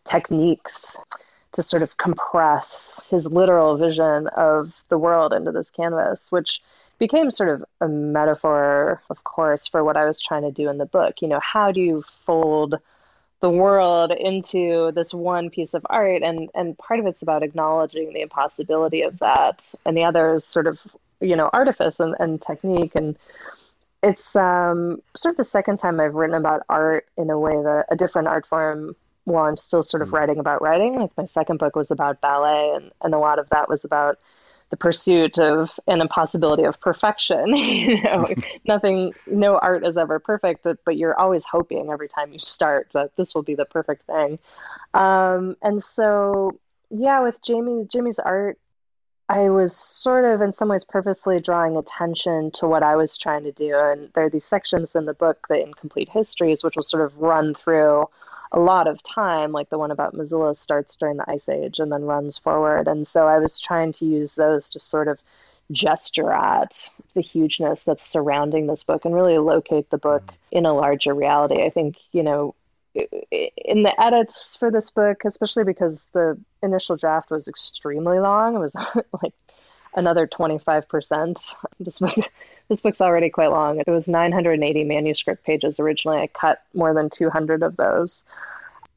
techniques 0.05 0.95
to 1.51 1.61
sort 1.61 1.83
of 1.83 1.97
compress 1.97 3.01
his 3.09 3.25
literal 3.25 3.75
vision 3.75 4.27
of 4.27 4.73
the 4.87 4.97
world 4.97 5.33
into 5.33 5.51
this 5.51 5.69
canvas 5.69 6.31
which 6.31 6.61
became 6.97 7.29
sort 7.29 7.49
of 7.49 7.65
a 7.81 7.89
metaphor 7.89 9.01
of 9.09 9.21
course 9.25 9.67
for 9.67 9.83
what 9.83 9.97
I 9.97 10.05
was 10.05 10.21
trying 10.21 10.43
to 10.43 10.51
do 10.51 10.69
in 10.69 10.77
the 10.77 10.85
book 10.85 11.15
you 11.21 11.27
know 11.27 11.41
how 11.41 11.73
do 11.73 11.81
you 11.81 12.05
fold 12.25 12.75
the 13.43 13.49
world 13.49 14.13
into 14.13 14.93
this 14.93 15.13
one 15.13 15.49
piece 15.49 15.73
of 15.73 15.85
art 15.89 16.23
and 16.23 16.49
and 16.55 16.77
part 16.77 17.01
of 17.01 17.05
it's 17.05 17.21
about 17.21 17.43
acknowledging 17.43 18.13
the 18.13 18.21
impossibility 18.21 19.01
of 19.01 19.19
that 19.19 19.75
and 19.85 19.97
the 19.97 20.05
other 20.05 20.35
is 20.35 20.45
sort 20.45 20.65
of 20.65 20.79
you 21.19 21.35
know 21.35 21.49
artifice 21.51 21.99
and, 21.99 22.15
and 22.21 22.41
technique 22.41 22.95
and 22.95 23.17
it's 24.01 24.33
um, 24.37 25.01
sort 25.17 25.33
of 25.33 25.37
the 25.37 25.43
second 25.43 25.75
time 25.77 25.99
I've 25.99 26.15
written 26.15 26.37
about 26.37 26.63
art 26.69 27.05
in 27.17 27.29
a 27.29 27.37
way 27.37 27.51
that 27.51 27.87
a 27.91 27.97
different 27.97 28.29
art 28.29 28.45
form 28.45 28.95
while 29.25 29.43
I'm 29.43 29.57
still 29.57 29.83
sort 29.83 30.03
of 30.03 30.09
mm. 30.09 30.13
writing 30.13 30.39
about 30.39 30.61
writing. 30.61 30.95
Like 30.99 31.11
my 31.17 31.25
second 31.25 31.59
book 31.59 31.75
was 31.75 31.91
about 31.91 32.21
ballet 32.21 32.71
and, 32.75 32.91
and 33.01 33.13
a 33.13 33.17
lot 33.17 33.39
of 33.39 33.49
that 33.49 33.67
was 33.67 33.83
about 33.83 34.19
the 34.73 34.77
pursuit 34.77 35.37
of 35.37 35.79
an 35.85 36.01
impossibility 36.01 36.63
of 36.63 36.81
perfection. 36.81 37.45
you 37.55 38.01
know, 38.01 38.27
nothing, 38.65 39.13
no 39.27 39.59
art 39.59 39.85
is 39.85 39.97
ever 39.97 40.17
perfect, 40.17 40.63
but, 40.63 40.79
but, 40.83 40.97
you're 40.97 41.19
always 41.19 41.43
hoping 41.43 41.91
every 41.91 42.09
time 42.09 42.33
you 42.33 42.39
start 42.39 42.89
that 42.95 43.15
this 43.15 43.35
will 43.35 43.43
be 43.43 43.53
the 43.53 43.65
perfect 43.65 44.07
thing. 44.07 44.39
Um, 44.95 45.55
and 45.61 45.83
so, 45.83 46.57
yeah, 46.89 47.21
with 47.21 47.39
Jamie, 47.43 47.85
Jamie's 47.87 48.17
art, 48.17 48.57
I 49.29 49.49
was 49.49 49.77
sort 49.77 50.25
of, 50.25 50.41
in 50.41 50.53
some 50.53 50.69
ways, 50.69 50.85
purposely 50.85 51.39
drawing 51.39 51.77
attention 51.77 52.49
to 52.55 52.67
what 52.67 52.81
I 52.81 52.95
was 52.95 53.15
trying 53.15 53.43
to 53.43 53.51
do. 53.51 53.77
And 53.77 54.09
there 54.13 54.25
are 54.25 54.29
these 54.31 54.45
sections 54.45 54.95
in 54.95 55.05
the 55.05 55.13
book, 55.13 55.45
the 55.49 55.61
incomplete 55.61 56.09
histories, 56.09 56.63
which 56.63 56.75
will 56.75 56.81
sort 56.81 57.05
of 57.05 57.15
run 57.17 57.53
through 57.53 58.09
a 58.53 58.59
lot 58.59 58.87
of 58.87 59.01
time, 59.01 59.51
like 59.51 59.69
the 59.69 59.79
one 59.79 59.91
about 59.91 60.13
Missoula 60.13 60.53
starts 60.55 60.95
during 60.95 61.17
the 61.17 61.29
Ice 61.29 61.49
Age 61.49 61.79
and 61.79 61.91
then 61.91 62.03
runs 62.03 62.37
forward. 62.37 62.87
And 62.87 63.07
so 63.07 63.27
I 63.27 63.39
was 63.39 63.59
trying 63.59 63.93
to 63.93 64.05
use 64.05 64.33
those 64.33 64.69
to 64.71 64.79
sort 64.79 65.07
of 65.07 65.19
gesture 65.71 66.31
at 66.31 66.91
the 67.15 67.21
hugeness 67.21 67.83
that's 67.83 68.05
surrounding 68.05 68.67
this 68.67 68.83
book 68.83 69.05
and 69.05 69.15
really 69.15 69.39
locate 69.39 69.89
the 69.89 69.97
book 69.97 70.25
mm-hmm. 70.27 70.57
in 70.57 70.65
a 70.67 70.73
larger 70.73 71.15
reality. 71.15 71.63
I 71.63 71.71
think, 71.71 71.97
you 72.11 72.21
know, 72.21 72.53
in 72.93 73.81
the 73.81 73.93
edits 73.99 74.55
for 74.55 74.69
this 74.69 74.91
book, 74.91 75.25
especially 75.25 75.63
because 75.63 76.03
the 76.13 76.39
initial 76.61 76.95
draft 76.95 77.31
was 77.31 77.47
extremely 77.47 78.19
long, 78.19 78.55
it 78.55 78.59
was 78.59 78.75
like 79.23 79.33
another 79.95 80.27
25%. 80.27 81.53
This 81.79 81.99
book, 81.99 82.15
this 82.69 82.81
book's 82.81 83.01
already 83.01 83.29
quite 83.29 83.51
long. 83.51 83.79
It 83.79 83.89
was 83.89 84.07
980 84.07 84.83
manuscript 84.85 85.43
pages 85.43 85.79
originally. 85.79 86.19
I 86.19 86.27
cut 86.27 86.61
more 86.73 86.93
than 86.93 87.09
200 87.09 87.61
of 87.63 87.75
those. 87.75 88.21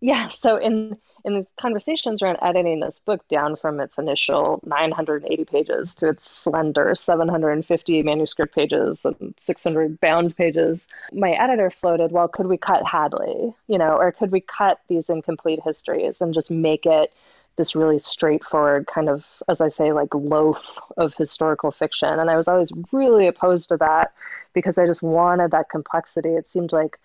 Yeah, 0.01 0.29
so 0.29 0.57
in 0.57 0.95
in 1.27 1.35
these 1.35 1.47
conversations 1.61 2.23
around 2.23 2.39
editing 2.41 2.79
this 2.79 3.01
book 3.01 3.27
down 3.29 3.57
from 3.57 3.81
its 3.81 3.99
initial 3.99 4.61
980 4.65 5.45
pages 5.45 5.97
to 5.97 6.09
its 6.09 6.31
slender 6.31 6.95
750 6.95 8.03
manuscript 8.05 8.55
pages 8.55 9.05
and 9.05 9.35
600 9.37 9.99
bound 9.99 10.37
pages, 10.37 10.87
my 11.13 11.33
editor 11.33 11.69
floated, 11.69 12.13
well, 12.13 12.29
could 12.29 12.47
we 12.47 12.57
cut 12.57 12.87
Hadley, 12.87 13.53
you 13.67 13.77
know, 13.77 13.97
or 13.97 14.13
could 14.13 14.31
we 14.31 14.41
cut 14.41 14.81
these 14.87 15.11
incomplete 15.11 15.59
histories 15.65 16.21
and 16.21 16.33
just 16.33 16.49
make 16.49 16.87
it 16.87 17.13
this 17.57 17.75
really 17.75 17.99
straightforward 17.99 18.87
kind 18.87 19.09
of, 19.09 19.25
as 19.49 19.61
I 19.61 19.69
say, 19.69 19.93
like 19.93 20.15
loaf 20.15 20.79
of 20.97 21.15
historical 21.15 21.71
fiction. 21.71 22.19
And 22.19 22.31
I 22.31 22.37
was 22.37 22.49
always 22.49 22.71
really 22.93 23.27
opposed 23.27 23.71
to 23.71 23.77
that 23.79 24.13
because 24.53 24.79
I 24.79 24.87
just 24.87 25.03
wanted 25.03 25.51
that 25.51 25.71
complexity. 25.71 26.31
It 26.31 26.49
seemed 26.49 26.73
like 26.73 26.99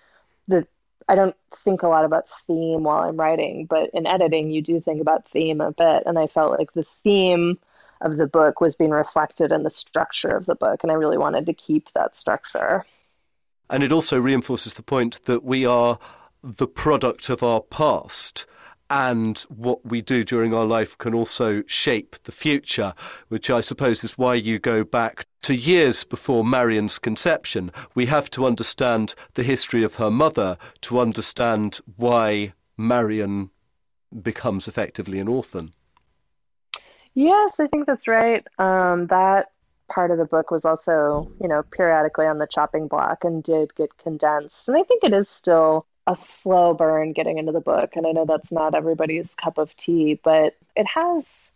the 0.48 0.68
I 1.08 1.16
don't 1.16 1.36
think 1.64 1.84
a 1.84 1.88
lot 1.88 2.06
about 2.06 2.28
theme 2.48 2.84
while 2.84 3.04
I'm 3.04 3.18
writing, 3.18 3.66
but 3.66 3.90
in 3.94 4.08
editing, 4.08 4.52
you 4.52 4.62
do 4.62 4.80
think 4.80 5.02
about 5.02 5.28
theme 5.28 5.60
a 5.60 5.72
bit. 5.72 6.04
And 6.06 6.18
I 6.18 6.28
felt 6.28 6.58
like 6.58 6.74
the 6.74 6.86
theme 7.04 7.60
of 8.02 8.18
the 8.18 8.28
book 8.28 8.62
was 8.62 8.76
being 8.76 8.92
reflected 8.92 9.52
in 9.52 9.64
the 9.64 9.70
structure 9.70 10.36
of 10.36 10.46
the 10.46 10.56
book. 10.56 10.84
And 10.84 10.92
I 10.92 10.96
really 10.96 11.18
wanted 11.18 11.48
to 11.48 11.54
keep 11.54 11.92
that 11.94 12.16
structure. 12.16 12.86
And 13.70 13.84
it 13.84 13.92
also 13.92 14.20
reinforces 14.20 14.76
the 14.76 14.84
point 14.84 15.26
that 15.26 15.44
we 15.44 15.66
are 15.66 16.00
the 16.44 16.68
product 16.68 17.30
of 17.30 17.44
our 17.44 17.62
past 17.62 18.46
and 18.92 19.40
what 19.48 19.86
we 19.86 20.02
do 20.02 20.22
during 20.22 20.54
our 20.54 20.66
life 20.66 20.98
can 20.98 21.14
also 21.14 21.64
shape 21.66 22.18
the 22.24 22.32
future, 22.32 22.94
which 23.30 23.50
I 23.50 23.62
suppose 23.62 24.04
is 24.04 24.18
why 24.18 24.36
you 24.36 24.60
go 24.60 24.84
back 24.84 25.26
to 25.44 25.56
years 25.56 26.04
before 26.04 26.44
Marian's 26.44 27.00
conception. 27.00 27.72
We 27.96 28.08
have 28.08 28.30
to 28.32 28.46
understand 28.46 29.16
the 29.36 29.44
history 29.44 29.84
of 29.84 29.96
her 29.96 30.12
mother 30.12 30.58
to 30.82 31.00
understand 31.00 31.80
why 31.96 32.52
Marian 32.76 33.52
becomes 34.22 34.68
effectively 34.68 35.20
an 35.20 35.30
orphan. 35.30 35.74
Yes, 37.14 37.62
I 37.62 37.68
think 37.68 37.88
that's 37.88 38.10
right. 38.10 38.46
Um, 38.60 39.08
that 39.08 39.52
part 39.90 40.12
of 40.12 40.18
the 40.18 40.26
book 40.26 40.52
was 40.52 40.66
also, 40.66 41.32
you 41.42 41.48
know, 41.48 41.64
periodically 41.64 42.26
on 42.26 42.40
the 42.40 42.48
chopping 42.48 42.90
block 42.90 43.24
and 43.24 43.42
did 43.42 43.74
get 43.76 43.98
condensed. 43.98 44.68
And 44.68 44.78
I 44.78 44.84
think 44.84 45.06
it 45.06 45.14
is 45.14 45.30
still 45.30 45.86
a 46.08 46.16
slow 46.16 46.74
burn 46.74 47.14
getting 47.14 47.38
into 47.38 47.52
the 47.52 47.60
book. 47.60 47.96
And 47.96 48.08
I 48.08 48.12
know 48.12 48.26
that's 48.26 48.52
not 48.52 48.76
everybody's 48.76 49.34
cup 49.34 49.58
of 49.58 49.76
tea, 49.76 50.20
but 50.24 50.56
it 50.76 50.88
has, 50.88 51.52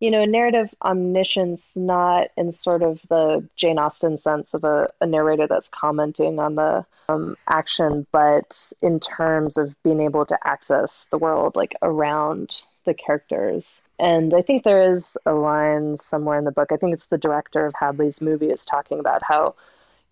you 0.00 0.10
know, 0.10 0.24
narrative 0.24 0.74
omniscience, 0.82 1.76
not 1.76 2.28
in 2.36 2.52
sort 2.52 2.82
of 2.82 3.00
the 3.08 3.46
Jane 3.56 3.78
Austen 3.78 4.18
sense 4.18 4.54
of 4.54 4.64
a, 4.64 4.90
a 5.00 5.06
narrator 5.06 5.46
that's 5.46 5.68
commenting 5.68 6.38
on 6.38 6.54
the 6.54 6.86
um, 7.08 7.36
action, 7.46 8.06
but 8.12 8.72
in 8.80 8.98
terms 9.00 9.58
of 9.58 9.80
being 9.82 10.00
able 10.00 10.24
to 10.26 10.38
access 10.44 11.06
the 11.10 11.18
world 11.18 11.56
like 11.56 11.74
around 11.82 12.62
the 12.84 12.94
characters. 12.94 13.80
And 13.98 14.34
I 14.34 14.42
think 14.42 14.64
there 14.64 14.92
is 14.92 15.16
a 15.26 15.32
line 15.32 15.96
somewhere 15.96 16.38
in 16.38 16.44
the 16.44 16.50
book. 16.50 16.72
I 16.72 16.76
think 16.76 16.94
it's 16.94 17.06
the 17.06 17.18
director 17.18 17.66
of 17.66 17.74
Hadley's 17.78 18.20
movie 18.20 18.50
is 18.50 18.64
talking 18.64 18.98
about 18.98 19.22
how 19.22 19.54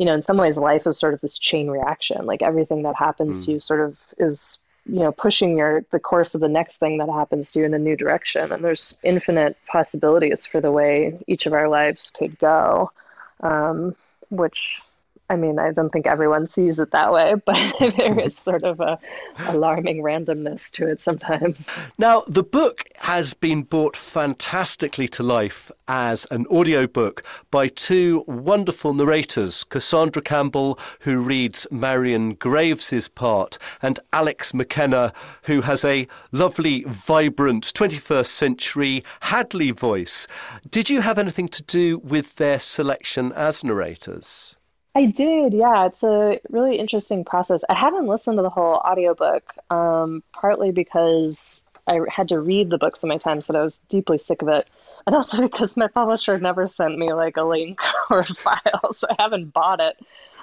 you 0.00 0.06
know, 0.06 0.14
in 0.14 0.22
some 0.22 0.38
ways, 0.38 0.56
life 0.56 0.86
is 0.86 0.98
sort 0.98 1.12
of 1.12 1.20
this 1.20 1.36
chain 1.36 1.68
reaction. 1.68 2.24
Like 2.24 2.40
everything 2.40 2.84
that 2.84 2.96
happens 2.96 3.42
mm. 3.42 3.44
to 3.44 3.50
you 3.52 3.60
sort 3.60 3.82
of 3.82 3.98
is 4.16 4.58
you 4.86 5.00
know 5.00 5.12
pushing 5.12 5.58
your 5.58 5.84
the 5.90 6.00
course 6.00 6.34
of 6.34 6.40
the 6.40 6.48
next 6.48 6.78
thing 6.78 6.96
that 6.98 7.10
happens 7.10 7.52
to 7.52 7.58
you 7.58 7.66
in 7.66 7.74
a 7.74 7.78
new 7.78 7.94
direction 7.96 8.50
and 8.50 8.64
there's 8.64 8.96
infinite 9.02 9.58
possibilities 9.66 10.46
for 10.46 10.58
the 10.62 10.72
way 10.72 11.18
each 11.26 11.44
of 11.44 11.52
our 11.52 11.68
lives 11.68 12.10
could 12.10 12.38
go 12.38 12.90
um, 13.40 13.94
which 14.30 14.80
I 15.30 15.36
mean, 15.36 15.60
I 15.60 15.70
don't 15.70 15.90
think 15.90 16.08
everyone 16.08 16.48
sees 16.48 16.80
it 16.80 16.90
that 16.90 17.12
way, 17.12 17.34
but 17.46 17.56
there 17.96 18.18
is 18.18 18.36
sort 18.50 18.64
of 18.64 18.80
a 18.80 18.98
alarming 19.46 20.02
randomness 20.02 20.72
to 20.72 20.88
it 20.88 21.00
sometimes. 21.00 21.68
Now, 21.98 22.24
the 22.26 22.42
book 22.42 22.84
has 22.98 23.32
been 23.32 23.62
brought 23.62 23.96
fantastically 23.96 25.06
to 25.08 25.22
life 25.22 25.70
as 25.86 26.26
an 26.32 26.46
audiobook 26.48 27.22
by 27.52 27.68
two 27.68 28.24
wonderful 28.26 28.92
narrators, 28.92 29.62
Cassandra 29.62 30.20
Campbell, 30.20 30.76
who 31.00 31.20
reads 31.20 31.64
Marian 31.70 32.34
Graves's 32.34 33.06
part, 33.06 33.56
and 33.80 34.00
Alex 34.12 34.52
McKenna, 34.52 35.12
who 35.44 35.60
has 35.60 35.84
a 35.84 36.08
lovely, 36.32 36.82
vibrant 36.88 37.72
21st 37.72 38.26
century 38.26 39.04
Hadley 39.20 39.70
voice. 39.70 40.26
Did 40.68 40.90
you 40.90 41.02
have 41.02 41.18
anything 41.18 41.46
to 41.50 41.62
do 41.62 41.98
with 41.98 42.34
their 42.34 42.58
selection 42.58 43.32
as 43.34 43.62
narrators? 43.62 44.56
I 44.94 45.06
did, 45.06 45.52
yeah. 45.52 45.86
It's 45.86 46.02
a 46.02 46.40
really 46.50 46.76
interesting 46.78 47.24
process. 47.24 47.62
I 47.68 47.74
haven't 47.74 48.06
listened 48.06 48.38
to 48.38 48.42
the 48.42 48.50
whole 48.50 48.74
audiobook, 48.74 49.44
um, 49.70 50.22
partly 50.32 50.72
because 50.72 51.62
I 51.86 52.00
had 52.08 52.28
to 52.28 52.40
read 52.40 52.70
the 52.70 52.78
book 52.78 52.96
so 52.96 53.06
many 53.06 53.20
times 53.20 53.46
that 53.46 53.56
I 53.56 53.62
was 53.62 53.78
deeply 53.88 54.18
sick 54.18 54.42
of 54.42 54.48
it. 54.48 54.68
And 55.06 55.14
also 55.16 55.40
because 55.40 55.76
my 55.76 55.86
publisher 55.86 56.38
never 56.38 56.66
sent 56.68 56.98
me 56.98 57.12
like 57.12 57.36
a 57.36 57.44
link 57.44 57.80
or 58.10 58.20
a 58.20 58.34
file, 58.34 58.92
so 58.94 59.06
I 59.10 59.22
haven't 59.22 59.52
bought 59.52 59.80
it. 59.80 59.96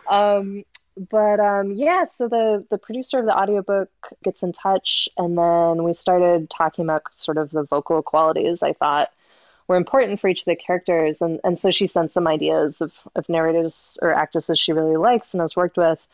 Um, 0.09 0.63
but 1.11 1.39
um, 1.39 1.73
yeah, 1.73 2.05
so 2.05 2.27
the 2.27 2.65
the 2.71 2.79
producer 2.79 3.19
of 3.19 3.25
the 3.25 3.37
audiobook 3.37 3.89
gets 4.23 4.41
in 4.41 4.51
touch, 4.51 5.07
and 5.17 5.37
then 5.37 5.83
we 5.83 5.93
started 5.93 6.49
talking 6.49 6.85
about 6.85 7.03
sort 7.13 7.37
of 7.37 7.51
the 7.51 7.63
vocal 7.63 8.01
qualities. 8.01 8.63
I 8.63 8.73
thought 8.73 9.11
were 9.67 9.75
important 9.75 10.19
for 10.19 10.27
each 10.29 10.41
of 10.41 10.45
the 10.45 10.55
characters. 10.55 11.21
And, 11.21 11.39
and 11.43 11.57
so 11.59 11.71
she 11.71 11.87
sent 11.87 12.11
some 12.11 12.27
ideas 12.27 12.81
of, 12.81 12.93
of 13.15 13.27
narrators 13.29 13.97
or 14.01 14.13
actresses 14.13 14.59
she 14.59 14.73
really 14.73 14.97
likes 14.97 15.33
and 15.33 15.41
has 15.41 15.55
worked 15.55 15.77
with. 15.77 16.07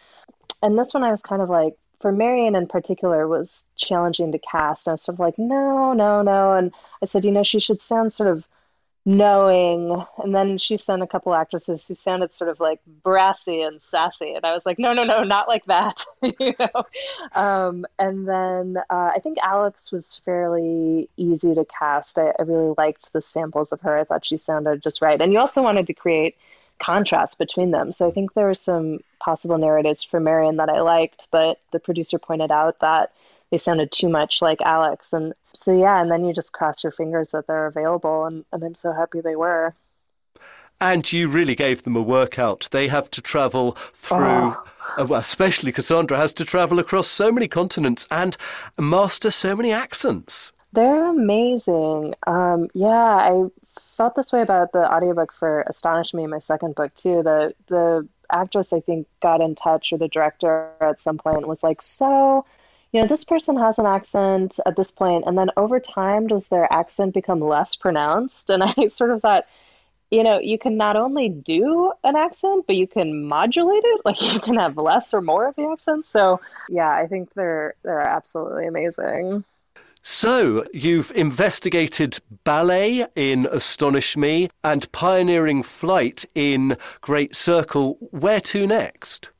And 0.62 0.78
this 0.78 0.94
one 0.94 1.04
I 1.04 1.12
was 1.12 1.22
kind 1.22 1.42
of 1.42 1.50
like, 1.50 1.76
for 2.00 2.12
Marian 2.12 2.56
in 2.56 2.68
particular, 2.68 3.28
was 3.28 3.64
challenging 3.78 4.32
to 4.32 4.40
cast. 4.40 4.88
I 4.88 4.92
was 4.92 5.02
sort 5.02 5.16
of 5.16 5.20
like, 5.20 5.38
no, 5.38 5.94
no, 5.94 6.22
no. 6.22 6.54
And 6.54 6.74
I 7.02 7.06
said, 7.06 7.24
you 7.24 7.32
know, 7.32 7.44
she 7.44 7.60
should 7.60 7.82
sound 7.82 8.12
sort 8.12 8.30
of 8.30 8.48
knowing 9.06 10.02
and 10.20 10.34
then 10.34 10.58
she 10.58 10.78
sent 10.78 11.02
a 11.02 11.08
couple 11.08 11.34
actresses 11.34 11.86
who 11.86 11.94
sounded 11.94 12.32
sort 12.32 12.50
of 12.50 12.60
like 12.62 12.80
brassy 13.04 13.62
and 13.62 13.82
sassy 13.82 14.34
and 14.34 14.46
i 14.46 14.54
was 14.54 14.66
like 14.66 14.80
no 14.80 14.94
no 14.94 15.04
no 15.04 15.24
not 15.24 15.46
like 15.48 15.66
that 15.66 16.06
you 16.22 16.54
know? 16.58 16.84
Um, 17.34 17.86
and 18.00 18.26
then 18.26 18.78
uh, 18.90 19.12
i 19.14 19.20
think 19.22 19.38
alex 19.44 19.92
was 19.92 20.22
fairly 20.24 21.10
easy 21.18 21.54
to 21.54 21.66
cast. 21.66 22.18
I, 22.18 22.34
I 22.40 22.44
really 22.44 22.74
liked 22.78 23.12
the 23.12 23.22
samples 23.22 23.74
of 23.74 23.82
her. 23.82 23.98
I 23.98 24.06
thought 24.06 24.26
she 24.26 24.38
sounded 24.38 24.82
just 24.82 25.02
right. 25.02 25.20
And 25.20 25.34
you 25.34 25.40
also 25.40 25.62
wanted 25.62 25.88
to 25.88 25.94
create 25.94 26.38
contrast 26.80 27.38
between 27.38 27.72
them. 27.72 27.92
So 27.92 28.08
i 28.08 28.12
think 28.12 28.34
there 28.34 28.48
were 28.48 28.56
some 28.56 29.00
possible 29.20 29.58
narratives 29.58 30.04
for 30.04 30.20
marian 30.20 30.58
that 30.58 30.70
i 30.70 30.82
liked 30.82 31.28
but 31.32 31.60
the 31.72 31.80
producer 31.80 32.20
pointed 32.20 32.52
out 32.52 32.80
that 32.80 33.14
they 33.54 33.60
sounded 33.60 33.92
too 33.92 34.10
much 34.10 34.42
like 34.42 34.62
Alex. 34.62 35.14
And 35.14 35.36
so, 35.54 35.78
yeah, 35.78 36.02
and 36.02 36.12
then 36.12 36.26
you 36.26 36.34
just 36.34 36.54
cross 36.54 36.84
your 36.84 36.92
fingers 36.92 37.32
that 37.32 37.48
they're 37.48 37.68
available. 37.68 38.26
And, 38.26 38.46
and 38.52 38.64
I'm 38.64 38.76
so 38.76 38.92
happy 38.92 39.22
they 39.22 39.36
were. 39.36 39.74
And 40.82 41.12
you 41.14 41.28
really 41.28 41.56
gave 41.56 41.84
them 41.84 41.96
a 41.96 42.02
workout. 42.02 42.68
They 42.72 42.88
have 42.90 43.10
to 43.12 43.22
travel 43.22 43.74
through, 43.94 44.18
oh. 44.18 44.64
Uh, 44.98 45.06
well, 45.08 45.20
especially 45.20 45.72
Cassandra 45.72 46.18
has 46.18 46.34
to 46.34 46.46
travel 46.46 46.78
across 46.78 47.08
so 47.08 47.32
many 47.32 47.48
continents 47.48 48.08
and 48.12 48.36
master 48.78 49.32
so 49.32 49.56
many 49.56 49.72
accents. 49.72 50.52
They're 50.74 51.06
amazing. 51.06 52.16
Um, 52.28 52.68
yeah, 52.74 52.90
I 52.90 53.46
felt 53.96 54.16
this 54.16 54.32
way 54.32 54.42
about 54.42 54.72
the 54.72 54.92
audiobook 54.92 55.32
for 55.32 55.62
Astonish 55.68 56.14
Me, 56.14 56.28
my 56.28 56.40
second 56.40 56.76
book, 56.76 56.94
too. 56.96 57.24
The, 57.24 57.54
the 57.68 58.08
actress, 58.32 58.74
I 58.74 58.82
think, 58.82 59.08
got 59.22 59.40
in 59.40 59.56
touch, 59.56 59.94
or 59.94 59.98
the 59.98 60.08
director 60.08 60.70
at 60.82 61.00
some 61.00 61.18
point 61.18 61.48
was 61.48 61.64
like, 61.64 61.82
So, 61.82 62.46
you 62.94 63.02
know, 63.02 63.08
this 63.08 63.24
person 63.24 63.58
has 63.58 63.80
an 63.80 63.88
accent 63.88 64.60
at 64.68 64.76
this 64.76 64.92
point, 64.92 65.24
and 65.26 65.36
then 65.36 65.50
over 65.58 65.80
time, 65.80 66.28
does 66.28 66.48
their 66.48 66.72
accent 66.72 67.16
become 67.16 67.40
less 67.42 67.76
pronounced? 67.76 68.52
And 68.52 68.64
I 68.78 68.88
sort 68.88 69.10
of 69.10 69.22
thought, 69.22 69.46
you 70.12 70.22
know, 70.22 70.40
you 70.40 70.60
can 70.60 70.78
not 70.78 70.96
only 70.96 71.28
do 71.28 71.92
an 72.04 72.16
accent, 72.16 72.66
but 72.68 72.76
you 72.76 72.86
can 72.86 73.28
modulate 73.28 73.84
it. 73.84 74.02
Like 74.06 74.22
you 74.22 74.40
can 74.40 74.56
have 74.56 74.78
less 74.78 75.14
or 75.14 75.22
more 75.22 75.48
of 75.48 75.56
the 75.56 75.68
accent. 75.72 76.06
So 76.06 76.40
yeah, 76.70 76.90
I 76.90 77.08
think 77.08 77.34
they're 77.34 77.74
they're 77.84 78.08
absolutely 78.08 78.68
amazing. 78.68 79.44
So, 80.06 80.66
you've 80.74 81.14
investigated 81.16 82.20
ballet 82.44 83.08
in 83.16 83.48
Astonish 83.50 84.18
Me 84.18 84.50
and 84.62 84.92
pioneering 84.92 85.64
flight 85.64 86.26
in 86.36 86.76
Great 87.00 87.38
Circle. 87.38 87.98
Where 88.12 88.42
to 88.42 88.68
next? 88.68 89.33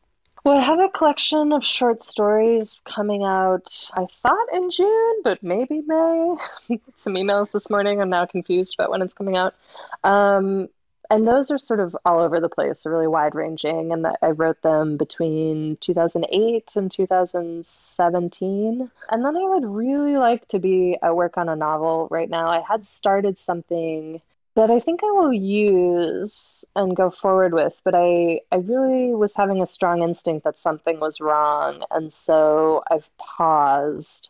Well, 0.44 0.58
I 0.58 0.62
have 0.62 0.80
a 0.80 0.90
collection 0.90 1.54
of 1.54 1.64
short 1.64 2.04
stories 2.04 2.82
coming 2.84 3.24
out, 3.24 3.90
I 3.94 4.08
thought 4.22 4.48
in 4.52 4.72
June, 4.72 5.22
but 5.24 5.42
maybe 5.42 5.80
May. 5.80 6.36
Some 6.98 7.14
emails 7.14 7.52
this 7.52 7.70
morning. 7.70 8.02
I'm 8.02 8.10
now 8.10 8.26
confused 8.26 8.76
about 8.78 8.90
when 8.90 9.02
it's 9.02 9.14
coming 9.14 9.38
out. 9.38 9.56
Um, 10.04 10.68
and 11.10 11.26
those 11.26 11.50
are 11.50 11.58
sort 11.58 11.80
of 11.80 11.96
all 12.04 12.20
over 12.20 12.42
the 12.42 12.50
place, 12.50 12.86
really 12.86 13.08
wide 13.08 13.36
ranging. 13.36 13.94
And 13.94 14.06
I 14.22 14.32
wrote 14.32 14.62
them 14.62 14.98
between 14.98 15.78
2008 15.78 16.76
and 16.76 16.92
2017. 16.92 18.92
And 19.10 19.26
then 19.26 19.38
I 19.38 19.46
would 19.46 19.66
really 19.66 20.18
like 20.18 20.46
to 20.50 20.60
be 20.60 20.98
at 21.02 21.16
work 21.16 21.38
on 21.38 21.48
a 21.48 21.56
novel 21.56 22.10
right 22.12 22.30
now. 22.30 22.50
I 22.50 22.60
had 22.60 22.86
started 22.86 23.38
something 23.38 24.22
that 24.56 24.70
I 24.70 24.80
think 24.80 25.02
I 25.04 25.12
will 25.12 25.34
use 25.34 26.64
and 26.76 26.96
go 26.96 27.10
forward 27.10 27.54
with, 27.54 27.80
but 27.84 27.96
I, 27.96 28.42
I 28.52 28.58
really 28.58 29.14
was 29.14 29.34
having 29.34 29.62
a 29.62 29.68
strong 29.68 30.04
instinct 30.04 30.44
that 30.44 30.58
something 30.58 31.00
was 31.00 31.20
wrong. 31.20 31.84
And 31.92 32.14
so 32.14 32.84
I've 32.90 33.08
paused. 33.18 34.30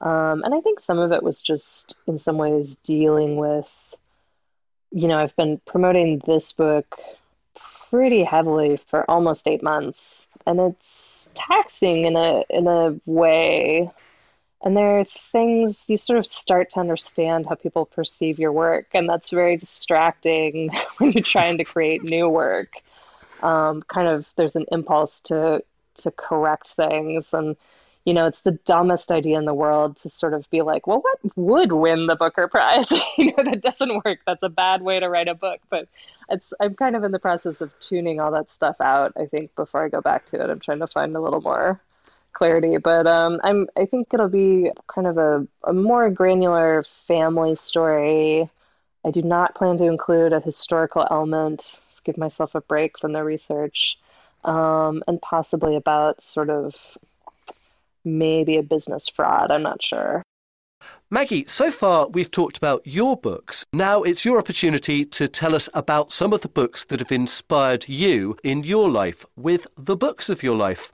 Um, 0.00 0.42
and 0.44 0.54
I 0.54 0.60
think 0.60 0.80
some 0.80 0.98
of 0.98 1.12
it 1.12 1.22
was 1.22 1.40
just 1.40 1.96
in 2.06 2.18
some 2.18 2.36
ways 2.36 2.76
dealing 2.84 3.36
with, 3.36 3.70
you 4.90 5.08
know, 5.08 5.18
I've 5.18 5.36
been 5.36 5.60
promoting 5.66 6.20
this 6.26 6.52
book 6.52 6.98
pretty 7.90 8.24
heavily 8.24 8.76
for 8.76 9.08
almost 9.10 9.46
eight 9.46 9.62
months. 9.62 10.28
And 10.46 10.60
it's 10.60 11.28
taxing 11.34 12.04
in 12.04 12.16
a 12.16 12.44
in 12.50 12.66
a 12.66 12.96
way 13.06 13.90
and 14.64 14.74
there 14.74 14.98
are 14.98 15.04
things 15.04 15.84
you 15.88 15.98
sort 15.98 16.18
of 16.18 16.26
start 16.26 16.70
to 16.70 16.80
understand 16.80 17.46
how 17.46 17.54
people 17.54 17.84
perceive 17.84 18.38
your 18.38 18.50
work, 18.50 18.86
and 18.94 19.06
that's 19.06 19.28
very 19.28 19.58
distracting 19.58 20.70
when 20.98 21.12
you're 21.12 21.22
trying 21.22 21.58
to 21.58 21.64
create 21.64 22.02
new 22.02 22.28
work. 22.28 22.72
Um, 23.42 23.82
kind 23.82 24.08
of, 24.08 24.26
there's 24.36 24.56
an 24.56 24.64
impulse 24.72 25.20
to 25.20 25.62
to 25.96 26.10
correct 26.10 26.70
things, 26.70 27.34
and 27.34 27.56
you 28.06 28.14
know, 28.14 28.26
it's 28.26 28.40
the 28.40 28.58
dumbest 28.64 29.12
idea 29.12 29.38
in 29.38 29.44
the 29.44 29.54
world 29.54 29.98
to 29.98 30.08
sort 30.08 30.32
of 30.32 30.48
be 30.50 30.62
like, 30.62 30.86
well, 30.86 31.00
what 31.00 31.18
would 31.36 31.72
win 31.72 32.06
the 32.06 32.16
Booker 32.16 32.48
Prize? 32.48 32.90
you 33.18 33.34
know, 33.36 33.44
that 33.44 33.60
doesn't 33.60 34.02
work. 34.04 34.20
That's 34.26 34.42
a 34.42 34.48
bad 34.48 34.82
way 34.82 34.98
to 34.98 35.08
write 35.08 35.28
a 35.28 35.34
book. 35.34 35.60
But 35.68 35.88
it's 36.30 36.54
I'm 36.58 36.74
kind 36.74 36.96
of 36.96 37.04
in 37.04 37.12
the 37.12 37.18
process 37.18 37.60
of 37.60 37.70
tuning 37.80 38.18
all 38.18 38.30
that 38.32 38.50
stuff 38.50 38.80
out. 38.80 39.12
I 39.18 39.26
think 39.26 39.54
before 39.56 39.84
I 39.84 39.90
go 39.90 40.00
back 40.00 40.24
to 40.30 40.42
it, 40.42 40.48
I'm 40.48 40.60
trying 40.60 40.80
to 40.80 40.86
find 40.86 41.14
a 41.14 41.20
little 41.20 41.42
more 41.42 41.80
clarity, 42.34 42.76
but 42.76 43.06
um, 43.06 43.40
I'm 43.42 43.68
I 43.76 43.86
think 43.86 44.08
it'll 44.12 44.28
be 44.28 44.70
kind 44.86 45.06
of 45.06 45.16
a, 45.16 45.46
a 45.62 45.72
more 45.72 46.10
granular 46.10 46.84
family 47.06 47.54
story. 47.54 48.50
I 49.04 49.10
do 49.10 49.22
not 49.22 49.54
plan 49.54 49.78
to 49.78 49.84
include 49.84 50.32
a 50.32 50.40
historical 50.40 51.06
element. 51.10 51.78
give 52.04 52.18
myself 52.18 52.54
a 52.54 52.60
break 52.60 52.98
from 52.98 53.12
the 53.12 53.24
research, 53.24 53.96
um, 54.44 55.02
and 55.06 55.20
possibly 55.22 55.76
about 55.76 56.22
sort 56.22 56.50
of 56.50 56.74
maybe 58.04 58.58
a 58.58 58.62
business 58.62 59.08
fraud. 59.08 59.50
I'm 59.50 59.62
not 59.62 59.82
sure. 59.82 60.22
Maggie, 61.10 61.44
so 61.46 61.70
far 61.70 62.08
we've 62.08 62.30
talked 62.30 62.56
about 62.56 62.82
your 62.84 63.16
books. 63.16 63.64
Now 63.72 64.02
it's 64.02 64.24
your 64.24 64.38
opportunity 64.38 65.04
to 65.04 65.28
tell 65.28 65.54
us 65.54 65.68
about 65.72 66.12
some 66.12 66.32
of 66.32 66.40
the 66.40 66.48
books 66.48 66.84
that 66.84 67.00
have 67.00 67.12
inspired 67.12 67.88
you 67.88 68.36
in 68.42 68.64
your 68.64 68.90
life 68.90 69.24
with 69.36 69.66
the 69.78 69.96
books 69.96 70.28
of 70.28 70.42
your 70.42 70.56
life. 70.56 70.92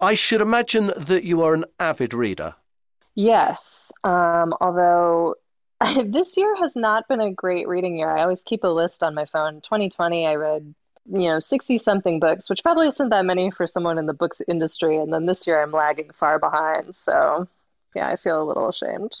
I 0.00 0.14
should 0.14 0.40
imagine 0.40 0.92
that 0.96 1.24
you 1.24 1.42
are 1.42 1.54
an 1.54 1.64
avid 1.78 2.14
reader. 2.14 2.54
Yes, 3.14 3.92
um, 4.02 4.54
although 4.60 5.34
this 6.04 6.36
year 6.36 6.54
has 6.56 6.76
not 6.76 7.08
been 7.08 7.20
a 7.20 7.32
great 7.32 7.68
reading 7.68 7.96
year. 7.96 8.14
I 8.14 8.22
always 8.22 8.42
keep 8.42 8.64
a 8.64 8.68
list 8.68 9.02
on 9.02 9.14
my 9.14 9.24
phone. 9.24 9.60
2020, 9.60 10.26
I 10.26 10.34
read, 10.34 10.74
you 11.10 11.28
know, 11.28 11.40
60 11.40 11.78
something 11.78 12.20
books, 12.20 12.50
which 12.50 12.62
probably 12.62 12.88
isn't 12.88 13.08
that 13.10 13.24
many 13.24 13.50
for 13.50 13.66
someone 13.66 13.98
in 13.98 14.06
the 14.06 14.14
books 14.14 14.40
industry. 14.46 14.96
And 14.96 15.12
then 15.12 15.26
this 15.26 15.46
year 15.46 15.62
I'm 15.62 15.72
lagging 15.72 16.10
far 16.12 16.38
behind. 16.38 16.94
So, 16.94 17.48
yeah, 17.94 18.08
I 18.08 18.16
feel 18.16 18.42
a 18.42 18.44
little 18.44 18.68
ashamed. 18.68 19.16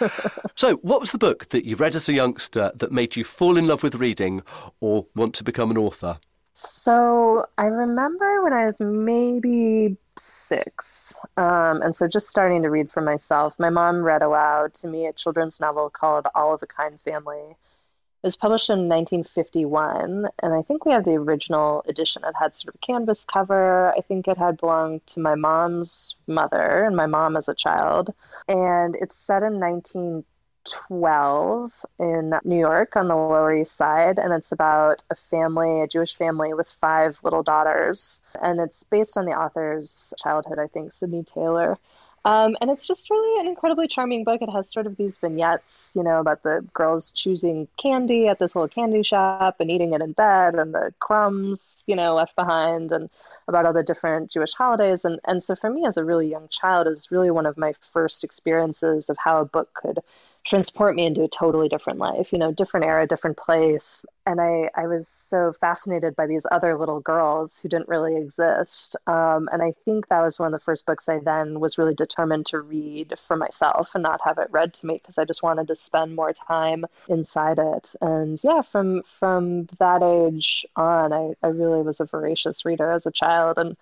so, 0.54 0.76
what 0.76 1.00
was 1.00 1.12
the 1.12 1.18
book 1.18 1.48
that 1.50 1.64
you 1.64 1.76
read 1.76 1.96
as 1.96 2.08
a 2.08 2.12
youngster 2.12 2.70
that 2.74 2.92
made 2.92 3.16
you 3.16 3.24
fall 3.24 3.56
in 3.56 3.66
love 3.66 3.82
with 3.82 3.96
reading 3.96 4.42
or 4.80 5.06
want 5.14 5.34
to 5.34 5.44
become 5.44 5.70
an 5.70 5.78
author? 5.78 6.18
So 6.54 7.46
I 7.58 7.66
remember 7.66 8.42
when 8.42 8.52
I 8.52 8.66
was 8.66 8.80
maybe 8.80 9.96
six, 10.16 11.16
um, 11.36 11.82
and 11.82 11.94
so 11.94 12.06
just 12.08 12.28
starting 12.30 12.62
to 12.62 12.70
read 12.70 12.90
for 12.90 13.00
myself. 13.00 13.58
My 13.58 13.70
mom 13.70 14.02
read 14.02 14.22
aloud 14.22 14.74
to 14.74 14.88
me 14.88 15.06
a 15.06 15.12
children's 15.12 15.60
novel 15.60 15.90
called 15.90 16.26
All 16.34 16.54
of 16.54 16.62
a 16.62 16.66
Kind 16.66 17.00
Family. 17.00 17.50
It 17.50 18.26
was 18.26 18.36
published 18.36 18.70
in 18.70 18.88
1951, 18.88 20.28
and 20.42 20.54
I 20.54 20.62
think 20.62 20.84
we 20.84 20.92
have 20.92 21.04
the 21.04 21.16
original 21.16 21.84
edition. 21.88 22.22
It 22.24 22.34
had 22.38 22.54
sort 22.54 22.74
of 22.74 22.80
a 22.82 22.86
canvas 22.86 23.24
cover. 23.24 23.92
I 23.96 24.00
think 24.00 24.26
it 24.28 24.38
had 24.38 24.58
belonged 24.58 25.06
to 25.08 25.20
my 25.20 25.34
mom's 25.34 26.14
mother 26.26 26.84
and 26.84 26.96
my 26.96 27.06
mom 27.06 27.36
as 27.36 27.48
a 27.48 27.54
child. 27.54 28.14
And 28.48 28.96
it's 28.96 29.16
set 29.16 29.42
in 29.42 29.58
19 29.58 30.24
12 30.64 31.72
in 31.98 32.34
New 32.44 32.58
York 32.58 32.96
on 32.96 33.08
the 33.08 33.16
Lower 33.16 33.54
East 33.54 33.76
Side, 33.76 34.18
and 34.18 34.32
it's 34.32 34.52
about 34.52 35.04
a 35.10 35.14
family, 35.14 35.80
a 35.80 35.86
Jewish 35.86 36.16
family 36.16 36.54
with 36.54 36.72
five 36.80 37.18
little 37.22 37.42
daughters. 37.42 38.20
And 38.40 38.60
it's 38.60 38.82
based 38.84 39.16
on 39.16 39.26
the 39.26 39.32
author's 39.32 40.12
childhood, 40.22 40.58
I 40.58 40.66
think, 40.66 40.92
Sydney 40.92 41.24
Taylor. 41.24 41.78
Um, 42.26 42.56
and 42.62 42.70
it's 42.70 42.86
just 42.86 43.10
really 43.10 43.40
an 43.40 43.46
incredibly 43.46 43.86
charming 43.86 44.24
book. 44.24 44.40
It 44.40 44.48
has 44.48 44.72
sort 44.72 44.86
of 44.86 44.96
these 44.96 45.18
vignettes, 45.18 45.90
you 45.94 46.02
know, 46.02 46.20
about 46.20 46.42
the 46.42 46.66
girls 46.72 47.10
choosing 47.10 47.68
candy 47.76 48.28
at 48.28 48.38
this 48.38 48.56
little 48.56 48.68
candy 48.68 49.02
shop 49.02 49.56
and 49.60 49.70
eating 49.70 49.92
it 49.92 50.00
in 50.00 50.12
bed 50.12 50.54
and 50.54 50.72
the 50.72 50.94
crumbs, 51.00 51.82
you 51.86 51.94
know, 51.94 52.14
left 52.14 52.34
behind 52.34 52.92
and 52.92 53.10
about 53.46 53.66
all 53.66 53.74
the 53.74 53.82
different 53.82 54.30
Jewish 54.30 54.54
holidays. 54.54 55.04
And, 55.04 55.20
and 55.26 55.42
so 55.42 55.54
for 55.54 55.68
me 55.68 55.84
as 55.84 55.98
a 55.98 56.04
really 56.04 56.30
young 56.30 56.48
child, 56.48 56.86
was 56.86 57.10
really 57.10 57.30
one 57.30 57.44
of 57.44 57.58
my 57.58 57.74
first 57.92 58.24
experiences 58.24 59.10
of 59.10 59.18
how 59.18 59.42
a 59.42 59.44
book 59.44 59.74
could 59.74 59.98
transport 60.44 60.94
me 60.94 61.06
into 61.06 61.22
a 61.22 61.28
totally 61.28 61.68
different 61.68 61.98
life, 61.98 62.30
you 62.32 62.38
know, 62.38 62.52
different 62.52 62.84
era, 62.84 63.06
different 63.06 63.36
place. 63.36 64.04
And 64.26 64.40
I, 64.40 64.70
I 64.74 64.86
was 64.86 65.08
so 65.08 65.52
fascinated 65.58 66.14
by 66.16 66.26
these 66.26 66.46
other 66.50 66.76
little 66.76 67.00
girls 67.00 67.58
who 67.58 67.68
didn't 67.68 67.88
really 67.88 68.16
exist. 68.16 68.94
Um, 69.06 69.48
and 69.50 69.62
I 69.62 69.72
think 69.86 70.08
that 70.08 70.20
was 70.20 70.38
one 70.38 70.52
of 70.52 70.60
the 70.60 70.64
first 70.64 70.84
books 70.84 71.08
I 71.08 71.18
then 71.18 71.60
was 71.60 71.78
really 71.78 71.94
determined 71.94 72.46
to 72.46 72.60
read 72.60 73.14
for 73.26 73.36
myself 73.36 73.94
and 73.94 74.02
not 74.02 74.20
have 74.24 74.38
it 74.38 74.48
read 74.50 74.74
to 74.74 74.86
me 74.86 74.94
because 74.94 75.16
I 75.16 75.24
just 75.24 75.42
wanted 75.42 75.68
to 75.68 75.74
spend 75.74 76.14
more 76.14 76.34
time 76.34 76.84
inside 77.08 77.58
it. 77.58 77.90
And 78.02 78.38
yeah, 78.44 78.60
from 78.62 79.02
from 79.18 79.66
that 79.78 80.02
age 80.02 80.66
on, 80.76 81.12
I, 81.12 81.34
I 81.42 81.48
really 81.48 81.82
was 81.82 82.00
a 82.00 82.04
voracious 82.04 82.64
reader 82.66 82.90
as 82.92 83.06
a 83.06 83.10
child. 83.10 83.56
And 83.58 83.76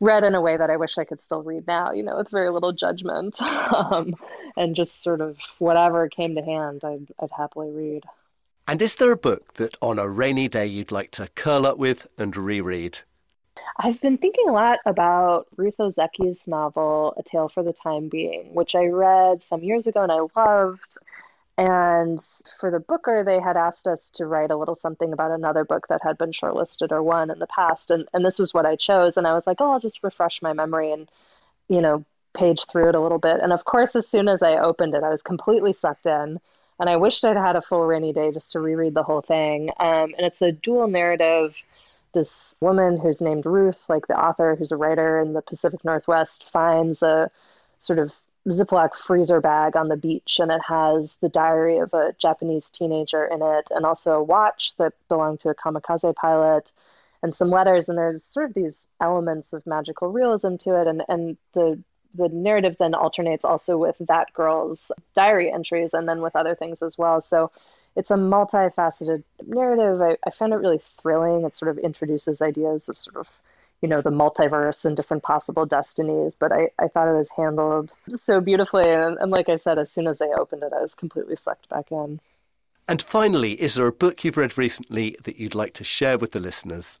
read 0.00 0.24
in 0.24 0.34
a 0.34 0.40
way 0.40 0.56
that 0.56 0.70
I 0.70 0.76
wish 0.76 0.98
I 0.98 1.04
could 1.04 1.20
still 1.20 1.42
read 1.42 1.66
now, 1.66 1.92
you 1.92 2.02
know, 2.02 2.16
with 2.16 2.30
very 2.30 2.50
little 2.50 2.72
judgment 2.72 3.40
um, 3.42 4.14
and 4.56 4.74
just 4.74 5.02
sort 5.02 5.20
of 5.20 5.38
whatever 5.58 6.08
came 6.08 6.34
to 6.34 6.42
hand, 6.42 6.82
I'd, 6.84 7.06
I'd 7.20 7.30
happily 7.30 7.70
read. 7.70 8.04
And 8.66 8.80
is 8.80 8.94
there 8.94 9.12
a 9.12 9.16
book 9.16 9.54
that 9.54 9.76
on 9.82 9.98
a 9.98 10.08
rainy 10.08 10.48
day 10.48 10.66
you'd 10.66 10.92
like 10.92 11.10
to 11.12 11.28
curl 11.34 11.66
up 11.66 11.76
with 11.76 12.06
and 12.16 12.36
reread? 12.36 13.00
I've 13.76 14.00
been 14.00 14.16
thinking 14.16 14.48
a 14.48 14.52
lot 14.52 14.78
about 14.86 15.48
Ruth 15.56 15.78
Ozeki's 15.78 16.46
novel, 16.46 17.14
A 17.16 17.22
Tale 17.22 17.48
for 17.48 17.62
the 17.62 17.72
Time 17.72 18.08
Being, 18.08 18.54
which 18.54 18.74
I 18.74 18.86
read 18.86 19.42
some 19.42 19.62
years 19.62 19.86
ago 19.86 20.02
and 20.02 20.12
I 20.12 20.20
loved. 20.34 20.98
And 21.60 22.18
for 22.58 22.70
the 22.70 22.80
Booker, 22.80 23.22
they 23.22 23.38
had 23.38 23.58
asked 23.58 23.86
us 23.86 24.10
to 24.12 24.24
write 24.24 24.50
a 24.50 24.56
little 24.56 24.74
something 24.74 25.12
about 25.12 25.30
another 25.30 25.62
book 25.62 25.88
that 25.88 26.00
had 26.02 26.16
been 26.16 26.30
shortlisted 26.30 26.90
or 26.90 27.02
won 27.02 27.30
in 27.30 27.38
the 27.38 27.46
past. 27.46 27.90
And, 27.90 28.08
and 28.14 28.24
this 28.24 28.38
was 28.38 28.54
what 28.54 28.64
I 28.64 28.76
chose. 28.76 29.18
And 29.18 29.26
I 29.26 29.34
was 29.34 29.46
like, 29.46 29.58
oh, 29.60 29.72
I'll 29.72 29.78
just 29.78 30.02
refresh 30.02 30.40
my 30.40 30.54
memory 30.54 30.90
and, 30.90 31.06
you 31.68 31.82
know, 31.82 32.02
page 32.32 32.64
through 32.64 32.88
it 32.88 32.94
a 32.94 33.00
little 33.00 33.18
bit. 33.18 33.40
And 33.42 33.52
of 33.52 33.66
course, 33.66 33.94
as 33.94 34.08
soon 34.08 34.26
as 34.26 34.40
I 34.40 34.56
opened 34.56 34.94
it, 34.94 35.02
I 35.02 35.10
was 35.10 35.20
completely 35.20 35.74
sucked 35.74 36.06
in. 36.06 36.40
And 36.78 36.88
I 36.88 36.96
wished 36.96 37.26
I'd 37.26 37.36
had 37.36 37.56
a 37.56 37.60
full 37.60 37.86
rainy 37.86 38.14
day 38.14 38.32
just 38.32 38.52
to 38.52 38.60
reread 38.60 38.94
the 38.94 39.02
whole 39.02 39.20
thing. 39.20 39.68
Um, 39.78 40.14
and 40.16 40.24
it's 40.24 40.40
a 40.40 40.52
dual 40.52 40.88
narrative. 40.88 41.54
This 42.14 42.56
woman 42.62 42.98
who's 42.98 43.20
named 43.20 43.44
Ruth, 43.44 43.84
like 43.86 44.06
the 44.06 44.18
author 44.18 44.56
who's 44.56 44.72
a 44.72 44.78
writer 44.78 45.20
in 45.20 45.34
the 45.34 45.42
Pacific 45.42 45.84
Northwest, 45.84 46.50
finds 46.50 47.02
a 47.02 47.30
sort 47.80 47.98
of 47.98 48.14
Ziploc 48.50 48.94
freezer 48.94 49.40
bag 49.40 49.76
on 49.76 49.88
the 49.88 49.96
beach, 49.96 50.38
and 50.40 50.50
it 50.50 50.60
has 50.66 51.14
the 51.16 51.28
diary 51.28 51.78
of 51.78 51.94
a 51.94 52.14
Japanese 52.18 52.68
teenager 52.70 53.24
in 53.24 53.42
it, 53.42 53.68
and 53.70 53.86
also 53.86 54.12
a 54.12 54.22
watch 54.22 54.76
that 54.76 54.92
belonged 55.08 55.40
to 55.40 55.48
a 55.50 55.54
kamikaze 55.54 56.14
pilot, 56.16 56.70
and 57.22 57.34
some 57.34 57.50
letters. 57.50 57.88
And 57.88 57.98
there's 57.98 58.24
sort 58.24 58.46
of 58.46 58.54
these 58.54 58.86
elements 59.00 59.52
of 59.52 59.66
magical 59.66 60.08
realism 60.12 60.56
to 60.56 60.80
it, 60.80 60.86
and 60.86 61.02
and 61.08 61.36
the 61.54 61.82
the 62.14 62.28
narrative 62.28 62.76
then 62.78 62.94
alternates 62.94 63.44
also 63.44 63.78
with 63.78 63.96
that 64.00 64.32
girl's 64.34 64.90
diary 65.14 65.50
entries, 65.52 65.94
and 65.94 66.08
then 66.08 66.20
with 66.20 66.36
other 66.36 66.54
things 66.54 66.82
as 66.82 66.98
well. 66.98 67.20
So 67.20 67.52
it's 67.96 68.10
a 68.10 68.14
multifaceted 68.14 69.22
narrative. 69.46 70.00
I, 70.00 70.16
I 70.26 70.30
found 70.30 70.52
it 70.52 70.56
really 70.56 70.80
thrilling. 71.02 71.44
It 71.44 71.56
sort 71.56 71.70
of 71.70 71.78
introduces 71.78 72.42
ideas 72.42 72.88
of 72.88 72.98
sort 72.98 73.16
of 73.16 73.28
you 73.82 73.88
know 73.88 74.00
the 74.00 74.10
multiverse 74.10 74.84
and 74.84 74.96
different 74.96 75.22
possible 75.22 75.66
destinies 75.66 76.34
but 76.34 76.52
i, 76.52 76.70
I 76.78 76.88
thought 76.88 77.08
it 77.08 77.16
was 77.16 77.30
handled 77.30 77.92
so 78.08 78.40
beautifully. 78.40 78.90
And, 78.90 79.18
and 79.18 79.30
like 79.30 79.48
i 79.48 79.56
said 79.56 79.78
as 79.78 79.90
soon 79.90 80.06
as 80.06 80.20
i 80.20 80.26
opened 80.26 80.62
it 80.62 80.72
i 80.72 80.82
was 80.82 80.94
completely 80.94 81.36
sucked 81.36 81.68
back 81.68 81.90
in. 81.90 82.20
And 82.88 83.02
finally 83.02 83.60
is 83.60 83.74
there 83.74 83.86
a 83.86 83.92
book 83.92 84.24
you've 84.24 84.36
read 84.36 84.58
recently 84.58 85.16
that 85.24 85.38
you'd 85.38 85.54
like 85.54 85.74
to 85.74 85.84
share 85.84 86.18
with 86.18 86.32
the 86.32 86.40
listeners 86.40 87.00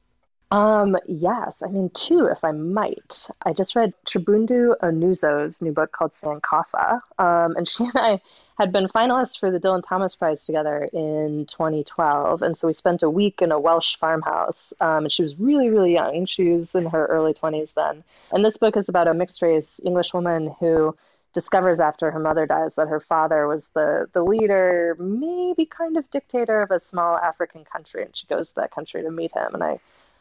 um, 0.50 0.96
yes, 1.06 1.62
I 1.62 1.68
mean 1.68 1.90
two, 1.90 2.26
if 2.26 2.44
I 2.44 2.52
might. 2.52 3.28
I 3.42 3.52
just 3.52 3.76
read 3.76 3.92
Chibundu 4.06 4.74
Onuzo's 4.82 5.62
new 5.62 5.72
book 5.72 5.92
called 5.92 6.12
Sankofa, 6.12 7.00
um, 7.18 7.56
and 7.56 7.68
she 7.68 7.84
and 7.84 7.96
I 7.96 8.20
had 8.60 8.72
been 8.72 8.88
finalists 8.88 9.38
for 9.38 9.50
the 9.50 9.58
Dylan 9.58 9.82
Thomas 9.82 10.14
Prize 10.14 10.44
together 10.44 10.84
in 10.92 11.46
2012. 11.46 12.42
And 12.42 12.56
so 12.56 12.66
we 12.66 12.74
spent 12.74 13.02
a 13.02 13.08
week 13.08 13.40
in 13.40 13.52
a 13.52 13.58
Welsh 13.58 13.96
farmhouse. 13.96 14.74
Um, 14.82 15.04
and 15.04 15.12
she 15.12 15.22
was 15.22 15.40
really, 15.40 15.70
really 15.70 15.94
young. 15.94 16.26
She 16.26 16.50
was 16.50 16.74
in 16.74 16.84
her 16.84 17.06
early 17.06 17.32
20s 17.32 17.72
then. 17.72 18.04
And 18.30 18.44
this 18.44 18.58
book 18.58 18.76
is 18.76 18.90
about 18.90 19.08
a 19.08 19.14
mixed 19.14 19.40
race 19.40 19.80
English 19.82 20.12
woman 20.12 20.54
who 20.60 20.94
discovers 21.32 21.80
after 21.80 22.10
her 22.10 22.18
mother 22.18 22.44
dies 22.44 22.74
that 22.74 22.88
her 22.88 23.00
father 23.00 23.46
was 23.46 23.68
the, 23.68 24.08
the 24.12 24.22
leader, 24.22 24.94
maybe 24.98 25.64
kind 25.64 25.96
of 25.96 26.10
dictator 26.10 26.60
of 26.60 26.70
a 26.70 26.80
small 26.80 27.16
African 27.16 27.64
country. 27.64 28.02
And 28.02 28.14
she 28.14 28.26
goes 28.26 28.50
to 28.50 28.56
that 28.56 28.72
country 28.72 29.02
to 29.02 29.10
meet 29.10 29.32
him. 29.32 29.54
And 29.54 29.62
I, 29.62 29.80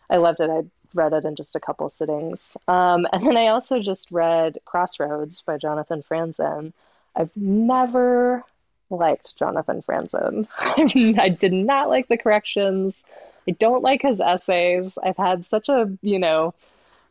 I 0.09 0.17
loved 0.17 0.39
it. 0.39 0.49
I 0.49 0.63
read 0.93 1.13
it 1.13 1.25
in 1.25 1.35
just 1.35 1.55
a 1.55 1.59
couple 1.59 1.89
sittings. 1.89 2.57
Um, 2.67 3.07
and 3.13 3.25
then 3.25 3.37
I 3.37 3.47
also 3.47 3.79
just 3.79 4.11
read 4.11 4.57
Crossroads 4.65 5.41
by 5.41 5.57
Jonathan 5.57 6.03
Franzen. 6.03 6.73
I've 7.15 7.35
never 7.35 8.43
liked 8.89 9.35
Jonathan 9.35 9.81
Franzen. 9.81 10.47
I 11.19 11.29
did 11.29 11.53
not 11.53 11.89
like 11.89 12.07
the 12.07 12.17
corrections. 12.17 13.03
I 13.47 13.51
don't 13.51 13.83
like 13.83 14.01
his 14.01 14.19
essays. 14.19 14.97
I've 15.01 15.17
had 15.17 15.45
such 15.45 15.69
a, 15.69 15.91
you 16.01 16.19
know, 16.19 16.53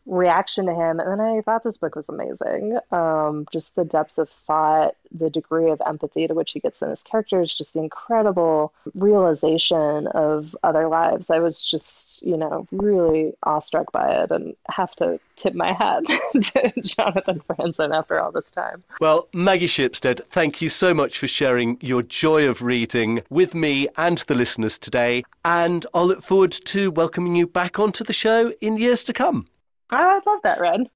reaction 0.09 0.66
to 0.66 0.74
him. 0.74 0.98
And 0.98 1.12
then 1.12 1.20
I 1.20 1.40
thought 1.42 1.62
this 1.62 1.76
book 1.76 1.94
was 1.94 2.09
amazing. 2.09 2.78
Um, 2.90 3.46
just 3.52 3.76
the 3.76 3.84
depth 3.84 4.18
of 4.18 4.30
thought, 4.30 4.96
the 5.12 5.30
degree 5.30 5.70
of 5.70 5.80
empathy 5.86 6.26
to 6.26 6.34
which 6.34 6.52
he 6.52 6.61
gets 6.61 6.82
in 6.82 6.90
his 6.90 7.02
characters, 7.02 7.54
just 7.54 7.74
the 7.74 7.80
incredible 7.80 8.72
realization 8.94 10.06
of 10.09 10.56
other 10.62 10.88
lives. 10.88 11.30
I 11.30 11.38
was 11.38 11.62
just, 11.62 12.22
you 12.22 12.36
know, 12.36 12.66
really 12.72 13.34
awestruck 13.42 13.92
by 13.92 14.22
it 14.22 14.30
and 14.30 14.56
have 14.70 14.94
to 14.96 15.20
tip 15.36 15.54
my 15.54 15.72
hat 15.72 16.04
to 16.32 16.72
Jonathan 16.80 17.40
Franzen 17.48 17.94
after 17.94 18.18
all 18.18 18.32
this 18.32 18.50
time. 18.50 18.82
Well, 19.00 19.28
Maggie 19.32 19.66
Shipstead, 19.66 20.24
thank 20.26 20.62
you 20.62 20.68
so 20.68 20.94
much 20.94 21.18
for 21.18 21.28
sharing 21.28 21.78
your 21.80 22.02
joy 22.02 22.48
of 22.48 22.62
reading 22.62 23.22
with 23.28 23.54
me 23.54 23.88
and 23.96 24.18
the 24.18 24.34
listeners 24.34 24.78
today. 24.78 25.22
And 25.44 25.86
I'll 25.92 26.06
look 26.06 26.22
forward 26.22 26.52
to 26.52 26.90
welcoming 26.90 27.36
you 27.36 27.46
back 27.46 27.78
onto 27.78 28.04
the 28.04 28.12
show 28.12 28.52
in 28.61 28.78
years 28.78 29.04
to 29.04 29.12
come. 29.12 29.46
I 29.91 30.20
love 30.26 30.41
that, 30.43 30.61
Red. 30.61 30.91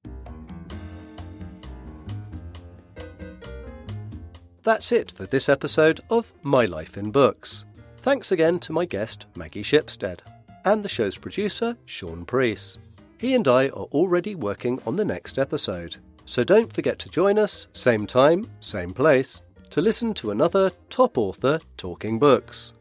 That's 4.61 4.91
it 4.91 5.11
for 5.11 5.25
this 5.25 5.49
episode 5.49 5.99
of 6.09 6.31
My 6.41 6.65
Life 6.65 6.97
in 6.97 7.11
Books. 7.11 7.65
Thanks 7.97 8.31
again 8.31 8.59
to 8.59 8.71
my 8.71 8.85
guest, 8.85 9.25
Maggie 9.35 9.63
Shipstead, 9.63 10.19
and 10.63 10.83
the 10.83 10.89
show's 10.89 11.17
producer, 11.17 11.75
Sean 11.85 12.23
Priest. 12.23 12.79
He 13.17 13.33
and 13.35 13.47
I 13.47 13.65
are 13.69 13.87
already 13.91 14.35
working 14.35 14.79
on 14.85 14.95
the 14.95 15.05
next 15.05 15.39
episode, 15.39 15.97
so 16.25 16.43
don't 16.43 16.71
forget 16.71 16.99
to 16.99 17.09
join 17.09 17.39
us, 17.39 17.67
same 17.73 18.05
time, 18.05 18.49
same 18.59 18.91
place, 18.91 19.41
to 19.71 19.81
listen 19.81 20.13
to 20.15 20.31
another 20.31 20.71
top 20.89 21.17
author 21.17 21.59
talking 21.77 22.19
books. 22.19 22.73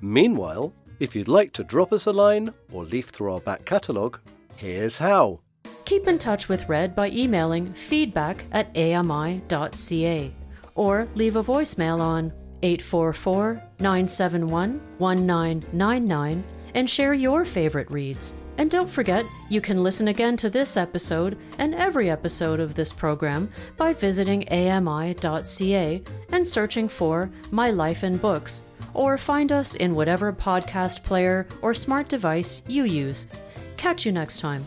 Meanwhile, 0.00 0.72
if 1.00 1.16
you'd 1.16 1.28
like 1.28 1.52
to 1.54 1.64
drop 1.64 1.92
us 1.92 2.06
a 2.06 2.12
line 2.12 2.54
or 2.72 2.84
leaf 2.84 3.08
through 3.08 3.32
our 3.32 3.40
back 3.40 3.64
catalogue, 3.64 4.20
here's 4.56 4.98
how. 4.98 5.40
Keep 5.86 6.08
in 6.08 6.18
touch 6.18 6.48
with 6.48 6.68
Red 6.68 6.96
by 6.96 7.10
emailing 7.10 7.72
feedback 7.72 8.44
at 8.50 8.76
ami.ca 8.76 10.32
or 10.74 11.06
leave 11.14 11.36
a 11.36 11.42
voicemail 11.44 12.00
on 12.00 12.32
844 12.62 13.62
971 13.78 14.80
1999 14.98 16.44
and 16.74 16.90
share 16.90 17.14
your 17.14 17.44
favorite 17.44 17.90
reads. 17.92 18.34
And 18.58 18.68
don't 18.68 18.90
forget, 18.90 19.24
you 19.48 19.60
can 19.60 19.82
listen 19.82 20.08
again 20.08 20.36
to 20.38 20.50
this 20.50 20.76
episode 20.76 21.38
and 21.58 21.74
every 21.74 22.10
episode 22.10 22.58
of 22.58 22.74
this 22.74 22.92
program 22.92 23.48
by 23.76 23.92
visiting 23.92 24.48
ami.ca 24.50 26.02
and 26.32 26.46
searching 26.46 26.88
for 26.88 27.30
My 27.52 27.70
Life 27.70 28.02
in 28.02 28.16
Books, 28.16 28.62
or 28.92 29.16
find 29.16 29.52
us 29.52 29.76
in 29.76 29.94
whatever 29.94 30.32
podcast 30.32 31.04
player 31.04 31.46
or 31.62 31.74
smart 31.74 32.08
device 32.08 32.62
you 32.66 32.84
use. 32.84 33.28
Catch 33.76 34.04
you 34.04 34.10
next 34.10 34.40
time. 34.40 34.66